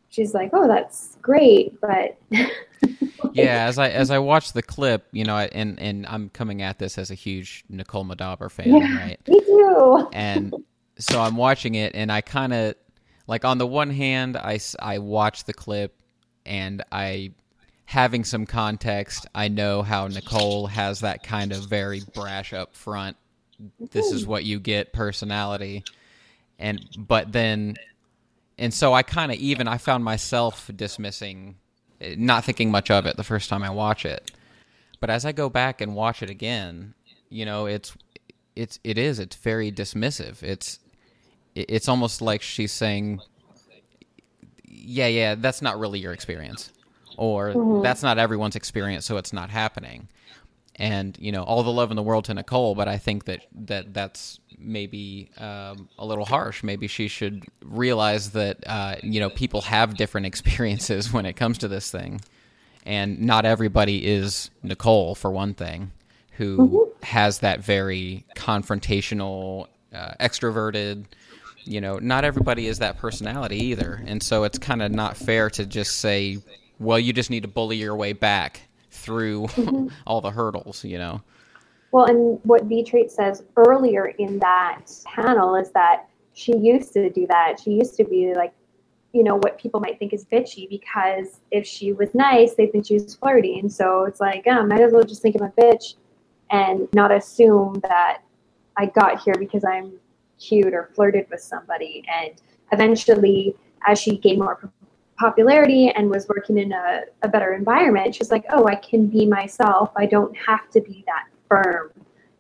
she's 0.10 0.34
like 0.34 0.52
oh 0.54 0.68
that's 0.68 1.18
great 1.24 1.74
but 1.82 2.16
yeah 3.34 3.66
as 3.66 3.80
i 3.80 3.90
as 3.90 4.12
i 4.12 4.20
watch 4.20 4.54
the 4.54 4.62
clip 4.62 5.08
you 5.12 5.24
know 5.24 5.36
and 5.36 5.80
and 5.80 6.06
i'm 6.06 6.30
coming 6.30 6.62
at 6.62 6.78
this 6.78 7.00
as 7.00 7.10
a 7.10 7.16
huge 7.16 7.64
nicole 7.68 8.06
moudaber 8.06 8.52
fan 8.52 8.76
yeah, 8.76 8.98
right? 9.00 9.28
me 9.28 9.40
too. 9.40 10.08
And 10.14 10.54
so 10.98 11.22
i'm 11.22 11.36
watching 11.36 11.76
it 11.76 11.94
and 11.96 12.12
i 12.12 12.22
kind 12.22 12.54
of 12.54 12.76
like 13.28 13.46
on 13.46 13.58
the 13.58 13.68
one 13.68 13.90
hand 13.90 14.38
i 14.38 14.60
i 14.80 14.98
watch 14.98 15.44
the 15.46 15.54
clip 15.54 16.02
and 16.46 16.84
i 16.92 17.32
having 17.86 18.24
some 18.24 18.46
context 18.46 19.26
i 19.36 19.48
know 19.48 19.82
how 19.82 20.08
nicole 20.08 20.68
has 20.68 21.02
that 21.02 21.24
kind 21.24 21.52
of 21.52 21.66
very 21.68 22.02
brash 22.14 22.54
up 22.54 22.76
front 22.76 23.18
this 23.92 24.12
is 24.12 24.26
what 24.26 24.44
you 24.44 24.60
get 24.60 24.94
personality 24.94 25.84
and 26.60 26.86
but 26.98 27.32
then 27.32 27.76
and 28.58 28.74
so 28.74 28.94
i 28.94 29.04
kind 29.04 29.32
of 29.32 29.38
even 29.38 29.68
i 29.68 29.78
found 29.78 30.04
myself 30.04 30.70
dismissing 30.76 31.56
not 32.18 32.44
thinking 32.44 32.72
much 32.72 32.92
of 32.92 33.06
it 33.06 33.16
the 33.18 33.24
first 33.24 33.50
time 33.50 33.64
i 33.64 33.70
watch 33.70 34.06
it. 34.06 34.32
But 35.00 35.10
as 35.10 35.26
i 35.26 35.32
go 35.32 35.50
back 35.50 35.82
and 35.82 35.96
watch 35.96 36.22
it 36.22 36.30
again 36.30 36.94
you 37.30 37.46
know 37.46 37.66
it's 37.66 37.94
it's 38.56 38.80
it 38.84 38.98
is 38.98 39.20
it's 39.20 39.36
very 39.36 39.72
dismissive. 39.72 40.44
It's 40.44 40.80
it's 41.56 41.88
almost 41.88 42.22
like 42.22 42.42
she's 42.42 42.72
saying 42.72 43.20
yeah 44.66 45.08
yeah 45.08 45.36
that's 45.36 45.62
not 45.62 45.80
really 45.80 46.00
your 46.00 46.14
experience 46.14 46.72
or 47.18 47.54
mm-hmm. 47.54 47.84
that's 47.84 48.04
not 48.04 48.18
everyone's 48.18 48.56
experience 48.56 49.06
so 49.06 49.18
it's 49.18 49.34
not 49.34 49.50
happening 49.50 50.08
and 50.76 51.18
you 51.20 51.32
know 51.32 51.44
all 51.44 51.64
the 51.64 51.72
love 51.72 51.92
in 51.92 51.96
the 51.96 52.04
world 52.04 52.26
to 52.26 52.34
Nicole, 52.34 52.76
but 52.76 52.88
I 52.88 52.98
think 52.98 53.26
that 53.26 53.46
that 53.54 53.94
that's 53.94 54.40
maybe 54.58 55.30
um, 55.38 55.90
a 55.98 56.06
little 56.06 56.26
harsh. 56.26 56.64
Maybe 56.64 56.88
she 56.88 57.08
should 57.08 57.44
realize 57.64 58.32
that 58.32 58.58
uh, 58.66 58.96
you 59.04 59.20
know 59.20 59.30
people 59.30 59.62
have 59.62 59.96
different 59.96 60.26
experiences 60.32 61.12
when 61.12 61.26
it 61.26 61.34
comes 61.34 61.60
to 61.60 61.68
this 61.68 61.92
thing, 61.92 62.22
and 62.86 63.22
not 63.22 63.46
everybody 63.46 64.06
is 64.06 64.50
Nicole 64.64 65.16
for 65.16 65.32
one 65.32 65.54
thing, 65.54 65.92
who 66.32 66.58
mm-hmm. 66.58 67.06
has 67.06 67.40
that 67.40 67.60
very 67.62 68.26
confrontational, 68.36 69.68
uh, 69.94 70.14
extroverted. 70.20 71.06
You 71.66 71.82
know, 71.82 71.98
not 71.98 72.26
everybody 72.26 72.68
is 72.68 72.80
that 72.80 72.98
personality 72.98 73.58
either, 73.58 74.04
and 74.06 74.22
so 74.22 74.44
it's 74.44 74.58
kind 74.58 74.82
of 74.82 74.92
not 74.92 75.16
fair 75.18 75.50
to 75.52 75.66
just 75.66 75.98
say, 75.98 76.40
"Well, 76.80 77.00
you 77.00 77.14
just 77.14 77.30
need 77.30 77.44
to 77.44 77.50
bully 77.50 77.78
your 77.78 77.96
way 77.96 78.14
back." 78.14 78.62
through 78.94 79.48
mm-hmm. 79.48 79.88
all 80.08 80.22
the 80.22 80.32
hurdles, 80.32 80.84
you 80.84 80.98
know. 80.98 81.22
Well, 81.92 82.06
and 82.06 82.40
what 82.44 82.68
B.Traits 82.68 83.16
says 83.16 83.44
earlier 83.56 84.08
in 84.08 84.40
that 84.40 84.86
panel 85.06 85.56
is 85.56 85.72
that 85.72 86.08
she 86.34 86.56
used 86.58 86.94
to 86.94 87.10
do 87.10 87.28
that. 87.28 87.60
She 87.64 87.72
used 87.72 87.96
to 87.98 88.04
be 88.04 88.34
like, 88.34 88.54
you 89.12 89.24
know, 89.24 89.36
what 89.36 89.60
people 89.60 89.80
might 89.80 90.00
think 90.00 90.12
is 90.12 90.26
bitchy 90.26 90.68
because 90.68 91.40
if 91.52 91.68
she 91.68 91.94
was 91.94 92.16
nice, 92.16 92.56
they 92.56 92.66
think 92.66 92.88
she 92.88 92.96
was 92.96 93.14
flirty. 93.14 93.60
And 93.60 93.72
so 93.72 94.06
it's 94.06 94.20
like, 94.20 94.44
oh, 94.48 94.66
might 94.66 94.82
as 94.82 94.92
well 94.92 95.04
just 95.04 95.22
think 95.22 95.36
I'm 95.36 95.44
a 95.44 95.52
bitch 95.52 95.96
and 96.50 96.88
not 96.94 97.12
assume 97.12 97.80
that 97.84 98.24
I 98.76 98.88
got 98.88 99.22
here 99.22 99.36
because 99.38 99.64
I'm 99.64 99.94
cute 100.40 100.74
or 100.74 100.90
flirted 100.94 101.28
with 101.30 101.42
somebody. 101.42 102.04
And 102.14 102.34
eventually, 102.72 103.56
as 103.88 104.00
she 104.00 104.18
gained 104.18 104.40
more 104.40 104.72
popularity 105.18 105.90
and 105.90 106.10
was 106.10 106.28
working 106.28 106.58
in 106.58 106.72
a, 106.72 107.02
a 107.22 107.28
better 107.28 107.54
environment, 107.54 108.16
she's 108.16 108.32
like, 108.32 108.46
oh, 108.50 108.68
I 108.68 108.76
can 108.76 109.08
be 109.08 109.26
myself. 109.26 109.92
I 109.96 110.06
don't 110.06 110.36
have 110.38 110.70
to 110.72 110.82
be 110.82 111.04
that 111.08 111.28
firm. 111.48 111.92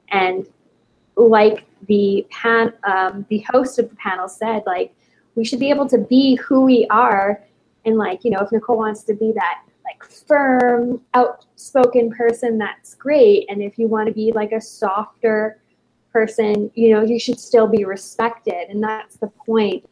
And 0.10 0.48
like 1.16 1.66
the 1.88 2.26
pan, 2.30 2.74
um, 2.84 3.26
the 3.30 3.46
host 3.52 3.80
of 3.80 3.90
the 3.90 3.96
panel 3.96 4.28
said, 4.28 4.64
like 4.66 4.94
we 5.36 5.46
should 5.46 5.60
be 5.60 5.70
able 5.70 5.88
to 5.90 5.98
be 5.98 6.36
who 6.36 6.62
we 6.62 6.88
are. 6.90 7.42
And 7.86 7.98
like, 7.98 8.24
you 8.24 8.32
know, 8.32 8.40
if 8.40 8.52
Nicole 8.52 8.78
wants 8.78 9.04
to 9.04 9.14
be 9.14 9.32
that 9.34 9.64
like 9.84 10.04
firm, 10.04 11.02
outspoken 11.14 12.10
person, 12.12 12.58
that's 12.58 12.96
great. 12.96 13.46
And 13.50 13.62
if 13.62 13.78
you 13.78 13.88
want 13.88 14.08
to 14.08 14.14
be 14.14 14.32
like 14.32 14.52
a 14.52 14.62
softer 14.62 15.60
person, 16.14 16.72
you 16.76 16.94
know, 16.94 17.02
you 17.02 17.20
should 17.20 17.40
still 17.40 17.68
be 17.68 17.84
respected. 17.84 18.70
And 18.70 18.82
that's 18.82 19.18
the 19.18 19.28
point. 19.28 19.84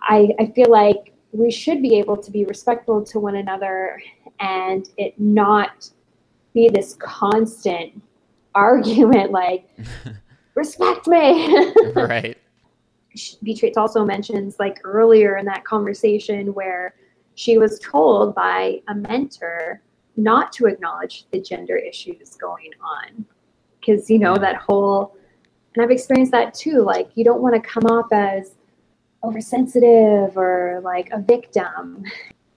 I, 0.00 0.30
I 0.38 0.46
feel 0.46 0.70
like 0.70 1.14
we 1.32 1.50
should 1.50 1.80
be 1.80 1.96
able 1.98 2.16
to 2.16 2.30
be 2.30 2.44
respectful 2.44 3.04
to 3.04 3.20
one 3.20 3.36
another 3.36 4.02
and 4.40 4.88
it 4.96 5.18
not 5.18 5.88
be 6.52 6.68
this 6.68 6.94
constant 6.94 8.02
argument 8.54 9.30
like 9.30 9.68
respect 10.56 11.06
me 11.06 11.72
right 11.94 12.36
beatrice 13.44 13.76
also 13.76 14.04
mentions 14.04 14.56
like 14.58 14.80
earlier 14.82 15.36
in 15.36 15.44
that 15.44 15.64
conversation 15.64 16.52
where 16.54 16.94
she 17.36 17.58
was 17.58 17.78
told 17.78 18.34
by 18.34 18.80
a 18.88 18.94
mentor 18.94 19.80
not 20.16 20.52
to 20.52 20.66
acknowledge 20.66 21.26
the 21.30 21.40
gender 21.40 21.76
issues 21.76 22.34
going 22.34 22.70
on 22.82 23.24
because 23.78 24.10
you 24.10 24.18
know 24.18 24.34
that 24.36 24.56
whole 24.56 25.16
and 25.74 25.82
i've 25.82 25.90
experienced 25.90 26.32
that 26.32 26.54
too 26.54 26.82
like 26.82 27.10
you 27.14 27.24
don't 27.24 27.40
want 27.40 27.54
to 27.54 27.60
come 27.60 27.84
off 27.86 28.06
as 28.12 28.54
oversensitive 29.22 30.36
or 30.36 30.80
like 30.82 31.10
a 31.12 31.20
victim. 31.20 32.02
I'm 32.04 32.04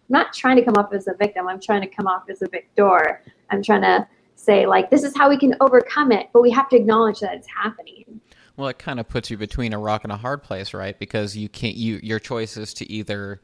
not 0.07 0.33
trying 0.33 0.55
to 0.55 0.63
come 0.63 0.75
off 0.75 0.93
as 0.93 1.07
a 1.07 1.13
victim 1.13 1.47
i'm 1.47 1.59
trying 1.59 1.81
to 1.81 1.87
come 1.87 2.07
off 2.07 2.29
as 2.29 2.41
a 2.41 2.47
victor. 2.47 3.21
I'm 3.49 3.61
trying 3.61 3.81
to 3.81 4.07
say 4.35 4.65
like 4.65 4.89
this 4.89 5.03
is 5.03 5.15
how 5.15 5.29
we 5.29 5.37
can 5.37 5.55
overcome 5.61 6.11
it 6.11 6.29
but 6.33 6.41
we 6.41 6.51
have 6.51 6.69
to 6.69 6.75
acknowledge 6.75 7.19
that 7.19 7.35
it's 7.35 7.47
happening. 7.47 8.21
Well 8.57 8.67
it 8.67 8.79
kind 8.79 8.99
of 8.99 9.07
puts 9.07 9.29
you 9.29 9.37
between 9.37 9.73
a 9.73 9.79
rock 9.79 10.03
and 10.03 10.11
a 10.11 10.17
hard 10.17 10.43
place 10.43 10.73
right? 10.73 10.97
Because 10.97 11.35
you 11.35 11.49
can't 11.49 11.75
you 11.75 11.99
your 12.03 12.19
choice 12.19 12.57
is 12.57 12.73
to 12.75 12.91
either 12.91 13.41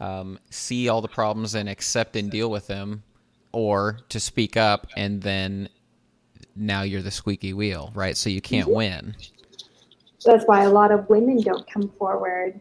um, 0.00 0.38
see 0.50 0.88
all 0.88 1.00
the 1.00 1.08
problems 1.08 1.54
and 1.54 1.68
accept 1.68 2.16
and 2.16 2.30
deal 2.30 2.50
with 2.50 2.66
them 2.66 3.04
or 3.52 4.00
to 4.08 4.18
speak 4.18 4.56
up 4.56 4.88
and 4.96 5.22
then 5.22 5.68
now 6.54 6.82
you're 6.82 7.02
the 7.02 7.10
squeaky 7.10 7.52
wheel 7.52 7.90
right 7.94 8.16
so 8.16 8.28
you 8.28 8.40
can't 8.40 8.66
mm-hmm. 8.66 8.76
win 8.76 9.16
that's 10.24 10.44
why 10.44 10.62
a 10.62 10.70
lot 10.70 10.92
of 10.92 11.08
women 11.08 11.40
don't 11.40 11.68
come 11.70 11.88
forward 11.98 12.60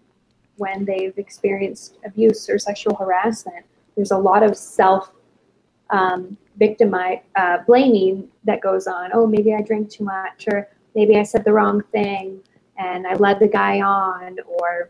when 0.58 0.86
they've 0.86 1.18
experienced 1.18 1.98
abuse 2.06 2.50
or 2.50 2.58
sexual 2.58 2.96
harassment 2.96 3.66
there's 3.96 4.12
a 4.12 4.18
lot 4.18 4.44
of 4.44 4.56
self 4.56 5.12
um, 5.92 6.38
victimize, 6.58 7.20
uh, 7.36 7.60
blaming 7.68 8.28
that 8.44 8.62
goes 8.62 8.88
on. 8.88 9.12
Oh, 9.14 9.28
maybe 9.28 9.54
I 9.54 9.62
drank 9.62 9.89
too 9.89 10.04
much, 10.04 10.48
or 10.52 10.68
maybe 10.96 11.18
I 11.18 11.24
said 11.24 11.44
the 11.44 11.54
wrong 11.54 11.82
thing 11.92 12.39
and 12.78 13.06
I 13.06 13.14
led 13.16 13.39
the 13.39 13.48
guy 13.48 13.82
on, 13.82 14.38
or, 14.46 14.89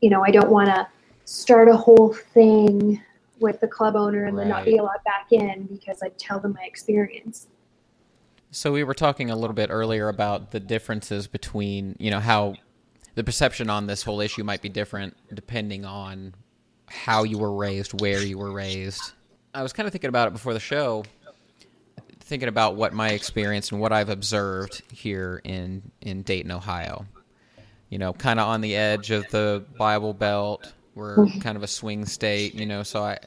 you 0.00 0.10
know, 0.10 0.22
I 0.22 0.30
don't 0.30 0.50
want 0.50 0.68
to 0.68 0.86
start 1.24 1.68
a 1.68 1.76
whole 1.76 2.12
thing 2.12 3.02
with 3.40 3.60
the 3.60 3.68
club 3.68 3.96
owner 3.96 4.24
and 4.24 4.36
right. 4.36 4.44
then 4.44 4.48
not 4.50 4.64
be 4.64 4.76
allowed 4.76 5.02
back 5.04 5.28
in 5.32 5.64
because 5.66 6.02
I 6.02 6.10
tell 6.18 6.38
them 6.38 6.54
my 6.54 6.64
experience. 6.64 7.48
So 8.50 8.72
we 8.72 8.84
were 8.84 8.94
talking 8.94 9.30
a 9.30 9.36
little 9.36 9.54
bit 9.54 9.68
earlier 9.70 10.08
about 10.08 10.50
the 10.50 10.60
differences 10.60 11.26
between, 11.26 11.96
you 11.98 12.10
know, 12.10 12.20
how 12.20 12.54
the 13.14 13.24
perception 13.24 13.68
on 13.68 13.86
this 13.86 14.02
whole 14.02 14.20
issue 14.20 14.44
might 14.44 14.62
be 14.62 14.68
different 14.68 15.16
depending 15.34 15.84
on 15.84 16.34
how 16.86 17.24
you 17.24 17.38
were 17.38 17.54
raised, 17.54 18.00
where 18.00 18.22
you 18.22 18.38
were 18.38 18.50
raised, 18.50 19.12
I 19.54 19.62
was 19.62 19.72
kind 19.72 19.86
of 19.86 19.92
thinking 19.92 20.08
about 20.08 20.28
it 20.28 20.32
before 20.32 20.54
the 20.54 20.60
show, 20.60 21.04
thinking 22.20 22.48
about 22.48 22.76
what 22.76 22.92
my 22.92 23.10
experience 23.10 23.72
and 23.72 23.80
what 23.80 23.92
I've 23.92 24.10
observed 24.10 24.82
here 24.92 25.40
in 25.44 25.90
in 26.00 26.22
Dayton, 26.22 26.52
Ohio. 26.52 27.06
You 27.88 27.98
know, 27.98 28.12
kind 28.12 28.38
of 28.38 28.46
on 28.46 28.60
the 28.60 28.76
edge 28.76 29.10
of 29.10 29.28
the 29.30 29.64
Bible 29.78 30.12
Belt. 30.12 30.72
We're 30.94 31.26
kind 31.40 31.56
of 31.56 31.62
a 31.62 31.66
swing 31.66 32.04
state, 32.06 32.54
you 32.54 32.66
know. 32.66 32.82
So 32.82 33.02
I, 33.02 33.18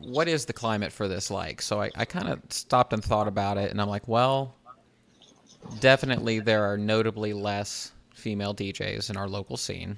what 0.00 0.28
is 0.28 0.44
the 0.44 0.52
climate 0.52 0.92
for 0.92 1.08
this 1.08 1.30
like? 1.30 1.62
So 1.62 1.80
I, 1.80 1.90
I 1.94 2.04
kind 2.04 2.28
of 2.28 2.40
stopped 2.48 2.92
and 2.92 3.04
thought 3.04 3.28
about 3.28 3.58
it, 3.58 3.70
and 3.70 3.80
I'm 3.80 3.88
like, 3.88 4.08
well, 4.08 4.54
definitely 5.80 6.40
there 6.40 6.64
are 6.64 6.76
notably 6.76 7.32
less 7.32 7.92
female 8.14 8.54
DJs 8.54 9.10
in 9.10 9.16
our 9.16 9.28
local 9.28 9.56
scene, 9.56 9.96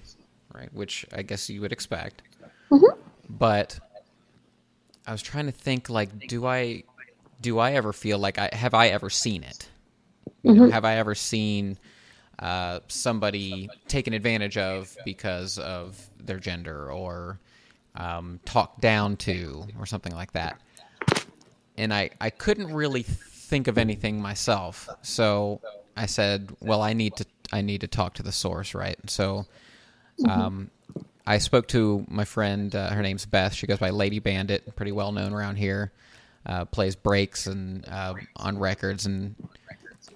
right? 0.54 0.72
Which 0.72 1.06
I 1.12 1.22
guess 1.22 1.48
you 1.48 1.60
would 1.60 1.72
expect. 1.72 2.22
Mm-hmm. 2.70 2.98
But 3.28 3.78
I 5.06 5.12
was 5.12 5.22
trying 5.22 5.46
to 5.46 5.52
think 5.52 5.88
like, 5.88 6.28
do 6.28 6.46
I 6.46 6.84
do 7.40 7.58
I 7.58 7.72
ever 7.72 7.92
feel 7.92 8.18
like 8.18 8.38
I 8.38 8.50
have 8.52 8.74
I 8.74 8.88
ever 8.88 9.10
seen 9.10 9.42
it? 9.42 9.68
You 10.42 10.54
know, 10.54 10.62
mm-hmm. 10.62 10.72
have 10.72 10.84
I 10.84 10.96
ever 10.96 11.14
seen 11.14 11.78
uh, 12.38 12.80
somebody 12.88 13.68
taken 13.88 14.12
advantage 14.12 14.56
of 14.56 14.96
because 15.04 15.58
of 15.58 16.08
their 16.18 16.38
gender 16.38 16.90
or 16.90 17.38
um, 17.94 18.40
talked 18.44 18.80
down 18.80 19.16
to 19.18 19.66
or 19.78 19.86
something 19.86 20.14
like 20.14 20.32
that? 20.32 20.60
And 21.76 21.92
I, 21.92 22.10
I 22.20 22.30
couldn't 22.30 22.72
really 22.72 23.02
think 23.02 23.66
of 23.68 23.78
anything 23.78 24.20
myself. 24.20 24.88
So 25.02 25.60
I 25.96 26.06
said, 26.06 26.54
well, 26.60 26.82
I 26.82 26.92
need 26.92 27.16
to 27.16 27.26
I 27.52 27.60
need 27.60 27.82
to 27.82 27.86
talk 27.86 28.14
to 28.14 28.22
the 28.22 28.32
source, 28.32 28.74
right? 28.74 28.98
So 29.10 29.46
um, 30.28 30.70
I 31.26 31.38
spoke 31.38 31.68
to 31.68 32.04
my 32.08 32.24
friend. 32.24 32.74
Uh, 32.74 32.90
her 32.90 33.02
name's 33.02 33.26
Beth. 33.26 33.52
She 33.52 33.66
goes 33.66 33.78
by 33.78 33.90
Lady 33.90 34.18
Bandit, 34.18 34.74
pretty 34.74 34.92
well 34.92 35.12
known 35.12 35.32
around 35.32 35.56
here. 35.56 35.92
Uh, 36.44 36.64
plays 36.64 36.96
breaks 36.96 37.46
and 37.46 37.86
uh, 37.88 38.14
on 38.36 38.58
records 38.58 39.06
and 39.06 39.36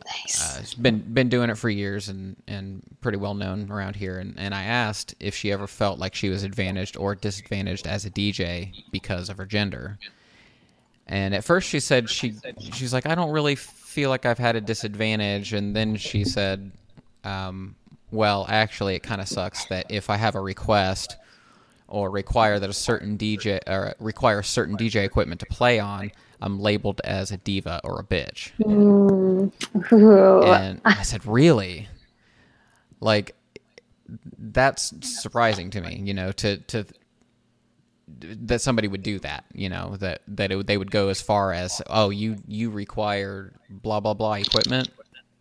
nice. 0.06 0.58
Uh, 0.58 0.82
been 0.82 0.98
been 0.98 1.28
doing 1.28 1.50
it 1.50 1.58
for 1.58 1.68
years 1.68 2.08
and 2.08 2.36
and 2.46 2.82
pretty 3.00 3.18
well 3.18 3.34
known 3.34 3.70
around 3.70 3.96
here. 3.96 4.18
And, 4.18 4.34
and 4.38 4.54
I 4.54 4.62
asked 4.64 5.14
if 5.20 5.34
she 5.34 5.52
ever 5.52 5.66
felt 5.66 5.98
like 5.98 6.14
she 6.14 6.28
was 6.28 6.42
advantaged 6.42 6.96
or 6.96 7.14
disadvantaged 7.14 7.86
as 7.86 8.04
a 8.04 8.10
DJ 8.10 8.84
because 8.90 9.28
of 9.28 9.38
her 9.38 9.46
gender. 9.46 9.98
And 11.06 11.34
at 11.34 11.44
first 11.44 11.68
she 11.68 11.80
said 11.80 12.10
she 12.10 12.34
she's 12.72 12.92
like 12.92 13.06
I 13.06 13.14
don't 13.14 13.30
really 13.30 13.54
feel 13.54 14.10
like 14.10 14.26
I've 14.26 14.38
had 14.38 14.56
a 14.56 14.60
disadvantage. 14.60 15.52
And 15.52 15.74
then 15.74 15.96
she 15.96 16.24
said. 16.24 16.70
Um, 17.24 17.74
well, 18.12 18.46
actually, 18.48 18.94
it 18.94 19.02
kind 19.02 19.20
of 19.20 19.28
sucks 19.28 19.64
that 19.66 19.86
if 19.90 20.10
I 20.10 20.16
have 20.16 20.36
a 20.36 20.40
request 20.40 21.16
or 21.88 22.10
require 22.10 22.58
that 22.58 22.70
a 22.70 22.72
certain 22.72 23.18
DJ 23.18 23.60
or 23.66 23.94
require 23.98 24.42
certain 24.42 24.76
DJ 24.76 25.04
equipment 25.04 25.40
to 25.40 25.46
play 25.46 25.78
on, 25.78 26.12
I'm 26.40 26.60
labeled 26.60 27.00
as 27.04 27.30
a 27.30 27.36
diva 27.36 27.80
or 27.84 28.00
a 28.00 28.04
bitch. 28.04 28.52
Mm. 28.58 29.52
and 30.46 30.80
I 30.84 31.02
said, 31.02 31.24
really? 31.26 31.88
Like, 33.00 33.34
that's 34.38 34.92
surprising 35.02 35.70
to 35.70 35.80
me, 35.80 36.00
you 36.04 36.14
know, 36.14 36.32
to, 36.32 36.58
to, 36.58 36.86
that 38.18 38.60
somebody 38.60 38.88
would 38.88 39.02
do 39.02 39.18
that, 39.20 39.44
you 39.52 39.68
know, 39.68 39.96
that, 39.98 40.22
that 40.28 40.52
it, 40.52 40.66
they 40.66 40.76
would 40.76 40.90
go 40.90 41.08
as 41.08 41.20
far 41.20 41.52
as, 41.52 41.82
oh, 41.88 42.10
you, 42.10 42.36
you 42.46 42.70
require 42.70 43.52
blah, 43.68 44.00
blah, 44.00 44.14
blah 44.14 44.34
equipment. 44.34 44.90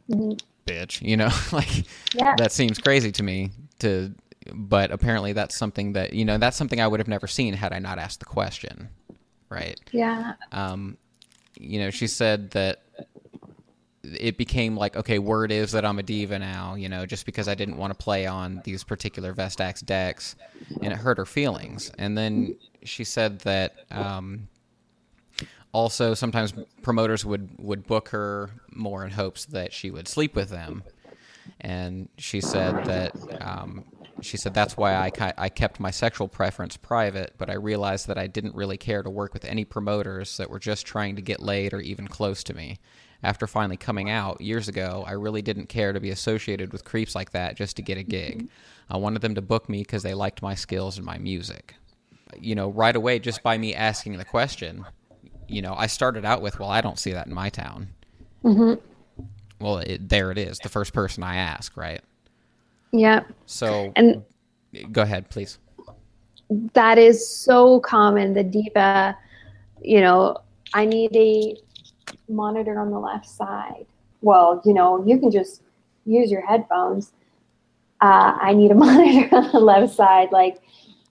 Mm-hmm 0.09 0.33
bitch 0.65 1.01
you 1.01 1.15
know 1.15 1.29
like 1.51 1.85
yeah. 2.13 2.35
that 2.37 2.51
seems 2.51 2.79
crazy 2.79 3.11
to 3.11 3.23
me 3.23 3.51
to 3.79 4.13
but 4.53 4.91
apparently 4.91 5.33
that's 5.33 5.55
something 5.55 5.93
that 5.93 6.13
you 6.13 6.25
know 6.25 6.37
that's 6.37 6.57
something 6.57 6.81
i 6.81 6.87
would 6.87 6.99
have 6.99 7.07
never 7.07 7.27
seen 7.27 7.53
had 7.53 7.73
i 7.73 7.79
not 7.79 7.99
asked 7.99 8.19
the 8.19 8.25
question 8.25 8.89
right? 9.49 9.79
Yeah. 9.91 10.33
Um 10.51 10.97
you 11.57 11.79
know 11.79 11.89
she 11.89 12.07
said 12.07 12.51
that 12.51 12.81
it 14.03 14.37
became 14.37 14.75
like 14.75 14.95
okay 14.95 15.17
word 15.19 15.51
is 15.51 15.71
that 15.71 15.83
i'm 15.85 15.97
a 15.97 16.03
diva 16.03 16.37
now 16.37 16.75
you 16.75 16.87
know 16.89 17.05
just 17.05 17.25
because 17.25 17.47
i 17.47 17.55
didn't 17.55 17.77
want 17.77 17.97
to 17.97 17.97
play 17.97 18.27
on 18.27 18.61
these 18.63 18.83
particular 18.83 19.33
vestax 19.33 19.83
decks 19.83 20.35
and 20.81 20.91
it 20.93 20.97
hurt 20.97 21.17
her 21.17 21.25
feelings. 21.25 21.91
And 21.97 22.17
then 22.17 22.55
she 22.83 23.03
said 23.03 23.39
that 23.39 23.75
um 23.91 24.47
also 25.71 26.13
sometimes 26.13 26.53
promoters 26.81 27.25
would 27.25 27.49
would 27.57 27.85
book 27.85 28.09
her 28.09 28.49
more 28.71 29.03
in 29.03 29.11
hopes 29.11 29.45
that 29.45 29.73
she 29.73 29.91
would 29.91 30.07
sleep 30.07 30.35
with 30.35 30.49
them. 30.49 30.83
And 31.61 32.09
she 32.17 32.41
said 32.41 32.85
that 32.85 33.13
um, 33.41 33.83
she 34.21 34.37
said 34.37 34.53
that's 34.53 34.77
why 34.77 34.93
I, 34.93 35.33
I 35.37 35.49
kept 35.49 35.79
my 35.79 35.91
sexual 35.91 36.27
preference 36.27 36.77
private 36.77 37.33
but 37.37 37.49
i 37.49 37.53
realized 37.53 38.07
that 38.07 38.17
i 38.17 38.27
didn't 38.27 38.55
really 38.55 38.77
care 38.77 39.03
to 39.03 39.09
work 39.09 39.33
with 39.33 39.45
any 39.45 39.65
promoters 39.65 40.37
that 40.37 40.49
were 40.49 40.59
just 40.59 40.85
trying 40.85 41.15
to 41.15 41.21
get 41.21 41.41
laid 41.41 41.73
or 41.73 41.79
even 41.79 42.07
close 42.07 42.43
to 42.45 42.53
me 42.53 42.79
after 43.23 43.47
finally 43.47 43.77
coming 43.77 44.09
out 44.09 44.41
years 44.41 44.67
ago 44.67 45.03
i 45.07 45.11
really 45.11 45.41
didn't 45.41 45.67
care 45.67 45.93
to 45.93 45.99
be 45.99 46.09
associated 46.09 46.71
with 46.71 46.85
creeps 46.85 47.15
like 47.15 47.31
that 47.31 47.55
just 47.55 47.75
to 47.75 47.81
get 47.81 47.97
a 47.97 48.03
gig 48.03 48.47
i 48.89 48.97
wanted 48.97 49.21
them 49.21 49.35
to 49.35 49.41
book 49.41 49.67
me 49.67 49.79
because 49.79 50.03
they 50.03 50.13
liked 50.13 50.41
my 50.41 50.55
skills 50.55 50.97
and 50.97 51.05
my 51.05 51.17
music 51.17 51.75
you 52.39 52.55
know 52.55 52.69
right 52.69 52.95
away 52.95 53.19
just 53.19 53.43
by 53.43 53.57
me 53.57 53.75
asking 53.75 54.17
the 54.17 54.25
question 54.25 54.85
you 55.47 55.61
know, 55.61 55.75
I 55.75 55.87
started 55.87 56.25
out 56.25 56.41
with, 56.41 56.59
well, 56.59 56.69
I 56.69 56.81
don't 56.81 56.99
see 56.99 57.11
that 57.11 57.27
in 57.27 57.33
my 57.33 57.49
town. 57.49 57.89
Mm-hmm. 58.43 58.81
Well, 59.59 59.77
it, 59.79 60.09
there 60.09 60.31
it 60.31 60.37
is, 60.37 60.59
the 60.59 60.69
first 60.69 60.93
person 60.93 61.23
I 61.23 61.37
ask, 61.37 61.75
right? 61.77 62.01
Yeah. 62.91 63.23
So, 63.45 63.91
and 63.95 64.23
go 64.91 65.01
ahead, 65.01 65.29
please. 65.29 65.59
that 66.73 66.97
is 66.97 67.27
so 67.27 67.79
common. 67.79 68.33
The 68.33 68.43
diva, 68.43 69.17
you 69.81 70.01
know, 70.01 70.37
I 70.73 70.85
need 70.85 71.15
a 71.15 71.55
monitor 72.29 72.79
on 72.79 72.91
the 72.91 72.99
left 72.99 73.27
side. 73.27 73.85
Well, 74.21 74.61
you 74.65 74.73
know, 74.73 75.05
you 75.05 75.19
can 75.19 75.31
just 75.31 75.61
use 76.05 76.31
your 76.31 76.45
headphones. 76.45 77.11
Uh, 78.01 78.37
I 78.39 78.53
need 78.53 78.71
a 78.71 78.75
monitor 78.85 79.35
on 79.35 79.51
the 79.51 79.59
left 79.59 79.93
side. 79.93 80.31
Like, 80.31 80.61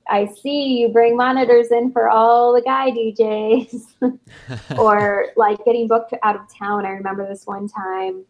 I 0.09 0.27
see 0.27 0.81
you 0.81 0.89
bring 0.89 1.17
monitors 1.17 1.71
in 1.71 1.91
for 1.91 2.11
all 2.11 2.53
the 2.53 2.61
guy 2.61 2.91
DJs. 2.91 4.19
or 4.79 5.27
like 5.37 5.65
getting 5.65 5.89
booked 5.89 6.15
out 6.23 6.37
of 6.37 6.43
town. 6.53 6.87
I 6.87 6.91
remember 6.91 7.27
this 7.27 7.47
one 7.47 7.69
time 7.69 8.25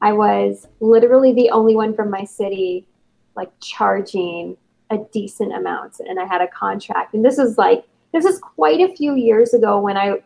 I 0.00 0.12
was 0.12 0.68
literally 0.80 1.32
the 1.32 1.50
only 1.50 1.74
one 1.74 1.94
from 1.94 2.10
my 2.10 2.24
city 2.24 2.86
like 3.34 3.50
charging 3.60 4.56
a 4.90 4.98
decent 5.12 5.52
amount 5.52 6.00
and 6.00 6.20
I 6.20 6.24
had 6.24 6.40
a 6.40 6.48
contract. 6.48 7.14
And 7.14 7.24
this 7.24 7.38
is 7.38 7.58
like 7.58 7.84
this 8.12 8.24
is 8.24 8.38
quite 8.38 8.80
a 8.80 8.94
few 8.94 9.14
years 9.14 9.52
ago 9.52 9.80
when 9.80 9.96
I 9.96 10.18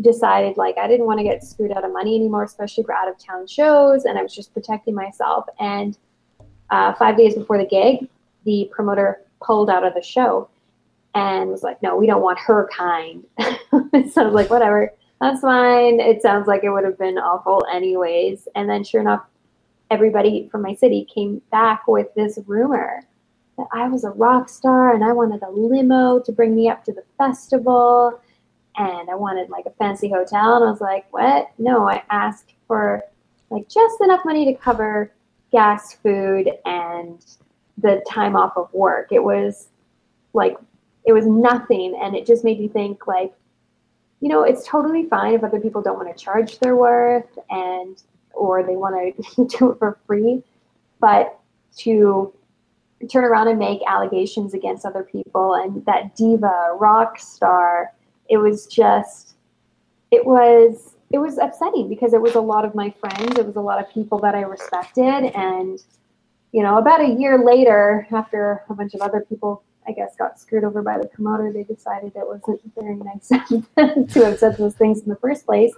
decided 0.00 0.56
like 0.56 0.78
I 0.78 0.86
didn't 0.86 1.06
want 1.06 1.18
to 1.18 1.24
get 1.24 1.42
screwed 1.42 1.72
out 1.72 1.84
of 1.84 1.92
money 1.92 2.16
anymore, 2.16 2.44
especially 2.44 2.84
for 2.84 2.94
out 2.94 3.08
of 3.08 3.18
town 3.18 3.46
shows, 3.46 4.04
and 4.04 4.18
I 4.18 4.22
was 4.22 4.34
just 4.34 4.54
protecting 4.54 4.94
myself. 4.94 5.46
And 5.58 5.98
uh, 6.70 6.94
five 6.94 7.16
days 7.16 7.34
before 7.34 7.58
the 7.58 7.66
gig, 7.66 8.08
the 8.44 8.70
promoter 8.72 9.22
pulled 9.42 9.68
out 9.68 9.84
of 9.84 9.94
the 9.94 10.02
show 10.02 10.48
and 11.14 11.50
was 11.50 11.62
like, 11.62 11.82
"No, 11.82 11.96
we 11.96 12.06
don't 12.06 12.22
want 12.22 12.38
her 12.38 12.68
kind." 12.76 13.24
so 13.40 13.48
I 13.92 14.24
was 14.24 14.34
like, 14.34 14.50
"Whatever, 14.50 14.92
that's 15.22 15.40
fine." 15.40 16.00
It 16.00 16.20
sounds 16.22 16.46
like 16.46 16.64
it 16.64 16.70
would 16.70 16.84
have 16.84 16.98
been 16.98 17.18
awful 17.18 17.64
anyways. 17.72 18.48
And 18.54 18.68
then, 18.68 18.84
sure 18.84 19.00
enough, 19.00 19.24
everybody 19.90 20.48
from 20.50 20.62
my 20.62 20.74
city 20.74 21.04
came 21.04 21.40
back 21.50 21.86
with 21.86 22.12
this 22.14 22.38
rumor 22.46 23.02
that 23.58 23.66
I 23.72 23.88
was 23.88 24.04
a 24.04 24.10
rock 24.10 24.48
star 24.48 24.94
and 24.94 25.04
I 25.04 25.12
wanted 25.12 25.42
a 25.42 25.50
limo 25.50 26.18
to 26.20 26.32
bring 26.32 26.54
me 26.54 26.68
up 26.68 26.84
to 26.84 26.92
the 26.92 27.04
festival 27.18 28.20
and 28.76 29.10
I 29.10 29.14
wanted 29.14 29.50
like 29.50 29.66
a 29.66 29.70
fancy 29.72 30.08
hotel. 30.08 30.56
And 30.56 30.64
I 30.64 30.70
was 30.70 30.80
like, 30.80 31.04
what? 31.12 31.50
No, 31.58 31.86
I 31.88 32.02
asked 32.10 32.54
for 32.66 33.02
like 33.50 33.68
just 33.68 34.00
enough 34.00 34.24
money 34.24 34.46
to 34.46 34.54
cover 34.54 35.12
gas, 35.50 35.92
food, 35.92 36.50
and 36.64 37.24
the 37.78 38.02
time 38.08 38.34
off 38.34 38.56
of 38.56 38.72
work. 38.72 39.08
It 39.12 39.22
was 39.22 39.68
like, 40.32 40.56
it 41.04 41.12
was 41.12 41.26
nothing. 41.26 41.98
And 42.02 42.16
it 42.16 42.26
just 42.26 42.44
made 42.44 42.58
me 42.58 42.68
think, 42.68 43.06
like, 43.06 43.32
you 44.22 44.28
know, 44.28 44.44
it's 44.44 44.66
totally 44.66 45.06
fine 45.06 45.34
if 45.34 45.42
other 45.42 45.58
people 45.58 45.82
don't 45.82 45.96
want 45.96 46.16
to 46.16 46.24
charge 46.24 46.60
their 46.60 46.76
worth 46.76 47.38
and, 47.50 48.00
or 48.32 48.62
they 48.62 48.76
want 48.76 49.16
to 49.36 49.44
do 49.58 49.72
it 49.72 49.78
for 49.80 49.98
free. 50.06 50.42
But 51.00 51.38
to 51.78 52.32
turn 53.10 53.24
around 53.24 53.48
and 53.48 53.58
make 53.58 53.80
allegations 53.88 54.54
against 54.54 54.86
other 54.86 55.02
people 55.02 55.54
and 55.54 55.84
that 55.86 56.14
diva, 56.14 56.76
rock 56.78 57.18
star, 57.18 57.92
it 58.28 58.36
was 58.36 58.66
just 58.68 59.34
it 60.12 60.24
was 60.24 60.94
it 61.10 61.18
was 61.18 61.38
upsetting 61.38 61.88
because 61.88 62.14
it 62.14 62.22
was 62.22 62.36
a 62.36 62.40
lot 62.40 62.64
of 62.64 62.74
my 62.74 62.94
friends 63.00 63.38
it 63.38 63.44
was 63.44 63.56
a 63.56 63.60
lot 63.60 63.82
of 63.82 63.92
people 63.92 64.18
that 64.18 64.34
i 64.34 64.40
respected 64.40 65.24
and 65.34 65.82
you 66.52 66.62
know 66.62 66.78
about 66.78 67.00
a 67.00 67.08
year 67.08 67.44
later 67.44 68.06
after 68.12 68.62
a 68.68 68.74
bunch 68.74 68.94
of 68.94 69.00
other 69.00 69.26
people 69.28 69.62
i 69.86 69.92
guess 69.92 70.16
got 70.16 70.38
screwed 70.38 70.64
over 70.64 70.82
by 70.82 70.98
the 70.98 71.06
promoter. 71.08 71.52
They 71.52 71.64
decided 71.64 72.12
it 72.14 72.26
wasn't 72.26 72.60
very 72.74 72.96
nice 72.96 73.28
to 74.14 74.24
have 74.24 74.38
said 74.38 74.56
those 74.56 74.74
things 74.74 75.02
in 75.02 75.08
the 75.08 75.16
first 75.16 75.46
place. 75.46 75.72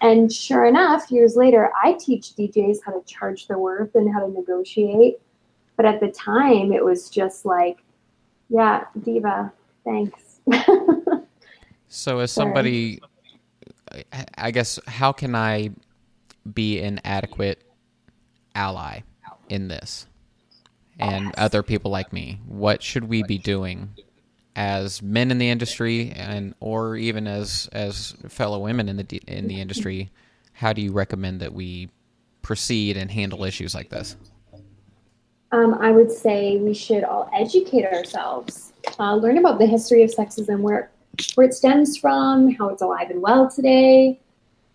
And 0.00 0.32
sure 0.32 0.64
enough 0.64 1.10
years 1.10 1.36
later 1.36 1.70
i 1.82 1.94
teach 1.94 2.34
djs 2.36 2.78
how 2.84 2.92
to 2.92 3.02
charge 3.06 3.46
their 3.46 3.58
worth 3.58 3.94
and 3.94 4.12
how 4.12 4.20
to 4.26 4.32
negotiate. 4.32 5.20
But 5.76 5.86
at 5.86 6.00
the 6.00 6.10
time 6.10 6.72
it 6.72 6.84
was 6.84 7.08
just 7.08 7.44
like 7.44 7.78
yeah 8.48 8.84
diva 9.02 9.52
thanks. 9.84 10.40
So, 11.94 12.18
as 12.18 12.32
somebody, 12.32 13.00
I 14.36 14.50
guess, 14.50 14.80
how 14.88 15.12
can 15.12 15.36
I 15.36 15.70
be 16.52 16.80
an 16.80 17.00
adequate 17.04 17.62
ally 18.56 19.02
in 19.48 19.68
this? 19.68 20.08
And 20.98 21.34
other 21.36 21.62
people 21.62 21.90
like 21.90 22.12
me, 22.12 22.40
what 22.46 22.82
should 22.82 23.04
we 23.04 23.22
be 23.24 23.38
doing 23.38 23.90
as 24.56 25.02
men 25.02 25.30
in 25.30 25.38
the 25.38 25.48
industry, 25.48 26.12
and 26.14 26.54
or 26.60 26.96
even 26.96 27.26
as 27.26 27.68
as 27.72 28.14
fellow 28.28 28.60
women 28.60 28.88
in 28.88 28.96
the 28.96 29.22
in 29.26 29.48
the 29.48 29.60
industry? 29.60 30.10
How 30.52 30.72
do 30.72 30.80
you 30.80 30.92
recommend 30.92 31.40
that 31.40 31.52
we 31.52 31.90
proceed 32.42 32.96
and 32.96 33.10
handle 33.10 33.44
issues 33.44 33.74
like 33.74 33.88
this? 33.88 34.16
Um, 35.50 35.74
I 35.74 35.90
would 35.90 36.10
say 36.10 36.58
we 36.58 36.74
should 36.74 37.04
all 37.04 37.30
educate 37.32 37.84
ourselves, 37.84 38.72
uh, 38.98 39.14
learn 39.14 39.38
about 39.38 39.58
the 39.58 39.66
history 39.66 40.02
of 40.02 40.10
sexism, 40.10 40.60
where 40.60 40.90
where 41.34 41.46
it 41.46 41.54
stems 41.54 41.96
from, 41.96 42.52
how 42.52 42.68
it's 42.68 42.82
alive 42.82 43.10
and 43.10 43.22
well 43.22 43.50
today. 43.50 44.20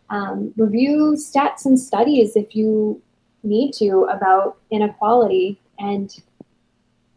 Um, 0.09 0.53
review 0.57 1.15
stats 1.17 1.65
and 1.65 1.79
studies 1.79 2.35
if 2.35 2.55
you 2.55 3.01
need 3.43 3.73
to 3.73 4.07
about 4.09 4.57
inequality 4.71 5.59
and 5.79 6.15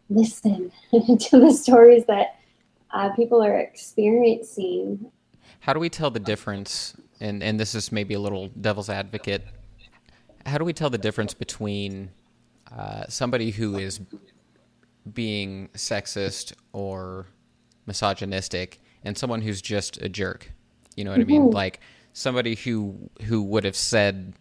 listen 0.08 0.72
to 0.92 1.40
the 1.40 1.52
stories 1.52 2.04
that 2.06 2.38
uh, 2.92 3.10
people 3.10 3.42
are 3.42 3.58
experiencing. 3.58 5.10
How 5.60 5.72
do 5.72 5.80
we 5.80 5.88
tell 5.88 6.10
the 6.10 6.20
difference? 6.20 6.94
And, 7.20 7.42
and 7.42 7.58
this 7.58 7.74
is 7.74 7.92
maybe 7.92 8.14
a 8.14 8.20
little 8.20 8.48
devil's 8.48 8.88
advocate. 8.88 9.46
How 10.46 10.58
do 10.58 10.64
we 10.64 10.72
tell 10.72 10.90
the 10.90 10.98
difference 10.98 11.34
between 11.34 12.10
uh, 12.76 13.04
somebody 13.08 13.50
who 13.50 13.76
is 13.76 14.00
being 15.12 15.68
sexist 15.74 16.52
or 16.72 17.26
misogynistic 17.86 18.80
and 19.04 19.16
someone 19.18 19.42
who's 19.42 19.60
just 19.60 20.00
a 20.00 20.08
jerk. 20.08 20.52
You 20.96 21.04
know 21.04 21.10
what 21.10 21.20
mm-hmm. 21.20 21.30
I 21.30 21.32
mean? 21.32 21.42
Mm-hmm. 21.42 21.54
Like 21.54 21.80
somebody 22.12 22.54
who 22.54 23.10
who 23.22 23.42
would 23.42 23.64
have 23.64 23.76
said 23.76 24.34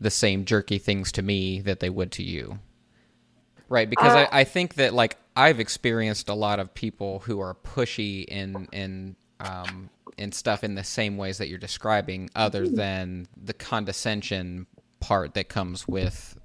the 0.00 0.10
same 0.10 0.44
jerky 0.44 0.78
things 0.78 1.12
to 1.12 1.22
me 1.22 1.60
that 1.60 1.80
they 1.80 1.90
would 1.90 2.12
to 2.12 2.22
you. 2.22 2.58
Right, 3.72 3.88
because 3.88 4.12
uh, 4.12 4.28
I, 4.30 4.40
I 4.40 4.44
think 4.44 4.74
that 4.74 4.92
like 4.92 5.16
I've 5.34 5.58
experienced 5.58 6.28
a 6.28 6.34
lot 6.34 6.60
of 6.60 6.74
people 6.74 7.20
who 7.20 7.40
are 7.40 7.54
pushy 7.54 8.26
in 8.26 8.68
in 8.70 9.16
um 9.40 9.88
in 10.18 10.30
stuff 10.30 10.62
in 10.62 10.74
the 10.74 10.84
same 10.84 11.16
ways 11.16 11.38
that 11.38 11.48
you're 11.48 11.58
describing, 11.58 12.28
other 12.36 12.66
mm-hmm. 12.66 12.74
than 12.74 13.28
the 13.42 13.54
condescension 13.54 14.66
part 15.00 15.32
that 15.32 15.48
comes 15.48 15.88
with 15.88 16.38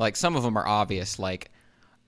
like 0.00 0.16
some 0.16 0.34
of 0.34 0.42
them 0.42 0.58
are 0.58 0.66
obvious, 0.66 1.20
like, 1.20 1.52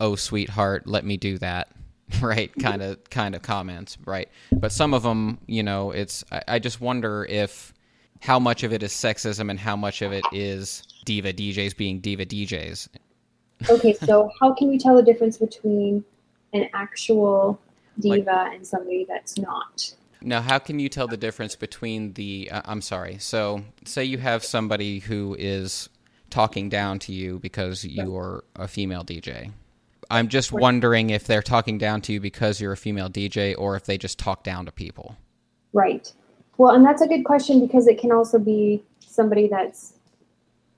oh 0.01 0.17
sweetheart, 0.17 0.89
let 0.89 1.05
me 1.05 1.19
do 1.19 1.39
that 1.39 1.69
right 2.21 2.53
kind 2.59 2.83
of 2.83 3.09
kind 3.11 3.37
of 3.37 3.43
comments 3.43 3.97
right? 4.05 4.29
But 4.51 4.73
some 4.73 4.93
of 4.93 5.05
them 5.05 5.39
you 5.47 5.63
know 5.63 5.93
it's 5.93 6.25
I, 6.33 6.43
I, 6.49 6.59
just 6.59 6.81
wonder 6.81 7.25
if 7.25 7.73
how 8.19 8.41
much 8.41 8.65
of 8.65 8.73
it 8.73 8.83
is 8.83 8.91
sexism 8.91 9.51
and 9.51 9.61
how 9.61 9.77
much 9.77 10.03
of 10.03 10.13
it 10.13 10.25
is 10.33 10.83
diva 11.05 11.33
djs 11.33 11.77
being 11.77 12.01
diva 12.01 12.27
djs 12.27 12.89
okay 13.69 13.95
so 13.95 14.31
how 14.41 14.53
can 14.53 14.69
we 14.69 14.79
tell 14.79 14.97
the 14.97 15.03
difference 15.03 15.39
between 15.39 16.05
an 16.53 16.69
actual 16.75 17.61
diva 18.01 18.31
like, 18.31 18.55
and 18.55 18.67
somebody 18.67 19.05
that's 19.09 19.39
not 19.39 19.95
now 20.21 20.41
how 20.41 20.59
can 20.59 20.79
you 20.79 20.89
tell 20.89 21.07
the 21.07 21.17
difference 21.17 21.57
between 21.57 22.13
the 22.15 22.49
uh, 22.51 22.63
i'm 22.65 22.81
sorry 22.81 23.19
so 23.19 23.63
say 23.85 24.05
you 24.05 24.19
have 24.19 24.45
somebody 24.45 24.99
who 24.99 25.37
is 25.39 25.89
talking 26.31 26.69
down 26.69 26.99
to 26.99 27.13
you 27.13 27.39
because 27.39 27.85
you're 27.85 28.45
a 28.57 28.67
female 28.67 29.05
dj 29.05 29.51
I'm 30.11 30.29
just 30.29 30.53
wondering 30.53 31.11
if 31.11 31.25
they're 31.25 31.43
talking 31.43 31.79
down 31.79 32.01
to 32.03 32.13
you 32.13 32.21
because 32.21 32.61
you're 32.61 32.73
a 32.73 32.77
female 32.77 33.09
DJ 33.09 33.55
or 33.57 33.77
if 33.77 33.85
they 33.85 33.99
just 33.99 34.19
talk 34.19 34.43
down 34.43 34.67
to 34.67 34.73
people. 34.73 35.17
Right. 35.73 36.13
Well, 36.57 36.75
and 36.75 36.85
that's 36.85 37.03
a 37.03 37.09
good 37.09 37.25
question 37.25 37.61
because 37.61 37.87
it 37.87 37.99
can 37.99 38.13
also 38.13 38.39
be 38.39 38.83
somebody 39.01 39.49
that's 39.49 39.95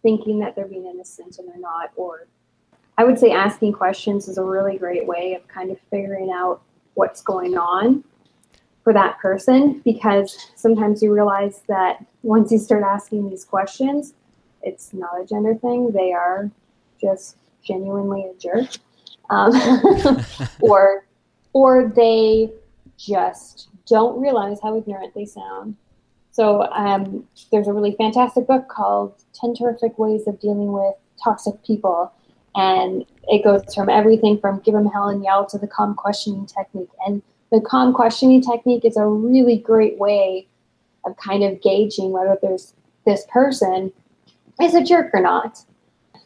thinking 0.02 0.38
that 0.40 0.54
they're 0.54 0.68
being 0.68 0.86
innocent 0.86 1.38
and 1.38 1.48
they're 1.48 1.58
not. 1.58 1.90
Or 1.96 2.26
I 2.98 3.04
would 3.04 3.18
say 3.18 3.30
asking 3.30 3.72
questions 3.72 4.28
is 4.28 4.38
a 4.38 4.44
really 4.44 4.78
great 4.78 5.06
way 5.06 5.34
of 5.34 5.46
kind 5.48 5.70
of 5.70 5.78
figuring 5.90 6.30
out 6.30 6.62
what's 6.94 7.20
going 7.20 7.56
on 7.56 8.02
for 8.82 8.92
that 8.92 9.18
person 9.18 9.80
because 9.84 10.50
sometimes 10.54 11.02
you 11.02 11.12
realize 11.12 11.62
that 11.68 12.04
once 12.22 12.50
you 12.50 12.58
start 12.58 12.82
asking 12.82 13.28
these 13.28 13.44
questions, 13.44 14.14
it's 14.62 14.94
not 14.94 15.20
a 15.20 15.26
gender 15.26 15.54
thing. 15.54 15.90
They 15.90 16.12
are 16.12 16.50
just 17.00 17.36
genuinely 17.62 18.24
a 18.24 18.34
jerk 18.38 18.70
um, 19.30 19.52
or 20.60 21.06
or 21.52 21.88
they 21.88 22.50
just 22.98 23.68
don't 23.86 24.20
realize 24.20 24.58
how 24.62 24.76
ignorant 24.76 25.14
they 25.14 25.24
sound. 25.24 25.76
So 26.32 26.64
um, 26.72 27.26
there's 27.50 27.66
a 27.66 27.72
really 27.72 27.94
fantastic 27.96 28.46
book 28.46 28.68
called 28.68 29.14
10 29.34 29.54
Terrific 29.54 29.98
Ways 29.98 30.26
of 30.26 30.38
Dealing 30.38 30.72
with 30.72 30.94
Toxic 31.22 31.62
People. 31.64 32.12
And 32.56 33.04
it 33.28 33.44
goes 33.44 33.74
from 33.74 33.88
everything 33.88 34.38
from 34.40 34.60
give 34.60 34.74
them 34.74 34.86
hell 34.86 35.08
and 35.08 35.22
yell 35.22 35.46
to 35.46 35.58
the 35.58 35.66
calm 35.66 35.94
questioning 35.94 36.46
technique. 36.46 36.88
And 37.06 37.22
the 37.52 37.60
calm 37.60 37.92
questioning 37.92 38.40
technique 38.40 38.84
is 38.84 38.96
a 38.96 39.06
really 39.06 39.58
great 39.58 39.98
way 39.98 40.48
of 41.04 41.16
kind 41.16 41.44
of 41.44 41.60
gauging 41.60 42.10
whether 42.10 42.36
there's 42.40 42.74
this 43.04 43.24
person 43.30 43.92
is 44.60 44.74
a 44.74 44.82
jerk 44.82 45.10
or 45.14 45.20
not. 45.20 45.64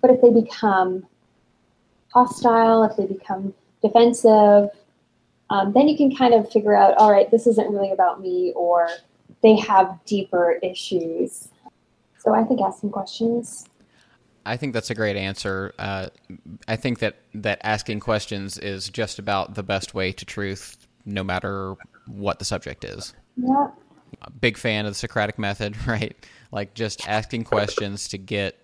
But 0.00 0.10
if 0.10 0.22
they 0.22 0.30
become 0.30 1.06
hostile, 2.12 2.84
if 2.84 2.96
they 2.96 3.06
become 3.06 3.52
defensive, 3.82 4.70
um, 5.50 5.72
then 5.72 5.88
you 5.88 5.96
can 5.96 6.14
kind 6.14 6.32
of 6.32 6.50
figure 6.50 6.74
out, 6.74 6.96
all 6.96 7.10
right, 7.10 7.30
this 7.30 7.46
isn't 7.46 7.70
really 7.72 7.90
about 7.90 8.20
me, 8.20 8.52
or 8.54 8.88
they 9.42 9.56
have 9.56 9.98
deeper 10.06 10.58
issues. 10.62 11.48
So 12.18 12.34
I 12.34 12.44
think 12.44 12.60
asking 12.60 12.90
questions. 12.90 13.66
I 14.46 14.56
think 14.56 14.72
that's 14.72 14.90
a 14.90 14.94
great 14.94 15.16
answer. 15.16 15.74
Uh, 15.78 16.08
I 16.66 16.76
think 16.76 17.00
that, 17.00 17.16
that 17.34 17.60
asking 17.62 18.00
questions 18.00 18.58
is 18.58 18.88
just 18.88 19.18
about 19.18 19.54
the 19.54 19.62
best 19.62 19.94
way 19.94 20.12
to 20.12 20.24
truth, 20.24 20.76
no 21.04 21.22
matter 21.22 21.74
what 22.06 22.38
the 22.38 22.44
subject 22.44 22.84
is. 22.84 23.14
Yeah. 23.36 23.68
Big 24.40 24.56
fan 24.56 24.86
of 24.86 24.92
the 24.92 24.96
Socratic 24.96 25.38
method, 25.38 25.76
right? 25.86 26.16
Like 26.52 26.74
just 26.74 27.06
asking 27.08 27.44
questions 27.44 28.08
to 28.08 28.18
get 28.18 28.58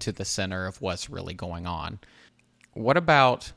to 0.00 0.12
the 0.12 0.24
center 0.24 0.66
of 0.66 0.80
what's 0.80 1.10
really 1.10 1.34
going 1.34 1.66
on. 1.66 1.98
What 2.74 2.96
about 2.96 3.52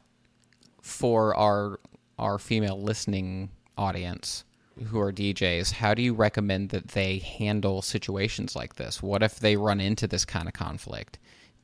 for 0.81 1.35
our 1.35 1.79
our 2.17 2.37
female 2.37 2.79
listening 2.79 3.49
audience 3.77 4.43
who 4.85 4.99
are 4.99 5.11
DJs, 5.11 5.71
how 5.71 5.93
do 5.93 6.01
you 6.01 6.13
recommend 6.13 6.69
that 6.69 6.89
they 6.89 7.19
handle 7.19 7.81
situations 7.81 8.55
like 8.55 8.75
this? 8.75 9.01
What 9.01 9.23
if 9.23 9.39
they 9.39 9.57
run 9.57 9.79
into 9.79 10.07
this 10.07 10.25
kind 10.25 10.47
of 10.47 10.53
conflict? 10.53 11.19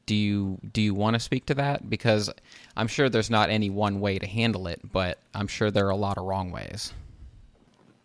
Do 0.07 0.15
you 0.15 0.57
do 0.73 0.81
you 0.81 0.95
want 0.95 1.13
to 1.13 1.19
speak 1.19 1.45
to 1.47 1.53
that? 1.55 1.89
Because 1.89 2.31
I'm 2.75 2.87
sure 2.87 3.09
there's 3.09 3.29
not 3.29 3.49
any 3.49 3.69
one 3.69 3.99
way 3.99 4.17
to 4.17 4.25
handle 4.25 4.67
it, 4.67 4.79
but 4.91 5.19
I'm 5.35 5.47
sure 5.47 5.69
there 5.69 5.85
are 5.85 5.91
a 5.91 5.97
lot 5.97 6.17
of 6.17 6.25
wrong 6.25 6.49
ways. 6.49 6.93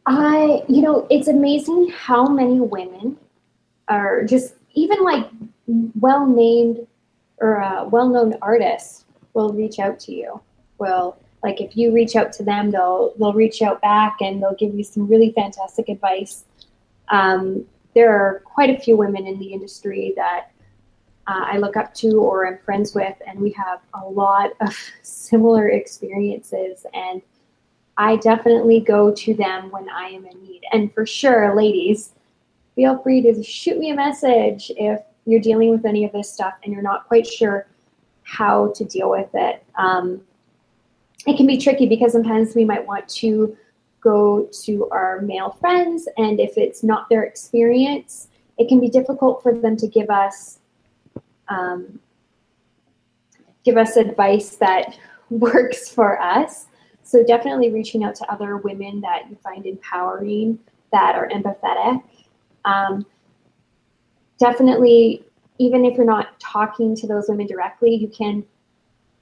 I, 0.07 0.65
you 0.69 0.83
know, 0.83 1.07
it's 1.11 1.29
amazing 1.29 1.91
how 1.97 2.27
many 2.27 2.59
women 2.59 3.17
are 3.87 4.25
just 4.25 4.55
even 4.75 5.03
like 5.05 5.29
well 6.01 6.27
named 6.27 6.87
or 7.39 7.63
uh, 7.63 7.85
well 7.85 8.09
known 8.09 8.35
artists 8.43 9.05
will 9.35 9.53
reach 9.53 9.79
out 9.79 10.01
to 10.01 10.13
you. 10.13 10.41
Will 10.79 11.17
like 11.43 11.61
if 11.61 11.77
you 11.77 11.93
reach 11.93 12.17
out 12.17 12.33
to 12.35 12.43
them, 12.43 12.71
they'll 12.71 13.15
they'll 13.19 13.33
reach 13.33 13.63
out 13.63 13.81
back 13.81 14.17
and 14.21 14.43
they'll 14.43 14.55
give 14.55 14.75
you 14.75 14.85
some 14.85 15.07
really 15.07 15.33
fantastic 15.33 15.89
advice. 15.89 16.45
Um, 17.09 17.65
there 17.95 18.11
are 18.11 18.41
quite 18.45 18.71
a 18.71 18.79
few 18.79 18.97
women 18.97 19.27
in 19.27 19.39
the 19.39 19.53
industry 19.53 20.15
that 20.17 20.52
uh, 21.27 21.45
I 21.45 21.59
look 21.59 21.77
up 21.77 21.95
to 21.95 22.19
or 22.19 22.47
am 22.47 22.59
friends 22.59 22.95
with, 22.95 23.15
and 23.27 23.41
we 23.41 23.51
have 23.53 23.81
a 23.95 24.05
lot 24.05 24.51
of 24.61 24.77
similar 25.03 25.69
experiences. 25.69 26.85
And 26.95 27.23
I 27.97 28.17
definitely 28.17 28.81
go 28.81 29.13
to 29.13 29.35
them 29.35 29.71
when 29.71 29.89
I 29.89 30.09
am 30.09 30.27
in 30.27 30.43
need. 30.43 30.63
And 30.73 30.93
for 30.93 31.07
sure, 31.07 31.55
ladies, 31.55 32.13
feel 32.75 32.99
free 33.03 33.23
to 33.23 33.43
shoot 33.43 33.79
me 33.79 33.91
a 33.91 33.95
message 33.95 34.73
if 34.77 35.01
you're 35.27 35.41
dealing 35.41 35.71
with 35.71 35.85
any 35.85 36.05
of 36.05 36.13
this 36.13 36.33
stuff 36.33 36.55
and 36.65 36.73
you're 36.73 36.83
not 36.83 37.07
quite 37.07 37.27
sure 37.27 37.67
how 38.25 38.73
to 38.75 38.85
deal 38.85 39.11
with 39.11 39.29
it. 39.35 39.65
Um, 39.77 40.23
it 41.27 41.37
can 41.37 41.47
be 41.47 41.59
tricky 41.59 41.87
because 41.87 42.13
sometimes 42.13 42.55
we 42.55 42.65
might 42.65 42.87
want 42.87 43.09
to 43.09 43.57
go 44.01 44.49
to 44.65 44.89
our 44.91 45.21
male 45.21 45.51
friends, 45.61 46.09
and 46.17 46.41
if 46.41 46.59
it's 46.59 46.83
not 46.83 47.09
their 47.09 47.23
experience, 47.23 48.29
it 48.59 48.69
can 48.69 48.81
be 48.81 48.89
difficult 48.89 49.43
for 49.43 49.55
them 49.55 49.77
to 49.77 49.87
give 49.87 50.11
us 50.11 50.59
um, 51.53 52.01
give 53.65 53.77
us 53.77 53.97
advice 53.97 54.57
that 54.57 54.99
works 55.31 55.91
for 55.91 56.21
us. 56.21 56.67
So 57.03 57.25
definitely 57.25 57.71
reaching 57.73 58.05
out 58.05 58.15
to 58.17 58.33
other 58.33 58.57
women 58.57 59.01
that 59.03 59.29
you 59.29 59.37
find 59.43 59.67
empowering, 59.67 60.59
that 60.93 61.15
are 61.15 61.29
empathetic. 61.29 62.03
Um, 62.65 63.07
definitely, 64.39 65.25
even 65.59 65.85
if 65.85 65.97
you're 65.97 66.07
not 66.07 66.39
talking 66.39 66.95
to 66.97 67.07
those 67.07 67.27
women 67.29 67.47
directly, 67.47 67.95
you 67.95 68.09
can 68.09 68.45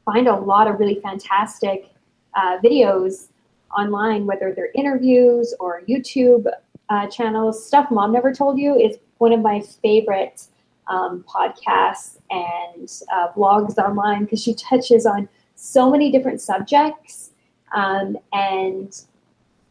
find 0.05 0.29
a 0.29 0.35
lot 0.35 0.67
of 0.67 0.79
really 0.79 1.01
fantastic 1.01 1.91
uh, 2.35 2.59
videos 2.63 3.29
online, 3.77 4.27
whether 4.27 4.53
they're 4.55 4.71
interviews 4.75 5.55
or 5.61 5.83
YouTube 5.89 6.47
uh, 6.89 7.07
channels. 7.07 7.65
Stuff 7.65 7.91
Mom 7.91 8.13
Never 8.13 8.33
Told 8.33 8.59
You 8.59 8.77
is 8.77 8.99
one 9.19 9.33
of 9.33 9.41
my 9.41 9.61
favorite 9.83 10.47
um, 10.91 11.25
podcasts 11.27 12.19
and 12.31 12.91
uh, 13.13 13.33
blogs 13.33 13.79
online 13.79 14.25
because 14.25 14.43
she 14.43 14.55
touches 14.55 15.07
on 15.07 15.29
so 15.55 15.91
many 15.91 16.11
different 16.11 16.41
subjects 16.41 17.31
um, 17.73 18.17
and 18.33 19.03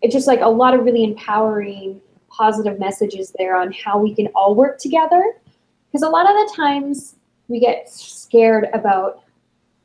it's 0.01 0.13
just 0.13 0.27
like 0.27 0.41
a 0.41 0.49
lot 0.49 0.73
of 0.73 0.85
really 0.85 1.03
empowering 1.03 2.01
positive 2.29 2.79
messages 2.79 3.33
there 3.37 3.55
on 3.55 3.71
how 3.73 3.99
we 3.99 4.15
can 4.15 4.27
all 4.27 4.55
work 4.55 4.79
together. 4.79 5.33
Because 5.87 6.03
a 6.03 6.09
lot 6.09 6.29
of 6.29 6.35
the 6.35 6.53
times 6.55 7.15
we 7.47 7.59
get 7.59 7.89
scared 7.89 8.67
about 8.73 9.23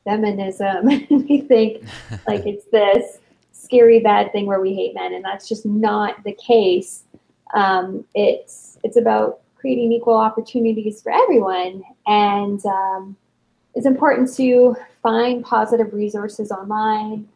feminism 0.05 0.89
and 0.89 1.29
we 1.29 1.41
think 1.41 1.83
like 2.27 2.47
it's 2.47 2.67
this 2.67 3.19
scary 3.53 4.01
bad 4.01 4.31
thing 4.33 4.47
where 4.47 4.61
we 4.61 4.75
hate 4.75 4.95
men 4.95 5.15
and 5.15 5.25
that's 5.25 5.49
just 5.49 5.67
not 5.67 6.23
the 6.25 6.33
case. 6.35 7.05
Um, 7.55 8.05
it's 8.15 8.79
it's 8.85 8.97
about 8.97 9.41
creating 9.65 9.93
equal 9.93 10.19
opportunities 10.19 11.01
for 11.01 11.11
everyone. 11.11 11.83
And 12.07 12.61
um, 12.67 13.17
it's 13.75 13.87
important 13.87 14.31
to 14.35 14.77
find 15.03 15.43
positive 15.43 15.95
resources 15.95 16.53
online 16.53 17.27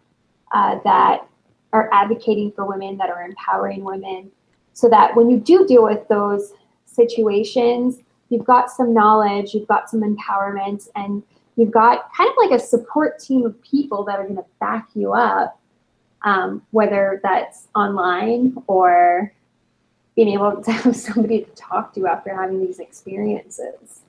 uh, 0.53 0.79
that 0.85 1.26
are 1.72 1.89
advocating 1.91 2.53
for 2.53 2.66
women 2.66 2.99
that 2.99 3.09
are 3.09 3.22
empowering 3.22 3.83
women 3.83 4.31
so 4.74 4.91
that 4.91 5.16
when 5.16 5.31
you 5.31 5.39
do 5.39 5.66
deal 5.66 5.83
with 5.83 6.07
those 6.09 6.53
situations 6.85 8.01
you've 8.31 8.45
got 8.45 8.70
some 8.70 8.95
knowledge 8.95 9.53
you've 9.53 9.68
got 9.68 9.91
some 9.91 10.01
empowerment 10.01 10.89
and 10.97 11.22
you've 11.57 11.70
got 11.70 12.12
kind 12.14 12.31
of 12.31 12.37
like 12.37 12.59
a 12.59 12.62
support 12.62 13.18
team 13.18 13.45
of 13.45 13.61
people 13.62 14.05
that 14.05 14.18
are 14.18 14.24
going 14.24 14.37
to 14.37 14.45
back 14.61 14.89
you 14.95 15.12
up, 15.12 15.61
um, 16.22 16.62
whether 16.70 17.20
that's 17.22 17.68
online 17.74 18.55
or 18.66 19.33
being 20.19 20.31
able 20.31 20.61
to 20.61 20.73
have 20.73 20.97
somebody 21.09 21.43
to 21.43 21.51
talk 21.53 21.95
to 21.95 22.09
after 22.09 22.35
having 22.35 22.59
these 22.59 22.81
experiences. 22.81 24.01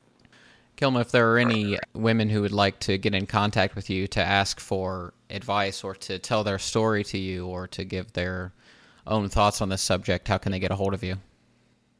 Kilma, 0.76 1.02
if 1.02 1.12
there 1.12 1.32
are 1.32 1.38
any 1.38 1.78
women 1.94 2.30
who 2.30 2.42
would 2.42 2.52
like 2.52 2.80
to 2.80 2.98
get 2.98 3.14
in 3.14 3.28
contact 3.28 3.76
with 3.76 3.92
you 3.92 4.08
to 4.08 4.20
ask 4.20 4.60
for 4.60 5.14
advice 5.30 5.84
or 5.84 5.94
to 5.94 6.18
tell 6.18 6.44
their 6.44 6.58
story 6.58 7.04
to 7.04 7.20
you 7.20 7.46
or 7.46 7.68
to 7.68 7.84
give 7.84 8.12
their 8.14 8.54
own 9.06 9.30
thoughts 9.30 9.62
on 9.62 9.70
this 9.70 9.84
subject, 9.84 10.28
how 10.28 10.40
can 10.40 10.52
they 10.52 10.58
get 10.58 10.72
a 10.72 10.76
hold 10.76 10.96
of 10.96 11.04
you? 11.04 11.16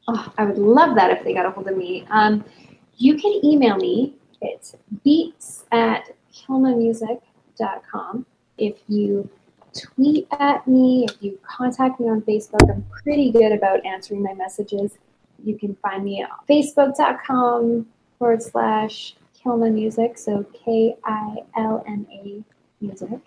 Oh, 0.08 0.32
I 0.36 0.44
would 0.44 0.58
love 0.58 0.96
that 0.96 1.12
if 1.12 1.22
they 1.22 1.32
got 1.32 1.46
a 1.46 1.50
hold 1.50 1.68
of 1.68 1.76
me. 1.76 2.04
Um, 2.10 2.44
you 2.96 3.16
can 3.16 3.40
email 3.44 3.76
me 3.76 4.14
it's 4.40 4.74
beats 5.04 5.66
at 5.70 6.16
kilmamusic.com. 6.34 8.26
If 8.58 8.76
you 8.88 9.28
tweet 9.74 10.26
at 10.32 10.66
me, 10.66 11.06
if 11.08 11.16
you 11.20 11.38
contact 11.42 12.00
me 12.00 12.08
on 12.08 12.22
Facebook, 12.22 12.70
I'm 12.70 12.84
pretty 12.90 13.30
good 13.30 13.52
about 13.52 13.84
answering 13.84 14.22
my 14.22 14.34
messages. 14.34 14.98
You 15.44 15.58
can 15.58 15.74
find 15.76 16.04
me 16.04 16.22
on 16.22 16.30
facebook.com 16.48 17.86
forward 18.18 18.42
slash 18.42 19.16
Kilma 19.34 19.70
Music, 19.70 20.18
so 20.18 20.44
K 20.52 20.96
I 21.04 21.36
L 21.56 21.82
M 21.86 22.06
A 22.12 22.44
Music, 22.80 23.20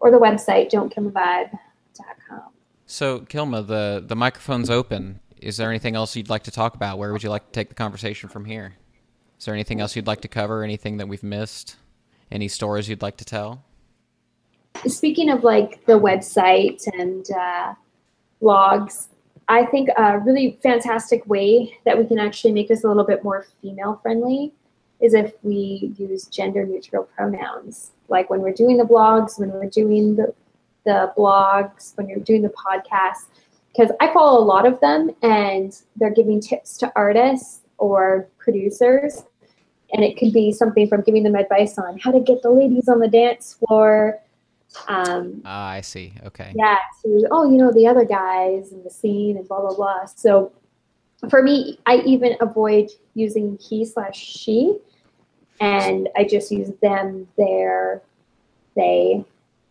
or 0.00 0.10
the 0.10 0.18
website 0.18 0.70
don'tkillmavibe.com. 0.70 2.42
So, 2.86 3.20
Kilma, 3.20 3.62
the, 3.62 4.04
the 4.06 4.14
microphone's 4.14 4.68
open. 4.68 5.20
Is 5.40 5.56
there 5.56 5.70
anything 5.70 5.96
else 5.96 6.14
you'd 6.16 6.28
like 6.28 6.44
to 6.44 6.50
talk 6.50 6.74
about? 6.74 6.98
Where 6.98 7.12
would 7.12 7.22
you 7.22 7.30
like 7.30 7.46
to 7.46 7.52
take 7.52 7.68
the 7.70 7.74
conversation 7.74 8.28
from 8.28 8.44
here? 8.44 8.74
Is 9.38 9.46
there 9.46 9.54
anything 9.54 9.80
else 9.80 9.96
you'd 9.96 10.06
like 10.06 10.20
to 10.20 10.28
cover? 10.28 10.62
Anything 10.62 10.98
that 10.98 11.08
we've 11.08 11.22
missed? 11.22 11.76
Any 12.30 12.48
stories 12.48 12.88
you'd 12.88 13.02
like 13.02 13.16
to 13.18 13.24
tell? 13.24 13.64
Speaking 14.86 15.30
of 15.30 15.44
like 15.44 15.84
the 15.86 15.98
website 15.98 16.86
and 16.98 17.26
uh, 17.30 17.74
blogs, 18.42 19.08
I 19.48 19.66
think 19.66 19.88
a 19.96 20.18
really 20.18 20.58
fantastic 20.62 21.26
way 21.26 21.78
that 21.84 21.98
we 21.98 22.06
can 22.06 22.18
actually 22.18 22.52
make 22.52 22.68
this 22.68 22.84
a 22.84 22.88
little 22.88 23.04
bit 23.04 23.22
more 23.22 23.46
female 23.60 23.98
friendly 24.02 24.52
is 25.00 25.14
if 25.14 25.32
we 25.42 25.94
use 25.98 26.26
gender 26.26 26.64
neutral 26.64 27.04
pronouns. 27.04 27.92
Like 28.08 28.30
when 28.30 28.40
we're 28.40 28.52
doing 28.52 28.76
the 28.76 28.84
blogs, 28.84 29.38
when 29.38 29.50
we're 29.50 29.68
doing 29.68 30.16
the, 30.16 30.34
the 30.84 31.12
blogs, 31.16 31.96
when 31.96 32.08
you're 32.08 32.20
doing 32.20 32.42
the 32.42 32.50
podcast, 32.50 33.26
because 33.74 33.92
I 34.00 34.12
follow 34.12 34.38
a 34.38 34.44
lot 34.44 34.66
of 34.66 34.80
them 34.80 35.10
and 35.22 35.76
they're 35.96 36.14
giving 36.14 36.40
tips 36.40 36.78
to 36.78 36.92
artists 36.94 37.60
or 37.78 38.28
producers. 38.38 39.24
And 39.92 40.04
it 40.04 40.16
could 40.16 40.32
be 40.32 40.52
something 40.52 40.88
from 40.88 41.02
giving 41.02 41.22
them 41.22 41.34
advice 41.34 41.78
on 41.78 41.98
how 41.98 42.10
to 42.10 42.20
get 42.20 42.42
the 42.42 42.50
ladies 42.50 42.88
on 42.88 43.00
the 43.00 43.08
dance 43.08 43.54
floor. 43.54 44.20
Um, 44.88 45.42
ah, 45.44 45.68
I 45.68 45.80
see. 45.80 46.12
Okay. 46.26 46.52
Yeah. 46.56 46.78
To, 47.02 47.28
oh, 47.30 47.50
you 47.50 47.56
know, 47.56 47.72
the 47.72 47.86
other 47.86 48.04
guys 48.04 48.72
in 48.72 48.82
the 48.82 48.90
scene 48.90 49.36
and 49.36 49.46
blah, 49.46 49.60
blah, 49.60 49.74
blah. 49.74 50.04
So 50.06 50.52
for 51.28 51.42
me, 51.42 51.78
I 51.86 51.96
even 51.98 52.36
avoid 52.40 52.90
using 53.14 53.58
he 53.58 53.84
slash 53.84 54.16
she. 54.16 54.78
And 55.60 56.08
I 56.16 56.24
just 56.24 56.50
use 56.50 56.72
them, 56.82 57.28
their, 57.38 58.02
they, 58.74 59.24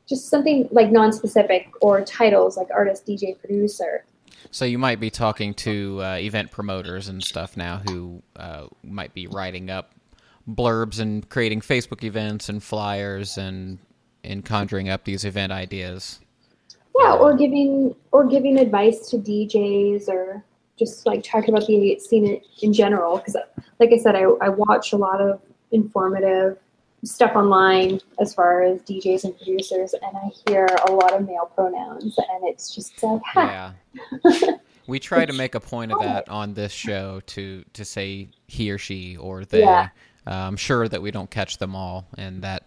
just 0.07 0.29
something 0.29 0.67
like 0.71 0.91
non-specific 0.91 1.69
or 1.81 2.03
titles 2.03 2.55
like 2.57 2.67
artist, 2.73 3.05
DJ, 3.05 3.37
producer. 3.39 4.05
So 4.51 4.65
you 4.65 4.77
might 4.77 4.99
be 4.99 5.09
talking 5.09 5.53
to 5.55 6.01
uh, 6.01 6.15
event 6.15 6.51
promoters 6.51 7.09
and 7.09 7.23
stuff 7.23 7.57
now 7.57 7.81
who 7.87 8.21
uh, 8.35 8.67
might 8.83 9.13
be 9.13 9.27
writing 9.27 9.69
up 9.69 9.93
blurbs 10.49 10.99
and 10.99 11.27
creating 11.29 11.61
Facebook 11.61 12.03
events 12.03 12.49
and 12.49 12.61
flyers 12.61 13.37
and 13.37 13.77
and 14.23 14.43
conjuring 14.45 14.89
up 14.89 15.03
these 15.03 15.25
event 15.25 15.51
ideas. 15.51 16.19
Yeah, 16.99 17.13
or 17.13 17.35
giving 17.35 17.95
or 18.11 18.27
giving 18.27 18.59
advice 18.59 19.09
to 19.09 19.17
DJs 19.17 20.07
or 20.07 20.43
just 20.77 21.05
like 21.05 21.23
talking 21.23 21.53
about 21.53 21.67
the 21.67 21.99
scene 21.99 22.41
in 22.61 22.73
general. 22.73 23.17
Because, 23.17 23.35
like 23.79 23.91
I 23.91 23.97
said, 23.97 24.15
I, 24.15 24.23
I 24.41 24.49
watch 24.49 24.93
a 24.93 24.97
lot 24.97 25.19
of 25.21 25.41
informative 25.71 26.57
stuff 27.03 27.35
online 27.35 27.99
as 28.19 28.33
far 28.33 28.63
as 28.63 28.81
DJs 28.81 29.25
and 29.25 29.37
producers, 29.37 29.93
and 29.93 30.15
I 30.15 30.31
hear 30.47 30.67
a 30.87 30.91
lot 30.91 31.13
of 31.13 31.27
male 31.27 31.51
pronouns, 31.53 32.17
and 32.17 32.43
it's 32.43 32.73
just 32.73 33.01
like, 33.01 33.21
ha. 33.25 33.73
yeah. 34.23 34.51
we 34.87 34.99
try 34.99 35.25
to 35.25 35.33
make 35.33 35.55
a 35.55 35.59
point 35.59 35.91
of 35.91 36.01
that 36.01 36.29
on 36.29 36.53
this 36.53 36.71
show 36.71 37.21
to 37.27 37.63
to 37.73 37.85
say 37.85 38.29
he 38.47 38.71
or 38.71 38.77
she 38.77 39.17
or 39.17 39.45
they. 39.45 39.61
Yeah. 39.61 39.89
Uh, 40.25 40.31
I'm 40.31 40.55
sure 40.55 40.87
that 40.87 41.01
we 41.01 41.11
don't 41.11 41.29
catch 41.29 41.57
them 41.57 41.75
all, 41.75 42.05
and 42.17 42.43
that 42.43 42.63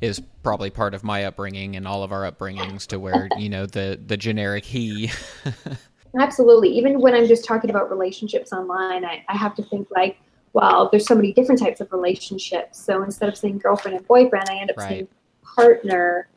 is 0.00 0.20
probably 0.42 0.70
part 0.70 0.94
of 0.94 1.04
my 1.04 1.24
upbringing 1.24 1.76
and 1.76 1.86
all 1.86 2.02
of 2.02 2.12
our 2.12 2.30
upbringings 2.30 2.86
to 2.88 2.98
where 2.98 3.28
you 3.36 3.48
know 3.48 3.66
the 3.66 4.00
the 4.06 4.16
generic 4.16 4.64
he. 4.64 5.10
Absolutely. 6.18 6.70
Even 6.70 7.00
when 7.00 7.14
I'm 7.14 7.26
just 7.26 7.44
talking 7.44 7.70
about 7.70 7.90
relationships 7.90 8.52
online, 8.52 9.04
I, 9.04 9.24
I 9.28 9.36
have 9.36 9.54
to 9.56 9.62
think 9.62 9.88
like, 9.90 10.18
well, 10.54 10.88
there's 10.90 11.06
so 11.06 11.14
many 11.14 11.32
different 11.32 11.60
types 11.60 11.80
of 11.80 11.92
relationships. 11.92 12.82
So 12.82 13.02
instead 13.02 13.28
of 13.28 13.36
saying 13.36 13.58
girlfriend 13.58 13.98
and 13.98 14.06
boyfriend, 14.06 14.48
I 14.48 14.56
end 14.56 14.70
up 14.70 14.78
right. 14.78 14.88
saying 14.88 15.08
partner. 15.42 16.28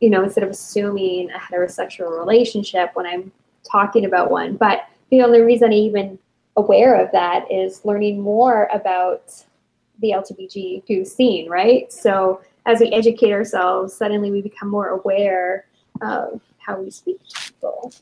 You 0.00 0.08
know, 0.08 0.24
instead 0.24 0.44
of 0.44 0.50
assuming 0.50 1.30
a 1.30 1.38
heterosexual 1.38 2.18
relationship 2.18 2.90
when 2.94 3.04
I'm 3.04 3.30
talking 3.70 4.06
about 4.06 4.30
one. 4.30 4.56
But 4.56 4.88
the 5.10 5.20
only 5.20 5.40
reason 5.42 5.66
I'm 5.66 5.72
even 5.74 6.18
aware 6.56 6.94
of 6.94 7.12
that 7.12 7.50
is 7.50 7.84
learning 7.84 8.20
more 8.20 8.68
about 8.72 9.44
the 10.00 10.10
LGBTQ 10.10 11.06
scene, 11.06 11.48
right? 11.48 11.92
So 11.92 12.40
as 12.66 12.80
we 12.80 12.88
educate 12.92 13.32
ourselves, 13.32 13.94
suddenly 13.94 14.30
we 14.30 14.42
become 14.42 14.68
more 14.68 14.88
aware 14.88 15.66
of 16.00 16.40
how 16.58 16.80
we 16.80 16.90
speak 16.90 17.20
to 17.28 17.52
people. 17.52 17.92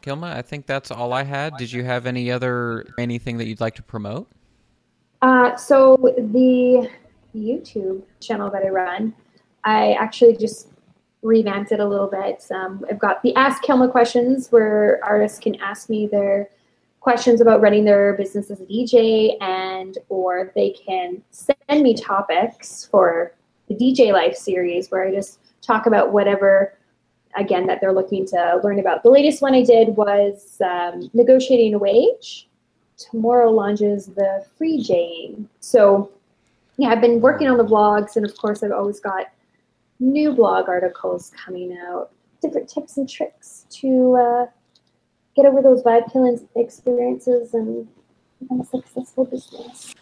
Kilma, 0.00 0.34
I 0.36 0.42
think 0.42 0.66
that's 0.66 0.90
all 0.90 1.12
I 1.12 1.22
had. 1.22 1.56
Did 1.56 1.72
you 1.72 1.84
have 1.84 2.06
any 2.06 2.30
other 2.30 2.86
anything 2.98 3.38
that 3.38 3.46
you'd 3.46 3.60
like 3.60 3.76
to 3.76 3.82
promote? 3.82 4.28
Uh, 5.22 5.56
so 5.56 5.96
the 6.02 6.90
YouTube 7.34 8.02
channel 8.20 8.50
that 8.50 8.64
I 8.64 8.68
run, 8.68 9.14
I 9.64 9.92
actually 9.92 10.36
just 10.36 10.68
revamped 11.22 11.70
it 11.70 11.78
a 11.78 11.86
little 11.86 12.08
bit. 12.08 12.44
Um, 12.50 12.84
I've 12.90 12.98
got 12.98 13.22
the 13.22 13.34
Ask 13.36 13.62
Kilma 13.62 13.88
questions 13.88 14.50
where 14.50 14.98
artists 15.04 15.38
can 15.38 15.54
ask 15.60 15.88
me 15.88 16.08
their 16.08 16.50
questions 17.02 17.40
about 17.40 17.60
running 17.60 17.84
their 17.84 18.14
business 18.14 18.48
as 18.48 18.60
a 18.60 18.64
DJ 18.64 19.36
and 19.40 19.98
or 20.08 20.52
they 20.54 20.70
can 20.70 21.20
send 21.32 21.82
me 21.82 21.94
topics 21.94 22.86
for 22.88 23.34
the 23.66 23.74
DJ 23.74 24.12
Life 24.12 24.36
series 24.36 24.88
where 24.88 25.04
I 25.04 25.12
just 25.12 25.40
talk 25.62 25.86
about 25.86 26.12
whatever 26.12 26.78
again 27.36 27.66
that 27.66 27.80
they're 27.80 27.92
looking 27.92 28.24
to 28.26 28.60
learn 28.62 28.78
about. 28.78 29.02
The 29.02 29.10
latest 29.10 29.42
one 29.42 29.52
I 29.52 29.64
did 29.64 29.96
was 29.96 30.60
um, 30.64 31.10
negotiating 31.12 31.74
a 31.74 31.78
wage. 31.78 32.48
Tomorrow 32.98 33.50
launches 33.50 34.06
the 34.06 34.46
free 34.56 34.80
Jane. 34.80 35.48
So 35.58 36.08
yeah, 36.76 36.90
I've 36.90 37.00
been 37.00 37.20
working 37.20 37.48
on 37.48 37.56
the 37.58 37.64
blogs 37.64 38.14
and 38.14 38.24
of 38.24 38.36
course 38.36 38.62
I've 38.62 38.70
always 38.70 39.00
got 39.00 39.26
new 39.98 40.32
blog 40.32 40.68
articles 40.68 41.32
coming 41.44 41.76
out, 41.84 42.12
different 42.40 42.68
tips 42.68 42.96
and 42.96 43.08
tricks 43.08 43.66
to 43.70 44.14
uh, 44.14 44.46
get 45.36 45.46
over 45.46 45.62
those 45.62 45.82
vibe 45.82 46.12
killing 46.12 46.46
experiences 46.56 47.54
and 47.54 47.88
become 48.40 48.60
a 48.60 48.64
successful 48.64 49.24
business. 49.24 49.94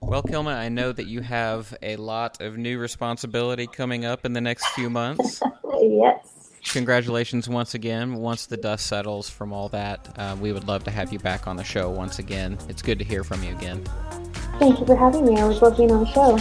Well, 0.00 0.22
Kilma, 0.22 0.50
I 0.50 0.68
know 0.68 0.90
that 0.92 1.06
you 1.06 1.20
have 1.20 1.74
a 1.80 1.96
lot 1.96 2.40
of 2.40 2.58
new 2.58 2.78
responsibility 2.78 3.68
coming 3.68 4.04
up 4.04 4.24
in 4.24 4.32
the 4.32 4.40
next 4.40 4.66
few 4.68 4.90
months. 4.90 5.40
yes. 5.80 6.50
Congratulations 6.72 7.48
once 7.48 7.74
again. 7.74 8.14
Once 8.14 8.46
the 8.46 8.56
dust 8.56 8.86
settles 8.86 9.28
from 9.28 9.52
all 9.52 9.68
that, 9.70 10.08
uh, 10.16 10.36
we 10.40 10.52
would 10.52 10.66
love 10.66 10.84
to 10.84 10.90
have 10.90 11.12
you 11.12 11.18
back 11.18 11.46
on 11.46 11.56
the 11.56 11.64
show 11.64 11.90
once 11.90 12.18
again. 12.18 12.58
It's 12.68 12.82
good 12.82 12.98
to 12.98 13.04
hear 13.04 13.24
from 13.24 13.42
you 13.42 13.54
again. 13.54 13.84
Thank 14.58 14.80
you 14.80 14.86
for 14.86 14.96
having 14.96 15.24
me. 15.24 15.36
I 15.36 15.42
always 15.42 15.62
love 15.62 15.76
being 15.76 15.90
on 15.90 16.00
the 16.00 16.06
show. 16.06 16.38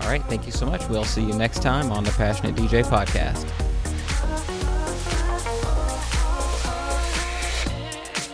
All 0.00 0.08
right. 0.08 0.22
Thank 0.24 0.46
you 0.46 0.52
so 0.52 0.66
much. 0.66 0.88
We'll 0.88 1.04
see 1.04 1.22
you 1.22 1.32
next 1.34 1.62
time 1.62 1.92
on 1.92 2.04
the 2.04 2.10
Passionate 2.12 2.54
DJ 2.54 2.84
podcast. 2.84 3.63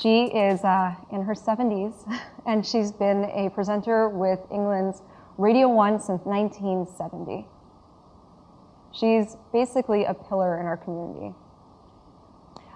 she 0.00 0.24
is 0.24 0.62
uh, 0.62 0.94
in 1.10 1.22
her 1.22 1.34
70s, 1.34 1.94
and 2.46 2.66
she's 2.66 2.92
been 2.92 3.24
a 3.24 3.50
presenter 3.50 4.08
with 4.08 4.40
England's 4.50 5.02
Radio 5.38 5.68
1 5.68 6.00
since 6.00 6.22
1970. 6.24 7.46
She's 8.92 9.36
basically 9.52 10.04
a 10.04 10.14
pillar 10.14 10.58
in 10.60 10.66
our 10.66 10.76
community. 10.76 11.34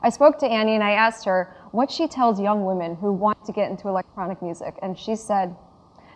I 0.03 0.09
spoke 0.09 0.39
to 0.39 0.47
Annie 0.47 0.75
and 0.75 0.85
I 0.85 0.93
asked 0.93 1.27
her 1.27 1.55
what 1.73 1.91
she 1.91 2.09
tells 2.09 2.41
young 2.41 2.65
women 2.65 2.97
who 2.97 3.13
want 3.13 3.45
to 3.45 3.53
get 3.53 3.71
into 3.71 3.89
electronic 3.89 4.41
music, 4.41 4.79
and 4.83 4.99
she 4.99 5.15
said, 5.15 5.55